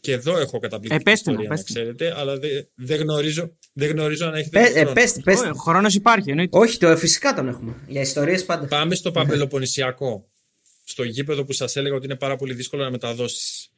Και 0.00 0.12
εδώ 0.12 0.38
έχω 0.38 0.58
καταπληκτική 0.58 1.02
Ε, 1.08 1.10
πες 1.12 1.22
την, 1.22 1.32
ιστορία, 1.32 1.48
να 1.48 1.54
πες 1.54 1.64
την. 1.64 1.74
ξέρετε, 1.74 2.14
αλλά 2.18 2.38
δεν 2.38 2.68
δεν 2.74 3.00
γνωρίζω, 3.00 3.52
δεν 3.72 3.90
γνωρίζω 3.90 4.26
αν 4.26 4.34
έχετε 4.34 4.60
Πε, 4.60 4.66
χρόνο. 4.70 4.90
ε, 4.90 4.92
πες, 4.92 5.20
πες. 5.24 5.40
Ο 5.40 5.52
χρόνος 5.58 5.94
υπάρχει, 5.94 6.30
εννοείται. 6.30 6.58
Όχι, 6.58 6.78
το, 6.78 6.96
φυσικά 6.96 7.34
τον 7.34 7.48
έχουμε. 7.48 7.74
Για 7.88 8.00
ιστορίες 8.00 8.44
πάντα. 8.44 8.66
Πάμε 8.66 8.94
στο 8.94 9.10
Παπελοποννησιακό. 9.10 10.28
Στο 10.84 11.02
γήπεδο 11.02 11.44
που 11.44 11.52
σας 11.52 11.76
έλεγα 11.76 11.94
ότι 11.94 12.04
είναι 12.04 12.16
πάρα 12.16 12.36
πολύ 12.36 12.54
δύσκολο 12.54 12.82
να 12.82 12.90
μεταδώσεις. 12.90 13.68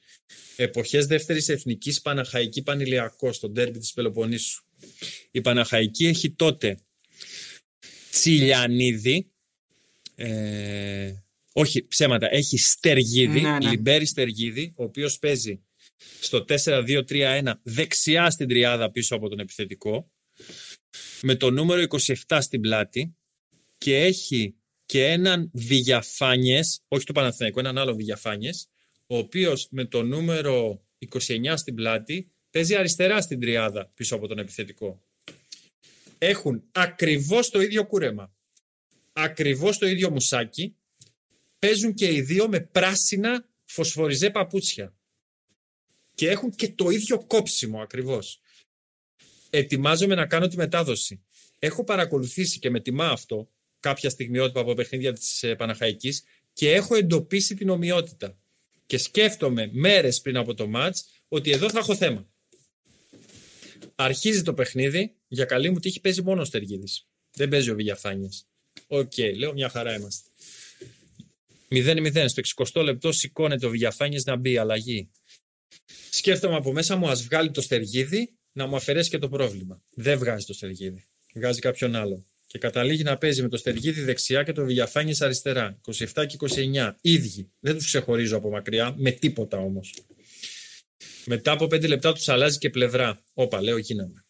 Εποχές 0.57 1.07
δεύτερης 1.07 1.49
εθνικής 1.49 2.01
Παναχαϊκή 2.01 2.63
Πανηλιακό, 2.63 3.33
στο 3.33 3.49
ντέρμπι 3.49 3.79
της 3.79 3.93
Πελοποννήσου. 3.93 4.63
Η 5.31 5.41
Παναχαϊκή 5.41 6.07
έχει 6.07 6.31
τότε 6.31 6.79
Τσιλιανίδη. 8.11 9.27
Ε, 10.15 11.13
όχι, 11.53 11.87
ψέματα. 11.89 12.29
Έχει 12.35 12.59
Στεργίδη, 12.59 13.41
Ναι, 13.41 13.51
ναι. 13.59 13.71
Λιμπέρι 13.71 14.07
Στεργίδη, 14.07 14.73
ο 14.77 14.85
οποίος 14.85 15.19
παίζει 15.19 15.61
στο 16.21 16.45
4-2-3-1 16.49 17.53
δεξιά 17.63 18.31
στην 18.31 18.49
τριάδα 18.49 18.91
πίσω 18.91 19.15
από 19.15 19.29
τον 19.29 19.39
επιθετικό. 19.39 20.11
Με 21.23 21.35
το 21.35 21.51
νούμερο 21.51 21.83
27 22.29 22.39
στην 22.41 22.61
πλάτη 22.61 23.17
και 23.79 23.97
έχει 23.97 24.55
και 24.87 25.05
έναν 25.05 25.51
Βηγιαφάνιες, 25.53 26.83
όχι 26.89 27.05
το 27.05 27.13
Παναθηναϊκό, 27.13 27.61
έναν 27.61 27.79
άλλο 27.79 27.95
Βηγιαφάνιες, 27.95 28.69
ο 29.07 29.17
οποίος 29.17 29.67
με 29.71 29.85
το 29.85 30.03
νούμερο 30.03 30.85
29 31.11 31.53
στην 31.57 31.75
πλάτη 31.75 32.31
παίζει 32.51 32.75
αριστερά 32.75 33.21
στην 33.21 33.41
τριάδα 33.41 33.91
πίσω 33.95 34.15
από 34.15 34.27
τον 34.27 34.39
επιθετικό. 34.39 35.03
Έχουν 36.19 36.63
ακριβώς 36.73 37.51
το 37.51 37.61
ίδιο 37.61 37.87
κούρεμα, 37.87 38.35
ακριβώς 39.13 39.79
το 39.79 39.87
ίδιο 39.87 40.11
μουσάκι, 40.11 40.77
παίζουν 41.59 41.95
και 41.95 42.13
οι 42.13 42.21
δύο 42.21 42.49
με 42.49 42.61
πράσινα 42.61 43.49
φωσφοριζέ 43.65 44.31
παπούτσια 44.31 44.95
και 46.15 46.31
έχουν 46.31 46.55
και 46.55 46.69
το 46.69 46.91
ίδιο 46.91 47.25
κόψιμο 47.27 47.81
ακριβώς. 47.83 48.41
Ετοιμάζομαι 49.51 50.15
να 50.15 50.27
κάνω 50.27 50.49
τη 50.49 50.57
μετάδοση. 50.57 51.23
Έχω 51.59 51.85
παρακολουθήσει 51.85 52.59
και 52.59 52.71
με 52.71 52.81
τιμά 52.81 53.09
αυτό 53.09 53.49
κάποια 53.81 54.11
στιγμιότυπα 54.11 54.61
από 54.61 54.75
παιχνίδια 54.75 55.13
της 55.13 55.43
ε, 55.43 55.55
Παναχαϊκής 55.55 56.25
και 56.53 56.73
έχω 56.73 56.95
εντοπίσει 56.95 57.55
την 57.55 57.69
ομοιότητα. 57.69 58.39
Και 58.87 58.99
σκέφτομαι 58.99 59.71
μέρες 59.73 60.21
πριν 60.21 60.37
από 60.37 60.55
το 60.55 60.67
μάτς 60.67 61.05
ότι 61.29 61.51
εδώ 61.51 61.71
θα 61.71 61.79
έχω 61.79 61.97
θέμα. 61.97 62.27
Αρχίζει 63.95 64.43
το 64.43 64.55
παιχνίδι, 64.55 65.15
για 65.29 65.45
καλή 65.45 65.71
μου 65.71 65.79
τύχη 65.79 66.01
παίζει 66.01 66.23
μόνο 66.23 66.41
ο 66.41 66.45
Στεργίδης. 66.45 67.07
Δεν 67.33 67.49
παίζει 67.49 67.71
ο 67.71 67.75
Βηγιαφάνιες. 67.75 68.47
Οκ, 68.87 69.13
λέω 69.37 69.53
μια 69.53 69.69
χαρά 69.69 69.97
είμαστε. 69.97 70.29
0-0 71.69 72.25
στο 72.27 72.67
60 72.73 72.83
λεπτό 72.83 73.13
σηκώνεται 73.13 73.67
ο 73.67 73.71
Βηγιαφάνιες 73.71 74.25
να 74.25 74.37
μπει 74.37 74.57
αλλαγή. 74.57 75.11
Σκέφτομαι 76.11 76.57
από 76.57 76.73
μέσα 76.73 76.97
μου 76.97 77.09
ας 77.09 77.23
βγάλει 77.23 77.51
το 77.51 77.61
Στεργίδη 77.61 78.33
να 78.53 78.67
μου 78.67 78.77
αφαιρέσει 78.77 79.11
και 79.11 79.19
το 79.19 79.29
πρόβλημα. 79.29 79.83
Δεν 79.95 80.19
βγάζει 80.19 80.47
το 80.47 80.53
Στεργίδη. 80.53 81.05
Βγάζει 81.35 81.61
κάποιον 81.61 81.95
άλλο. 81.95 82.27
Και 82.47 82.59
καταλήγει 82.59 83.03
να 83.03 83.19
παίζει 83.19 83.43
με 83.43 83.49
το 83.49 83.57
Στεργίδη 83.57 84.01
δεξιά 84.01 84.43
και 84.43 84.53
το 84.53 84.65
Βηγιαφάνη 84.65 85.15
αριστερά. 85.21 85.81
27 86.15 86.27
και 86.27 86.37
29. 86.39 86.93
Ίδιοι. 87.01 87.51
Δεν 87.61 87.75
τους 87.77 87.87
ξεχωρίζω 87.87 88.37
από 88.37 88.51
μακριά, 88.51 88.95
με 88.97 89.11
τίποτα 89.11 89.59
όμως. 89.59 89.95
Μετά 91.25 91.53
από 91.53 91.65
5 91.65 91.89
λεπτά 91.89 92.13
τους 92.13 92.29
αλλάζει 92.29 92.59
και 92.59 92.71
πλευρά. 92.71 93.23
Όπα, 93.35 93.63
λέω, 93.63 93.77
γίναμε. 93.77 94.25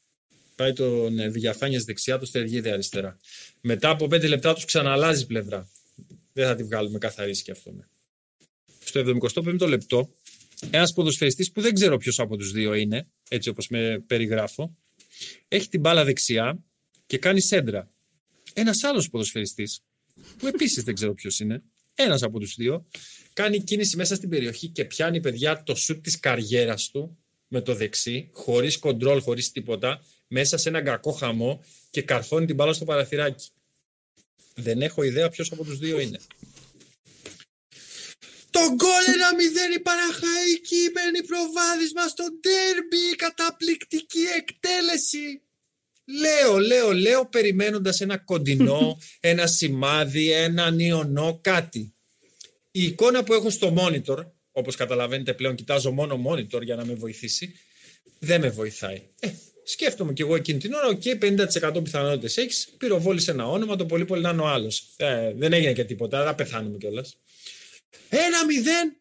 Πάει 0.57 0.73
τον 0.73 1.19
ε, 1.19 1.29
Βηγιαφάνη 1.29 1.77
δεξιά, 1.77 2.19
το 2.19 2.27
Στεργίδη 2.27 2.71
αριστερά. 2.71 3.19
Μετά 3.61 3.91
από 3.91 4.05
5 4.05 4.29
λεπτά 4.29 4.55
τους 4.55 4.65
ξαναλάζει 4.65 5.27
πλευρά. 5.27 5.71
Δεν 6.33 6.47
θα 6.47 6.55
τη 6.55 6.63
βγάλουμε 6.63 6.99
καθαρίσει 6.99 7.43
και 7.43 7.51
αυτό. 7.51 7.73
Ναι. 7.73 7.85
Στο 8.85 9.19
75ο 9.35 9.69
λεπτό, 9.69 10.11
ένας 10.71 10.93
ποδοσφαιριστής 10.93 11.51
που 11.51 11.61
δεν 11.61 11.75
ξέρω 11.75 11.97
ποιος 11.97 12.19
από 12.19 12.37
τους 12.37 12.53
δύο 12.53 12.75
είναι, 12.75 13.07
έτσι 13.29 13.49
όπως 13.49 13.69
με 13.69 14.05
περιγράφω, 14.07 14.77
έχει 15.49 15.69
την 15.69 15.81
μπάλα 15.81 16.05
δεξιά 16.05 16.59
και 17.07 17.19
κάνει 17.19 17.41
σέντρα. 17.41 17.89
Ένας 18.53 18.85
άλλος 18.85 19.09
ποδοσφαιριστής, 19.09 19.81
που 20.39 20.47
επίσης 20.47 20.85
δεν 20.85 20.95
ξέρω 20.95 21.15
ποιος 21.15 21.41
είναι, 21.41 21.63
ένας 21.95 22.23
από 22.23 22.39
τους 22.39 22.55
δύο, 22.55 22.87
κάνει 23.33 23.63
κίνηση 23.63 23.97
μέσα 23.97 24.15
στην 24.15 24.29
περιοχή 24.29 24.69
και 24.69 24.85
πιάνει 24.85 25.21
παιδιά 25.21 25.63
το 25.63 25.75
σουτ 25.75 26.03
της 26.03 26.21
καριέρας 26.21 26.91
του 26.91 27.19
με 27.49 27.61
το 27.61 27.75
δεξί, 27.75 28.29
χωρίς 28.33 28.79
κοντρόλ, 28.79 29.21
χωρίς 29.21 29.53
τίποτα, 29.53 30.05
μέσα 30.29 30.57
σε 30.57 30.69
έναν 30.69 30.85
κακό 30.85 31.13
χαμό 31.13 31.65
και 31.91 32.03
καρφώνει 32.03 32.47
την 32.47 32.55
μπάλα 32.55 32.73
στο 32.73 32.85
παραθυράκι. 32.85 33.49
Δεν 34.55 34.83
έχω 34.83 35.03
ιδέα 35.03 35.29
ποιος 35.29 35.53
από 35.53 35.65
τους 35.65 35.79
δύο 35.79 36.01
είναι. 36.01 36.19
Το 38.53 38.61
γκολ 38.75 39.05
ένα 39.15 39.35
μηδέν 39.35 39.73
η 39.73 39.81
Παναχαϊκή 39.81 40.83
μπαίνει 40.93 41.23
προβάδισμα 41.27 42.09
στο 42.09 42.25
ντέρμπι, 42.41 43.17
καταπληκτική 43.17 44.25
εκτέλεση. 44.39 45.41
Λέω, 46.05 46.59
λέω, 46.59 46.93
λέω 46.93 47.27
περιμένοντας 47.27 48.01
ένα 48.01 48.19
κοντινό, 48.19 48.99
ένα 49.33 49.47
σημάδι, 49.47 50.33
ένα 50.33 50.71
νιονό, 50.71 51.39
κάτι. 51.43 51.95
Η 52.71 52.83
εικόνα 52.85 53.25
που 53.25 53.33
έχω 53.33 53.51
στο 53.51 53.75
monitor, 53.79 54.27
όπως 54.53 54.77
καταλαβαίνετε 54.77 55.35
πλέον 55.35 55.55
κοιτάζω 55.55 55.91
μόνο 55.91 56.23
monitor 56.27 56.63
για 56.63 56.77
να 56.77 56.85
με 56.85 56.95
βοηθήσει, 56.95 57.55
δεν 58.19 58.41
με 58.41 58.49
βοηθάει. 58.49 59.03
Ε, 59.21 59.29
σκέφτομαι 59.65 60.13
κι 60.13 60.23
εγώ 60.23 60.35
εκείνη 60.35 60.59
την 60.59 60.73
ώρα, 60.73 60.87
ok, 60.87 61.03
okay, 61.05 61.77
50% 61.79 61.83
πιθανότητες 61.83 62.37
έχεις, 62.37 62.69
πυροβόλησε 62.79 63.31
ένα 63.31 63.49
όνομα, 63.49 63.77
το 63.77 63.87
πολύ 63.87 64.05
πολύ 64.05 64.23
να 64.23 64.31
είναι 64.31 64.43
ο 64.43 64.47
άλλος. 64.47 64.95
Ε, 64.97 65.33
δεν 65.37 65.53
έγινε 65.53 65.73
και 65.73 65.85
τίποτα, 65.85 66.25
θα 66.25 66.35
πεθάνουμε 66.35 66.77
κιόλας. 66.77 67.17
Ένα 68.09 68.45
μηδέν 68.45 69.01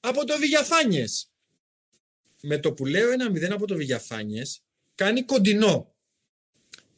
από 0.00 0.24
το 0.24 0.38
Βηγιαφάνιες. 0.38 1.30
Με 2.40 2.58
το 2.58 2.72
που 2.72 2.86
λέω 2.86 3.10
ένα 3.10 3.30
μηδέν 3.30 3.52
από 3.52 3.66
το 3.66 3.76
Βηγιαφάνιες, 3.76 4.62
κάνει 4.94 5.22
κοντινό. 5.22 5.94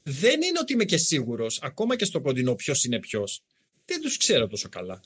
Δεν 0.02 0.42
είναι 0.42 0.58
ότι 0.58 0.72
είμαι 0.72 0.84
και 0.84 0.96
σίγουρος, 0.96 1.58
ακόμα 1.62 1.96
και 1.96 2.04
στο 2.04 2.20
κοντινό, 2.20 2.54
ποιος 2.54 2.84
είναι 2.84 2.98
ποιος. 2.98 3.42
Δεν 3.84 4.00
τους 4.00 4.16
ξέρω 4.16 4.46
τόσο 4.46 4.68
καλά. 4.68 5.00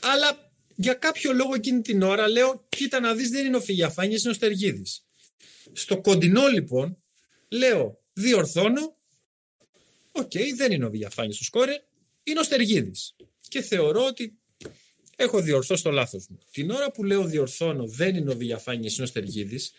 Αλλά 0.00 0.50
για 0.76 0.94
κάποιο 0.94 1.32
λόγο 1.32 1.54
εκείνη 1.54 1.80
την 1.80 2.02
ώρα 2.02 2.28
λέω: 2.28 2.66
Κοίτα 2.68 3.00
να 3.00 3.14
δεις, 3.14 3.30
δεν 3.30 3.46
είναι 3.46 3.56
ο 3.56 3.60
Βηγιαφάνιε, 3.60 4.18
είναι 4.20 4.30
ο 4.30 4.34
Στεργίδης. 4.34 5.04
Στο 5.72 6.00
κοντινό 6.00 6.46
λοιπόν, 6.46 6.98
λέω: 7.48 7.98
Διορθώνω. 8.12 8.94
Ok, 10.12 10.30
okay, 10.34 10.46
δεν 10.56 10.72
είναι 10.72 10.84
ο 10.84 10.90
Βηγιαφάνιες 10.90 11.34
ο 11.34 11.44
σκόρερ, 11.44 11.82
είναι 12.22 12.40
ο 12.40 12.42
Στεργίδης. 12.42 13.16
Και 13.48 13.62
θεωρώ 13.62 14.04
ότι 14.04 14.38
έχω 15.16 15.40
διορθώσει 15.40 15.82
το 15.82 15.90
λάθος 15.90 16.26
μου. 16.28 16.38
Την 16.50 16.70
ώρα 16.70 16.90
που 16.90 17.04
λέω 17.04 17.24
διορθώνω, 17.24 17.86
δεν 17.86 18.16
είναι 18.16 18.30
ο 18.30 18.36
Βηγιαφάνιε, 18.36 18.90
είναι 18.94 19.02
ο 19.02 19.06
Στεργίδης, 19.06 19.72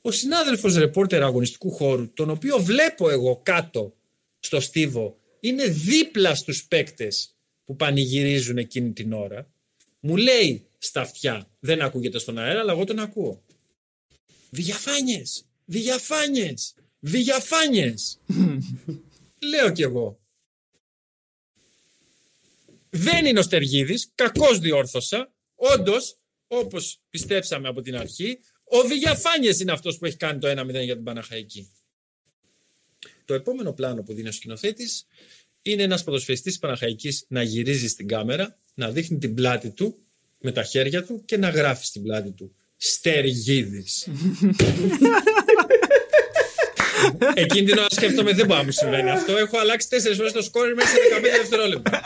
ο 0.00 0.10
συνάδελφος 0.10 0.76
ρεπόρτερ 0.76 1.22
αγωνιστικού 1.22 1.70
χώρου, 1.70 2.12
τον 2.12 2.30
οποίο 2.30 2.58
βλέπω 2.58 3.10
εγώ 3.10 3.40
κάτω 3.42 3.94
στο 4.40 4.60
στίβο, 4.60 5.16
είναι 5.40 5.66
δίπλα 5.66 6.34
στους 6.34 6.64
παίκτες 6.64 7.34
που 7.64 7.76
πανηγυρίζουν 7.76 8.58
εκείνη 8.58 8.92
την 8.92 9.12
ώρα, 9.12 9.50
μου 10.00 10.16
λέει 10.16 10.66
στα 10.78 11.00
αυτιά, 11.00 11.48
δεν 11.60 11.82
ακούγεται 11.82 12.18
στον 12.18 12.38
αέρα, 12.38 12.60
αλλά 12.60 12.72
εγώ 12.72 12.84
τον 12.84 12.98
ακούω. 12.98 13.42
Διαφάνιες, 14.50 15.44
διαφάνιες, 15.64 16.74
διαφάνιες. 17.00 18.18
Λέω 19.50 19.72
κι 19.72 19.82
εγώ. 19.82 20.18
Δεν 22.96 23.26
είναι 23.26 23.38
ο 23.38 23.42
Στεργίδης, 23.42 24.10
κακώς 24.14 24.58
διόρθωσα. 24.58 25.32
Όντως, 25.54 26.16
όπως 26.46 27.00
πιστέψαμε 27.10 27.68
από 27.68 27.80
την 27.82 27.96
αρχή, 27.96 28.38
ο 28.64 28.82
Διαφάνιες 28.82 29.60
είναι 29.60 29.72
αυτός 29.72 29.98
που 29.98 30.04
έχει 30.04 30.16
κάνει 30.16 30.38
το 30.38 30.48
1-0 30.48 30.84
για 30.84 30.94
την 30.94 31.04
Παναχαϊκή. 31.04 31.70
Το 33.24 33.34
επόμενο 33.34 33.72
πλάνο 33.72 34.02
που 34.02 34.12
δίνει 34.12 34.28
ο 34.28 34.32
σκηνοθέτης 34.32 35.06
είναι 35.62 35.82
ένας 35.82 36.04
ποδοσφαιριστής 36.04 36.58
Παναχαϊκής 36.58 37.24
να 37.28 37.42
γυρίζει 37.42 37.88
στην 37.88 38.08
κάμερα, 38.08 38.56
να 38.74 38.90
δείχνει 38.90 39.18
την 39.18 39.34
πλάτη 39.34 39.70
του 39.70 39.98
με 40.40 40.52
τα 40.52 40.62
χέρια 40.62 41.04
του 41.04 41.22
και 41.24 41.36
να 41.36 41.48
γράφει 41.48 41.84
στην 41.84 42.02
πλάτη 42.02 42.30
του. 42.30 42.54
Στεργίδης. 42.76 44.08
Εκείνη 47.34 47.66
την 47.66 47.78
ώρα 47.78 47.86
σκέφτομαι 47.90 48.32
δεν 48.32 48.46
μπορεί 48.46 48.58
να 48.58 48.64
μου 48.64 48.70
συμβαίνει 48.70 49.10
αυτό. 49.10 49.36
Έχω 49.36 49.58
αλλάξει 49.58 49.88
τέσσερις 49.88 50.16
φορές 50.16 50.32
το 50.32 50.42
σκόρ 50.42 50.74
μέσα 50.74 50.88
σε 50.88 50.96
15 51.18 51.22
δευτερόλεπτα. 51.22 52.02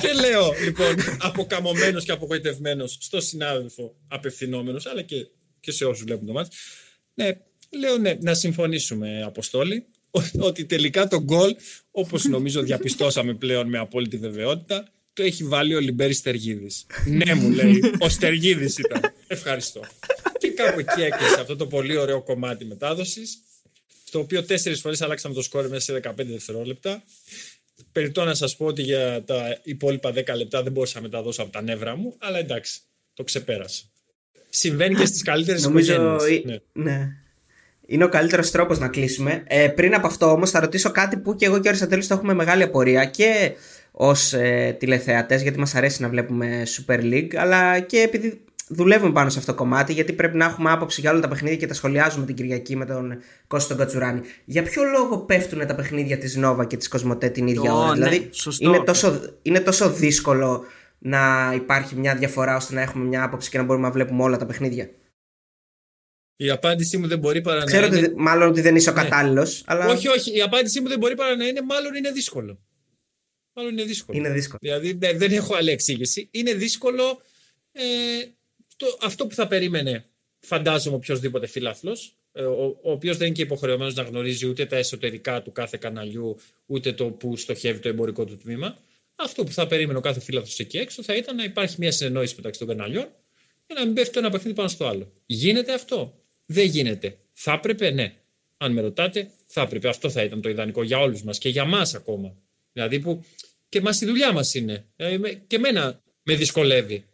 και 0.00 0.12
λέω 0.12 0.52
λοιπόν, 0.64 0.94
αποκαμωμένος 1.18 2.04
και 2.04 2.12
απογοητευμένος 2.12 2.98
στο 3.00 3.20
συνάδελφο 3.20 3.94
απευθυνόμενος, 4.08 4.86
αλλά 4.86 5.02
και, 5.02 5.26
και 5.60 5.72
σε 5.72 5.84
όσους 5.84 6.04
βλέπουν 6.04 6.26
το 6.26 6.32
μάτι. 6.32 6.56
Ναι, 7.14 7.30
λέω 7.70 7.98
ναι, 7.98 8.16
να 8.20 8.34
συμφωνήσουμε, 8.34 9.22
Αποστόλη 9.24 9.86
ότι 10.38 10.64
τελικά 10.64 11.08
το 11.08 11.22
γκολ, 11.22 11.56
όπως 11.90 12.24
νομίζω 12.24 12.62
διαπιστώσαμε 12.62 13.34
πλέον 13.34 13.68
με 13.68 13.78
απόλυτη 13.78 14.16
βεβαιότητα, 14.16 14.84
το 15.12 15.22
έχει 15.22 15.44
βάλει 15.44 15.74
ο 15.74 15.80
Λιμπέρι 15.80 16.12
Στεργίδης. 16.12 16.86
ναι, 17.06 17.34
μου 17.34 17.50
λέει. 17.50 17.80
Ο 17.98 18.08
Στεργίδης 18.08 18.78
ήταν. 18.78 19.00
Ευχαριστώ. 19.26 19.80
Και 20.38 20.48
κάπου 20.48 20.78
εκεί 20.78 21.02
έκλεισε 21.02 21.40
αυτό 21.40 21.56
το 21.56 21.66
πολύ 21.66 21.96
ωραίο 21.96 22.22
κομμάτι 22.22 22.64
μετάδοσης, 22.64 23.38
στο 24.12 24.20
οποίο 24.20 24.44
τέσσερις 24.44 24.80
φορές 24.80 25.02
αλλάξαμε 25.02 25.34
το 25.34 25.42
σκόρ 25.42 25.68
μέσα 25.68 25.92
σε 25.92 26.00
15 26.04 26.12
δευτερόλεπτα. 26.16 27.02
Περιτώ 27.92 28.24
να 28.24 28.34
σας 28.34 28.56
πω 28.56 28.66
ότι 28.66 28.82
για 28.82 29.24
τα 29.24 29.60
υπόλοιπα 29.62 30.10
10 30.10 30.14
λεπτά 30.36 30.62
δεν 30.62 30.72
μπορούσα 30.72 30.96
να 30.96 31.02
μεταδώσω 31.02 31.42
από 31.42 31.52
τα 31.52 31.62
νεύρα 31.62 31.96
μου, 31.96 32.16
αλλά 32.18 32.38
εντάξει, 32.38 32.80
το 33.14 33.24
ξεπέρασα. 33.24 33.82
Συμβαίνει 34.48 34.94
και 34.94 35.06
στις 35.06 35.22
καλύτερες 35.22 35.64
οικογένειες. 35.64 36.42
Ναι. 36.44 36.58
ναι 36.72 37.08
είναι 37.86 38.04
ο 38.04 38.08
καλύτερος 38.08 38.50
τρόπος 38.50 38.78
να 38.78 38.88
κλείσουμε. 38.88 39.42
Ε, 39.46 39.68
πριν 39.68 39.94
από 39.94 40.06
αυτό 40.06 40.30
όμως, 40.30 40.50
θα 40.50 40.60
ρωτήσω 40.60 40.90
κάτι 40.90 41.16
που 41.16 41.34
και 41.34 41.44
εγώ 41.44 41.54
και 41.54 41.66
ο 41.66 41.70
Αριστοτέλης 41.70 42.06
το 42.06 42.14
έχουμε 42.14 42.34
μεγάλη 42.34 42.62
απορία 42.62 43.04
και 43.04 43.52
ως 43.92 44.32
ε, 44.32 44.76
τηλεθεατές, 44.78 45.42
γιατί 45.42 45.58
μας 45.58 45.74
αρέσει 45.74 46.02
να 46.02 46.08
βλέπουμε 46.08 46.62
Super 46.66 47.00
League, 47.00 47.34
αλλά 47.34 47.80
και 47.80 47.98
επειδή 47.98 48.44
δουλεύουμε 48.74 49.12
πάνω 49.12 49.30
σε 49.30 49.38
αυτό 49.38 49.52
το 49.52 49.58
κομμάτι, 49.58 49.92
γιατί 49.92 50.12
πρέπει 50.12 50.36
να 50.36 50.44
έχουμε 50.44 50.70
άποψη 50.70 51.00
για 51.00 51.10
όλα 51.10 51.20
τα 51.20 51.28
παιχνίδια 51.28 51.56
και 51.56 51.66
τα 51.66 51.74
σχολιάζουμε 51.74 52.26
την 52.26 52.34
Κυριακή 52.34 52.76
με 52.76 52.86
τον 52.86 53.18
Κώστο 53.46 53.76
Κατσουράνη. 53.76 54.20
Για 54.44 54.62
ποιο 54.62 54.82
λόγο 54.84 55.18
πέφτουν 55.18 55.66
τα 55.66 55.74
παιχνίδια 55.74 56.18
της 56.18 56.36
Νόβα 56.36 56.64
και 56.64 56.76
της 56.76 56.88
Κοσμοτέ 56.88 57.28
την 57.28 57.46
ίδια 57.46 57.74
ώρα, 57.74 57.88
ναι, 57.88 57.92
δηλαδή 57.94 58.30
είναι, 58.58 58.82
τόσο, 58.84 59.20
είναι 59.42 59.60
τόσο 59.60 59.90
δύσκολο 59.90 60.64
να 60.98 61.52
υπάρχει 61.54 61.96
μια 61.96 62.16
διαφορά 62.16 62.56
ώστε 62.56 62.74
να 62.74 62.80
έχουμε 62.80 63.04
μια 63.04 63.22
άποψη 63.22 63.50
και 63.50 63.58
να 63.58 63.64
μπορούμε 63.64 63.86
να 63.86 63.92
βλέπουμε 63.92 64.22
όλα 64.22 64.36
τα 64.36 64.46
παιχνίδια; 64.46 64.90
Η 66.36 66.50
απάντησή 66.50 66.96
μου 66.96 67.06
δεν 67.06 67.18
μπορεί 67.18 67.40
παρά 67.40 67.58
να 67.58 67.64
Ξέρω 67.64 67.86
είναι. 67.86 67.98
Ότι, 67.98 68.12
μάλλον 68.16 68.48
ότι 68.48 68.60
δεν 68.60 68.76
είσαι 68.76 68.90
ο 68.90 68.92
ναι. 68.92 69.02
κατάλληλος. 69.02 69.62
Αλλά... 69.66 69.86
Όχι, 69.86 70.08
όχι. 70.08 70.36
Η 70.36 70.42
απάντησή 70.42 70.80
μου 70.80 70.88
δεν 70.88 70.98
μπορεί 70.98 71.14
παρά 71.14 71.36
να 71.36 71.46
είναι 71.46 71.60
μάλλον 71.62 71.94
είναι 71.94 72.10
δύσκολο. 72.10 72.58
Μάλλον 73.54 73.72
είναι 73.72 73.84
δύσκολο. 73.84 74.18
Είναι 74.18 74.30
δύσκολο. 74.30 74.58
Δηλαδή 74.62 74.92
δεν 75.16 75.32
έχω 75.32 75.54
άλλη 75.54 75.70
εξήγηση. 75.70 76.28
Είναι 76.30 76.54
δύσκολο 76.54 77.20
ε, 77.72 77.82
το, 78.86 78.98
αυτό 79.02 79.26
που 79.26 79.34
θα 79.34 79.46
περίμενε, 79.46 80.04
φαντάζομαι, 80.40 80.96
οποιοδήποτε 80.96 81.46
φίλαθλο, 81.46 81.96
ε, 82.32 82.42
ο, 82.42 82.78
ο 82.82 82.90
οποίος 82.90 83.16
δεν 83.16 83.26
είναι 83.26 83.36
και 83.36 83.42
υποχρεωμένος 83.42 83.94
να 83.94 84.02
γνωρίζει 84.02 84.46
ούτε 84.46 84.66
τα 84.66 84.76
εσωτερικά 84.76 85.42
του 85.42 85.52
κάθε 85.52 85.76
καναλιού, 85.80 86.40
ούτε 86.66 86.92
το 86.92 87.04
που 87.04 87.36
στοχεύει 87.36 87.78
το 87.78 87.88
εμπορικό 87.88 88.24
του 88.24 88.36
τμήμα. 88.36 88.76
Αυτό 89.16 89.44
που 89.44 89.52
θα 89.52 89.66
περίμενε 89.66 89.98
ο 89.98 90.00
κάθε 90.00 90.20
φίλαθλο 90.20 90.52
εκεί 90.56 90.78
έξω 90.78 91.02
θα 91.02 91.14
ήταν 91.14 91.36
να 91.36 91.44
υπάρχει 91.44 91.76
μια 91.78 91.92
συνεννόηση 91.92 92.34
μεταξύ 92.36 92.58
των 92.58 92.68
καναλιών 92.68 93.08
και 93.66 93.74
να 93.74 93.84
μην 93.84 93.94
πέφτει 93.94 94.12
το 94.12 94.18
ένα 94.18 94.30
παιχνίδι 94.30 94.56
πάνω 94.56 94.68
στο 94.68 94.86
άλλο. 94.86 95.12
Γίνεται 95.26 95.74
αυτό; 95.74 96.14
Δεν 96.46 96.66
γίνεται. 96.66 97.16
Θα 97.32 97.52
έπρεπε, 97.52 97.90
ναι. 97.90 98.14
Αν 98.56 98.72
με 98.72 98.80
ρωτάτε, 98.80 99.30
θα 99.46 99.60
έπρεπε. 99.60 99.88
Αυτό 99.88 100.10
θα 100.10 100.22
ήταν 100.22 100.40
το 100.40 100.48
ιδανικό 100.48 100.82
για 100.82 100.98
όλους 100.98 101.22
μας 101.22 101.38
και 101.38 101.48
για 101.48 101.64
μας 101.64 101.94
ακόμα. 101.94 102.36
Δηλαδή 102.72 103.00
που 103.00 103.24
και 103.68 103.80
μας 103.80 104.00
η 104.00 104.06
δουλειά 104.06 104.32
μας 104.32 104.54
είναι. 104.54 104.84
Ε, 104.96 105.18
και 105.46 105.56
εμένα 105.56 106.00
με 106.22 106.34
δυσκολεύει, 106.34 107.04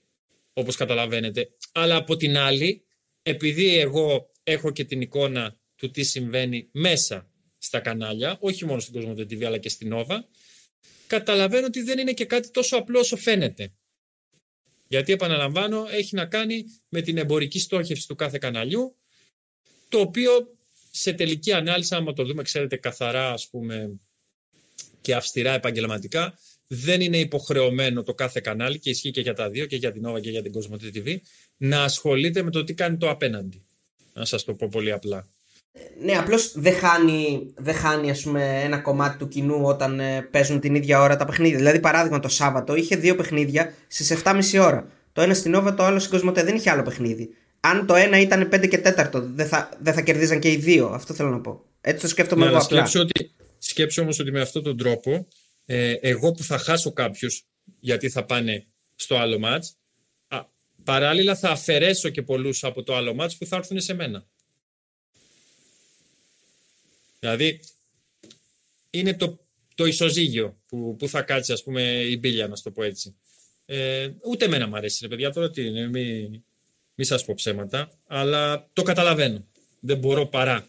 όπως 0.53 0.77
καταλαβαίνετε. 0.77 1.49
Αλλά 1.73 1.97
από 1.97 2.17
την 2.17 2.37
άλλη, 2.37 2.85
επειδή 3.23 3.79
εγώ 3.79 4.31
έχω 4.43 4.71
και 4.71 4.85
την 4.85 5.01
εικόνα 5.01 5.57
του 5.77 5.91
τι 5.91 6.03
συμβαίνει 6.03 6.69
μέσα 6.73 7.31
στα 7.59 7.81
κανάλια, 7.81 8.37
όχι 8.41 8.65
μόνο 8.65 8.81
στην 8.81 8.95
Κοσμοτέ 8.95 9.23
TV 9.23 9.45
αλλά 9.45 9.59
και 9.59 9.69
στην 9.69 9.93
Nova, 9.95 10.19
καταλαβαίνω 11.07 11.67
ότι 11.67 11.83
δεν 11.83 11.99
είναι 11.99 12.13
και 12.13 12.25
κάτι 12.25 12.51
τόσο 12.51 12.77
απλό 12.77 12.99
όσο 12.99 13.17
φαίνεται. 13.17 13.73
Γιατί 14.89 15.13
επαναλαμβάνω, 15.13 15.87
έχει 15.91 16.15
να 16.15 16.27
κάνει 16.27 16.65
με 16.89 17.01
την 17.01 17.19
εμπορική 17.19 17.59
στόχευση 17.59 18.09
του 18.09 18.15
κάθε 18.15 18.39
καναλιού, 18.39 18.97
το 19.89 20.01
οποίο 20.01 20.31
σε 20.91 21.13
τελική 21.13 21.53
ανάλυση, 21.53 21.95
άμα 21.95 22.13
το 22.13 22.25
δούμε, 22.25 22.43
ξέρετε, 22.43 22.77
καθαρά, 22.77 23.33
ας 23.33 23.49
πούμε, 23.49 24.01
και 25.01 25.15
αυστηρά 25.15 25.53
επαγγελματικά, 25.53 26.39
δεν 26.67 27.01
είναι 27.01 27.19
υποχρεωμένο 27.19 28.03
το 28.03 28.15
κάθε 28.15 28.41
κανάλι 28.41 28.79
και 28.79 28.91
ισχύει 28.91 29.11
και 29.11 29.21
για 29.21 29.35
τα 29.35 29.51
δύο, 29.51 29.67
και 29.67 29.77
για 29.77 29.93
την 29.93 30.03
Nova 30.07 30.21
και 30.21 30.31
για 30.31 30.43
την 30.43 30.53
Cosmote 30.55 30.97
TV, 30.97 31.19
να 31.59 31.83
ασχολείται 31.83 32.43
με 32.43 32.51
το 32.51 32.65
τι 32.65 32.75
κάνει 32.75 32.97
το 32.97 33.11
απέναντι. 33.11 33.63
Να 34.13 34.25
σας 34.25 34.45
το 34.45 34.55
πω 34.55 34.69
πολύ 34.71 34.93
απλά. 34.93 35.27
Ναι, 36.03 36.13
απλώς 36.13 36.53
δεν 36.55 36.75
χάνει, 36.75 37.51
δεν 37.57 37.75
χάνει 37.75 38.11
ας 38.11 38.23
πούμε, 38.23 38.61
ένα 38.65 38.79
κομμάτι 38.79 39.19
του 39.19 39.29
κοινού 39.29 39.63
όταν 39.63 40.01
ε, 40.01 40.29
παίζουν 40.31 40.61
την 40.61 40.75
ίδια 40.75 41.01
ώρα 41.01 41.17
τα 41.17 41.25
παιχνίδια. 41.25 41.57
Δηλαδή, 41.57 41.81
παράδειγμα, 41.81 42.21
το 42.21 42.29
Σάββατο 42.29 42.75
είχε 42.75 42.97
δύο 42.97 43.17
παιχνίδια 43.17 43.75
στις 43.87 44.23
7.30 44.25 44.41
ώρα. 44.61 44.91
Το 45.13 45.21
ένα 45.21 45.35
στην 45.35 45.57
Nova, 45.57 45.75
το 45.77 45.83
άλλο 45.83 45.99
στην 45.99 46.19
Cosmote 46.19 46.45
δεν 46.45 46.57
είχε 46.57 46.71
άλλο 46.71 46.83
παιχνίδι. 46.83 47.29
Αν 47.61 47.87
το 47.87 47.95
ένα 47.95 48.21
ήταν 48.21 48.49
5 48.53 48.69
και 48.69 48.83
4, 48.85 49.11
δεν 49.13 49.47
θα, 49.47 49.69
δεν 49.83 49.95
θα 49.95 50.01
κερδίζαν 50.01 50.41
και 50.41 50.51
οι 50.51 50.57
δύο. 50.57 50.87
Αυτό 50.87 51.15
θέλω 51.15 51.29
να 51.29 51.41
πω. 51.41 51.65
Έτσι 51.81 52.03
το 52.03 52.09
σκέφτομαι 52.09 52.45
ναι, 52.45 52.51
εγώ 52.51 52.59
απλά. 52.59 52.79
Σκέψω, 52.79 53.01
ότι, 53.01 53.31
σκέψω 53.59 54.03
όμως 54.03 54.19
ότι 54.19 54.31
με 54.31 54.41
αυτόν 54.41 54.63
τον 54.63 54.77
τρόπο 54.77 55.27
ε, 55.67 55.93
εγώ 55.93 56.33
που 56.33 56.43
θα 56.43 56.59
χάσω 56.59 56.93
κάποιους 56.93 57.45
γιατί 57.81 58.09
θα 58.09 58.25
πάνε 58.25 58.65
στο 58.97 59.17
άλλο 59.17 59.39
μάτς 59.39 59.77
παράλληλα 60.89 61.37
θα 61.37 61.51
αφαιρέσω 61.51 62.09
και 62.09 62.23
πολλούς 62.23 62.65
από 62.65 62.83
το 62.83 62.97
άλλο 62.97 63.15
μάτς 63.15 63.37
που 63.37 63.47
θα 63.47 63.57
έρθουν 63.57 63.81
σε 63.81 63.95
μένα. 63.95 64.27
Δηλαδή 67.19 67.61
είναι 68.91 69.15
το, 69.15 69.39
το 69.75 69.85
ισοζύγιο 69.85 70.57
που, 70.69 70.97
που 70.99 71.09
θα 71.09 71.23
κάτσει 71.23 71.53
ας 71.53 71.63
πούμε 71.63 71.83
η 71.83 72.19
μπίλια 72.21 72.47
να 72.49 72.55
το 72.55 72.71
πω 72.71 72.83
έτσι. 72.83 73.17
Ε, 73.67 74.11
ούτε 74.25 74.45
εμένα 74.45 74.67
μου 74.67 74.77
αρέσει 74.77 74.99
ρε 75.03 75.09
παιδιά 75.09 75.33
τώρα 75.33 75.51
τι 75.51 75.67
είναι, 75.67 75.89
μην, 75.89 76.43
μη 76.95 77.05
σας 77.05 77.25
πω 77.25 77.35
ψέματα, 77.35 77.91
αλλά 78.07 78.69
το 78.73 78.83
καταλαβαίνω. 78.83 79.45
Δεν 79.81 79.99
μπορώ 79.99 80.27
παρά 80.27 80.69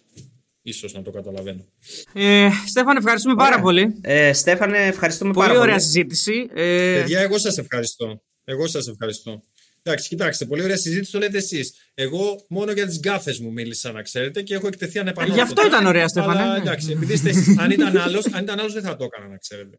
ίσως 0.62 0.94
να 0.94 1.02
το 1.02 1.12
καταλαβαίνω. 1.12 1.66
Ε, 2.14 2.50
Στέφανε, 2.68 2.98
ευχαριστούμε 2.98 3.36
πάρα 3.36 3.60
πολύ. 3.60 3.96
Ε, 4.02 4.34
Στέφανε, 4.34 4.78
ευχαριστούμε 4.78 5.34
πολύ 5.34 5.48
πάρα 5.48 5.60
πολύ. 5.60 5.70
Πολύ 5.70 5.72
ωραία 5.72 5.86
συζήτηση. 5.86 6.50
Ε... 6.54 7.00
Παιδιά, 7.00 7.20
εγώ 7.20 7.38
σας 7.38 7.58
ευχαριστώ. 7.58 8.22
Εγώ 8.44 8.68
σας 8.68 8.88
ευχαριστώ. 8.88 9.44
Εντάξει, 9.84 10.08
κοιτάξτε, 10.08 10.46
πολύ 10.46 10.64
ωραία 10.64 10.78
συζήτηση 10.78 11.12
το 11.12 11.20
λέτε 11.20 11.38
εσείς. 11.38 11.74
Εγώ 11.94 12.46
μόνο 12.50 12.72
για 12.72 12.86
τις 12.86 13.00
γκάφες 13.00 13.40
μου 13.40 13.52
μίλησα, 13.52 13.92
να 13.92 14.02
ξέρετε, 14.02 14.42
και 14.42 14.54
έχω 14.54 14.68
εκτεθεί 14.68 15.00
ανεπανόρθωτα. 15.00 15.44
Γι' 15.44 15.50
αυτό 15.50 15.68
ήταν 15.68 15.86
ωραία, 15.86 16.08
Στέφανε. 16.08 16.42
Αλλά 16.42 16.56
εντάξει, 16.56 16.92
επειδή 16.92 17.14
είστε, 17.14 17.32
αν 17.58 17.72
ήταν 17.72 17.98
άλλος, 17.98 18.26
αν 18.32 18.44
ήταν 18.44 18.60
άλλος, 18.60 18.74
δεν 18.74 18.84
θα 18.84 18.96
το 18.96 19.04
έκανα, 19.04 19.28
να 19.28 19.38
ξέρετε. 19.38 19.78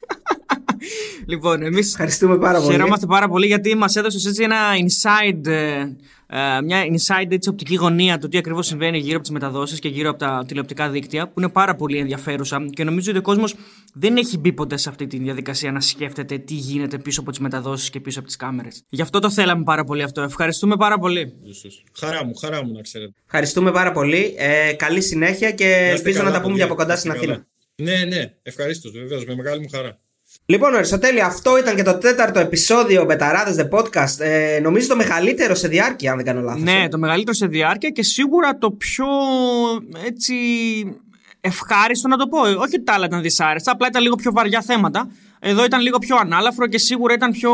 λοιπόν, 1.26 1.62
εμείς 1.62 1.88
ευχαριστούμε 1.88 2.38
πάρα 2.38 2.60
πολύ. 2.60 2.72
Χαιρόμαστε 2.72 3.06
πάρα 3.06 3.28
πολύ 3.28 3.46
γιατί 3.46 3.74
μας 3.74 3.96
έδωσες 3.96 4.26
έτσι 4.26 4.42
ένα 4.42 4.56
inside 4.76 5.46
ε, 5.46 5.52
ε, 5.52 5.92
μια 6.64 6.82
inside 6.84 7.30
έτσι, 7.30 7.48
οπτική 7.48 7.74
γωνία 7.74 8.18
του 8.18 8.28
τι 8.28 8.38
ακριβώς 8.38 8.66
συμβαίνει 8.66 8.98
γύρω 8.98 9.14
από 9.14 9.22
τις 9.22 9.30
μεταδόσεις 9.30 9.78
και 9.78 9.88
γύρω 9.88 10.10
από 10.10 10.18
τα 10.18 10.44
τηλεοπτικά 10.48 10.88
δίκτυα, 10.88 11.26
που 11.26 11.40
είναι 11.40 11.48
πάρα 11.48 11.74
πολύ 11.74 11.98
ενδιαφέρουσα 11.98 12.66
και 12.70 12.84
νομίζω 12.84 13.10
ότι 13.10 13.18
ο 13.18 13.22
κόσμος 13.22 13.54
δεν 13.94 14.16
έχει 14.16 14.38
μπει 14.38 14.52
ποτέ 14.52 14.76
σε 14.76 14.88
αυτή 14.88 15.06
τη 15.06 15.18
διαδικασία 15.18 15.72
να 15.72 15.80
σκέφτεται 15.80 16.38
τι 16.38 16.54
γίνεται 16.54 16.98
πίσω 16.98 17.20
από 17.20 17.30
τις 17.30 17.38
μεταδόσεις 17.38 17.90
και 17.90 18.00
πίσω 18.00 18.18
από 18.18 18.28
τις 18.28 18.36
κάμερες. 18.36 18.84
Γι' 18.88 19.02
αυτό 19.02 19.18
το 19.18 19.30
θέλαμε 19.30 19.62
πάρα 19.62 19.84
πολύ 19.84 20.02
αυτό. 20.02 20.20
Ευχαριστούμε 20.20 20.76
πάρα 20.76 20.98
πολύ. 20.98 21.32
Χαρά 21.98 22.24
μου, 22.24 22.34
χαρά 22.34 22.64
μου 22.64 22.72
να 22.72 22.82
ξέρετε. 22.82 23.12
Ευχαριστούμε 23.24 23.72
πάρα 23.72 23.92
πολύ. 23.92 24.34
Ε, 24.38 24.72
καλή 24.72 25.00
συνέχεια 25.00 25.50
και 25.50 25.90
ελπίζω 25.96 26.22
να 26.22 26.30
τα 26.30 26.40
πούμε 26.40 26.54
για 26.54 26.64
από 26.64 26.74
κοντά 26.74 26.96
στην 26.96 27.10
Αθήνα. 27.10 27.46
Ναι, 27.74 28.04
ναι, 28.04 28.34
ευχαρίστως 28.42 28.92
βεβαίως, 28.92 29.24
με 29.24 29.34
μεγάλη 29.34 29.60
μου 29.60 29.68
χαρά. 29.72 29.98
Λοιπόν, 30.46 30.74
Αριστοτέλη, 30.74 31.20
αυτό 31.20 31.58
ήταν 31.58 31.76
και 31.76 31.82
το 31.82 31.98
τέταρτο 31.98 32.38
επεισόδιο 32.38 33.04
Μπεταράδε 33.04 33.68
The 33.70 33.78
Podcast. 33.78 34.18
Ε, 34.18 34.60
νομίζω 34.62 34.88
το 34.88 34.96
μεγαλύτερο 34.96 35.54
σε 35.54 35.68
διάρκεια, 35.68 36.10
αν 36.10 36.16
δεν 36.16 36.26
κάνω 36.26 36.40
λάθος. 36.40 36.62
Ναι, 36.62 36.88
το 36.88 36.98
μεγαλύτερο 36.98 37.36
σε 37.36 37.46
διάρκεια 37.46 37.90
και 37.90 38.02
σίγουρα 38.02 38.58
το 38.58 38.70
πιο 38.70 39.06
έτσι 40.06 40.34
ευχάριστο 41.40 42.08
να 42.08 42.16
το 42.16 42.26
πω. 42.26 42.40
Όχι 42.40 42.56
ότι 42.56 42.82
τα 42.82 42.92
άλλα 42.92 43.06
ήταν 43.06 43.22
δυσάρεστα, 43.22 43.72
απλά 43.72 43.86
ήταν 43.86 44.02
λίγο 44.02 44.14
πιο 44.14 44.32
βαριά 44.32 44.60
θέματα. 44.60 45.10
Εδώ 45.40 45.64
ήταν 45.64 45.80
λίγο 45.80 45.98
πιο 45.98 46.16
ανάλαφρο 46.16 46.66
και 46.66 46.78
σίγουρα 46.78 47.14
ήταν 47.14 47.30
πιο, 47.30 47.52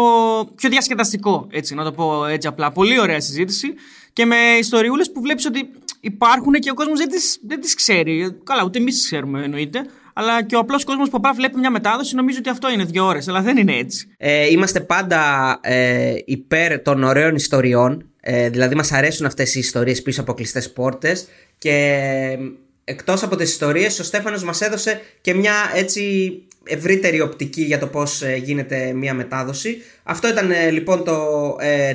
πιο 0.55 0.69
διασκεδαστικό, 0.69 1.47
έτσι, 1.51 1.75
να 1.75 1.85
το 1.85 1.93
πω 1.93 2.27
έτσι 2.27 2.49
απλά. 2.49 2.73
Πολύ 2.73 3.01
ωραία 3.01 3.21
συζήτηση 3.21 3.75
και 4.13 4.25
με 4.25 4.37
ιστοριούλες 4.59 5.13
που 5.13 5.21
βλέπεις 5.21 5.47
ότι 5.47 5.71
υπάρχουν 6.01 6.53
και 6.53 6.71
ο 6.71 6.75
κόσμος 6.75 6.99
δεν 6.99 7.09
τις 7.09 7.39
δεν 7.47 7.61
τις 7.61 7.75
ξέρει. 7.75 8.37
Καλά, 8.45 8.65
ούτε 8.65 8.79
εμείς 8.79 8.95
τις 8.95 9.05
ξέρουμε 9.05 9.45
εννοείται 9.45 9.87
αλλά 10.19 10.45
και 10.45 10.57
ο 10.57 10.59
απλός 10.59 10.85
κόσμος 10.85 11.09
που 11.09 11.17
απλά 11.17 11.33
βλέπει 11.33 11.59
μια 11.59 11.71
μετάδοση 11.71 12.15
νομίζει 12.15 12.39
ότι 12.39 12.49
αυτό 12.49 12.71
είναι 12.71 12.85
δύο 12.85 13.05
ώρες. 13.07 13.29
Αλλά 13.29 13.41
δεν 13.41 13.57
είναι 13.57 13.77
έτσι. 13.77 14.09
Ε, 14.17 14.47
είμαστε 14.47 14.81
πάντα 14.81 15.21
ε, 15.63 16.15
υπέρ 16.25 16.83
των 16.83 17.03
ωραίων 17.03 17.35
ιστοριών. 17.35 18.11
Ε, 18.21 18.49
δηλαδή, 18.49 18.75
μας 18.75 18.93
αρέσουν 18.93 19.27
αυτές 19.27 19.55
οι 19.55 19.59
ιστορίες 19.59 20.03
πίσω 20.03 20.21
από 20.21 20.35
κλειστές 20.35 20.73
πόρτες. 20.73 21.29
Και 21.59 21.71
ε, 22.33 22.39
εκτός 22.85 23.23
από 23.23 23.37
τις 23.37 23.51
ιστορίες, 23.51 23.99
ο 23.99 24.05
Στέφανος 24.05 24.45
μας 24.45 24.61
έδωσε 24.61 25.01
και 25.21 25.35
μια 25.35 25.55
έτσι 25.75 26.33
ευρύτερη 26.65 27.21
οπτική 27.21 27.63
για 27.63 27.79
το 27.79 27.87
πώς 27.87 28.23
ε, 28.23 28.37
γίνεται 28.37 28.93
μια 28.93 29.15
μετάδοση. 29.15 29.83
Αυτό 30.03 30.29
ήταν 30.29 30.51
λοιπόν 30.73 31.05
το 31.05 31.17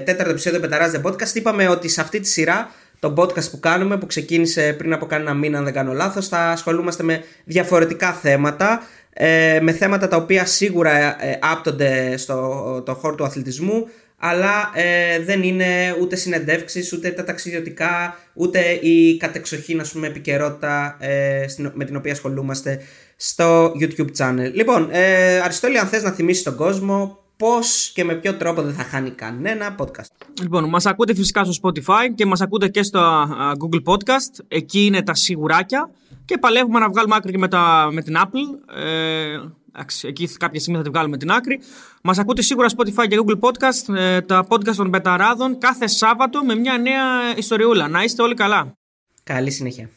τέταρτο 0.05 0.29
επεισόδιο 0.29 0.59
Πεταράζ 0.59 0.91
The 0.95 1.01
Podcast. 1.01 1.33
Είπαμε 1.35 1.67
ότι 1.67 1.87
σε 1.87 2.01
αυτή 2.01 2.19
τη 2.19 2.27
σειρά 2.27 2.71
το 3.01 3.13
podcast 3.17 3.49
που 3.51 3.59
κάνουμε 3.59 3.97
που 3.97 4.05
ξεκίνησε 4.05 4.73
πριν 4.77 4.93
από 4.93 5.05
κάνα 5.05 5.33
μήνα 5.33 5.57
αν 5.57 5.63
δεν 5.63 5.73
κάνω 5.73 5.93
λάθος 5.93 6.27
θα 6.27 6.49
ασχολούμαστε 6.49 7.03
με 7.03 7.23
διαφορετικά 7.45 8.11
θέματα 8.11 8.81
ε, 9.13 9.59
με 9.61 9.71
θέματα 9.71 10.07
τα 10.07 10.17
οποία 10.17 10.45
σίγουρα 10.45 10.91
ε, 11.25 11.39
άπτονται 11.41 12.17
στο 12.17 12.81
το 12.85 12.93
χώρο 12.93 13.15
του 13.15 13.23
αθλητισμού 13.23 13.87
αλλά 14.23 14.71
ε, 14.73 15.19
δεν 15.19 15.43
είναι 15.43 15.95
ούτε 16.01 16.15
συνεντεύξεις, 16.15 16.93
ούτε 16.93 17.09
τα 17.09 17.23
ταξιδιωτικά, 17.23 18.17
ούτε 18.33 18.59
η 18.71 19.17
κατεξοχήν 19.17 19.79
ας 19.79 19.91
πούμε 19.91 20.07
επικαιρότητα 20.07 20.97
ε, 20.99 21.45
με 21.73 21.85
την 21.85 21.95
οποία 21.95 22.11
ασχολούμαστε 22.11 22.81
στο 23.15 23.71
YouTube 23.79 24.09
channel. 24.17 24.51
Λοιπόν, 24.53 24.89
ε, 24.91 25.39
Αριστόλη 25.39 25.77
αν 25.77 25.87
θες 25.87 26.03
να 26.03 26.11
θυμίσεις 26.11 26.43
τον 26.43 26.55
κόσμο 26.55 27.20
πώς 27.41 27.91
και 27.93 28.03
με 28.03 28.13
ποιο 28.13 28.35
τρόπο 28.35 28.61
δεν 28.61 28.73
θα 28.73 28.83
χάνει 28.83 29.09
κανένα 29.09 29.75
podcast. 29.79 30.25
Λοιπόν, 30.41 30.69
μας 30.69 30.85
ακούτε 30.85 31.15
φυσικά 31.15 31.43
στο 31.43 31.53
Spotify 31.61 32.13
και 32.15 32.25
μας 32.25 32.41
ακούτε 32.41 32.67
και 32.67 32.83
στο 32.83 33.27
Google 33.57 33.93
Podcast. 33.93 34.43
Εκεί 34.47 34.85
είναι 34.85 35.01
τα 35.01 35.15
σιγουράκια. 35.15 35.89
Και 36.25 36.37
παλεύουμε 36.37 36.79
να 36.79 36.89
βγάλουμε 36.89 37.15
άκρη 37.15 37.31
και 37.31 37.37
με, 37.37 37.47
τα, 37.47 37.89
με 37.91 38.01
την 38.01 38.15
Apple. 38.17 38.75
Ε, 38.77 39.37
εκεί 40.07 40.27
κάποια 40.27 40.59
στιγμή 40.59 40.77
θα 40.77 40.83
τη 40.83 40.89
βγάλουμε 40.89 41.17
την 41.17 41.31
άκρη. 41.31 41.59
Μας 42.03 42.17
ακούτε 42.17 42.41
σίγουρα 42.41 42.67
Spotify 42.77 43.07
και 43.07 43.19
Google 43.25 43.39
Podcast, 43.39 43.95
ε, 43.95 44.21
τα 44.21 44.45
podcast 44.49 44.75
των 44.75 44.89
Μπεταράδων, 44.89 45.57
κάθε 45.57 45.87
Σάββατο 45.87 46.43
με 46.43 46.55
μια 46.55 46.77
νέα 46.77 47.37
ιστοριούλα. 47.37 47.87
Να 47.87 48.03
είστε 48.03 48.21
όλοι 48.21 48.33
καλά. 48.33 48.73
Καλή 49.23 49.51
συνέχεια. 49.51 49.89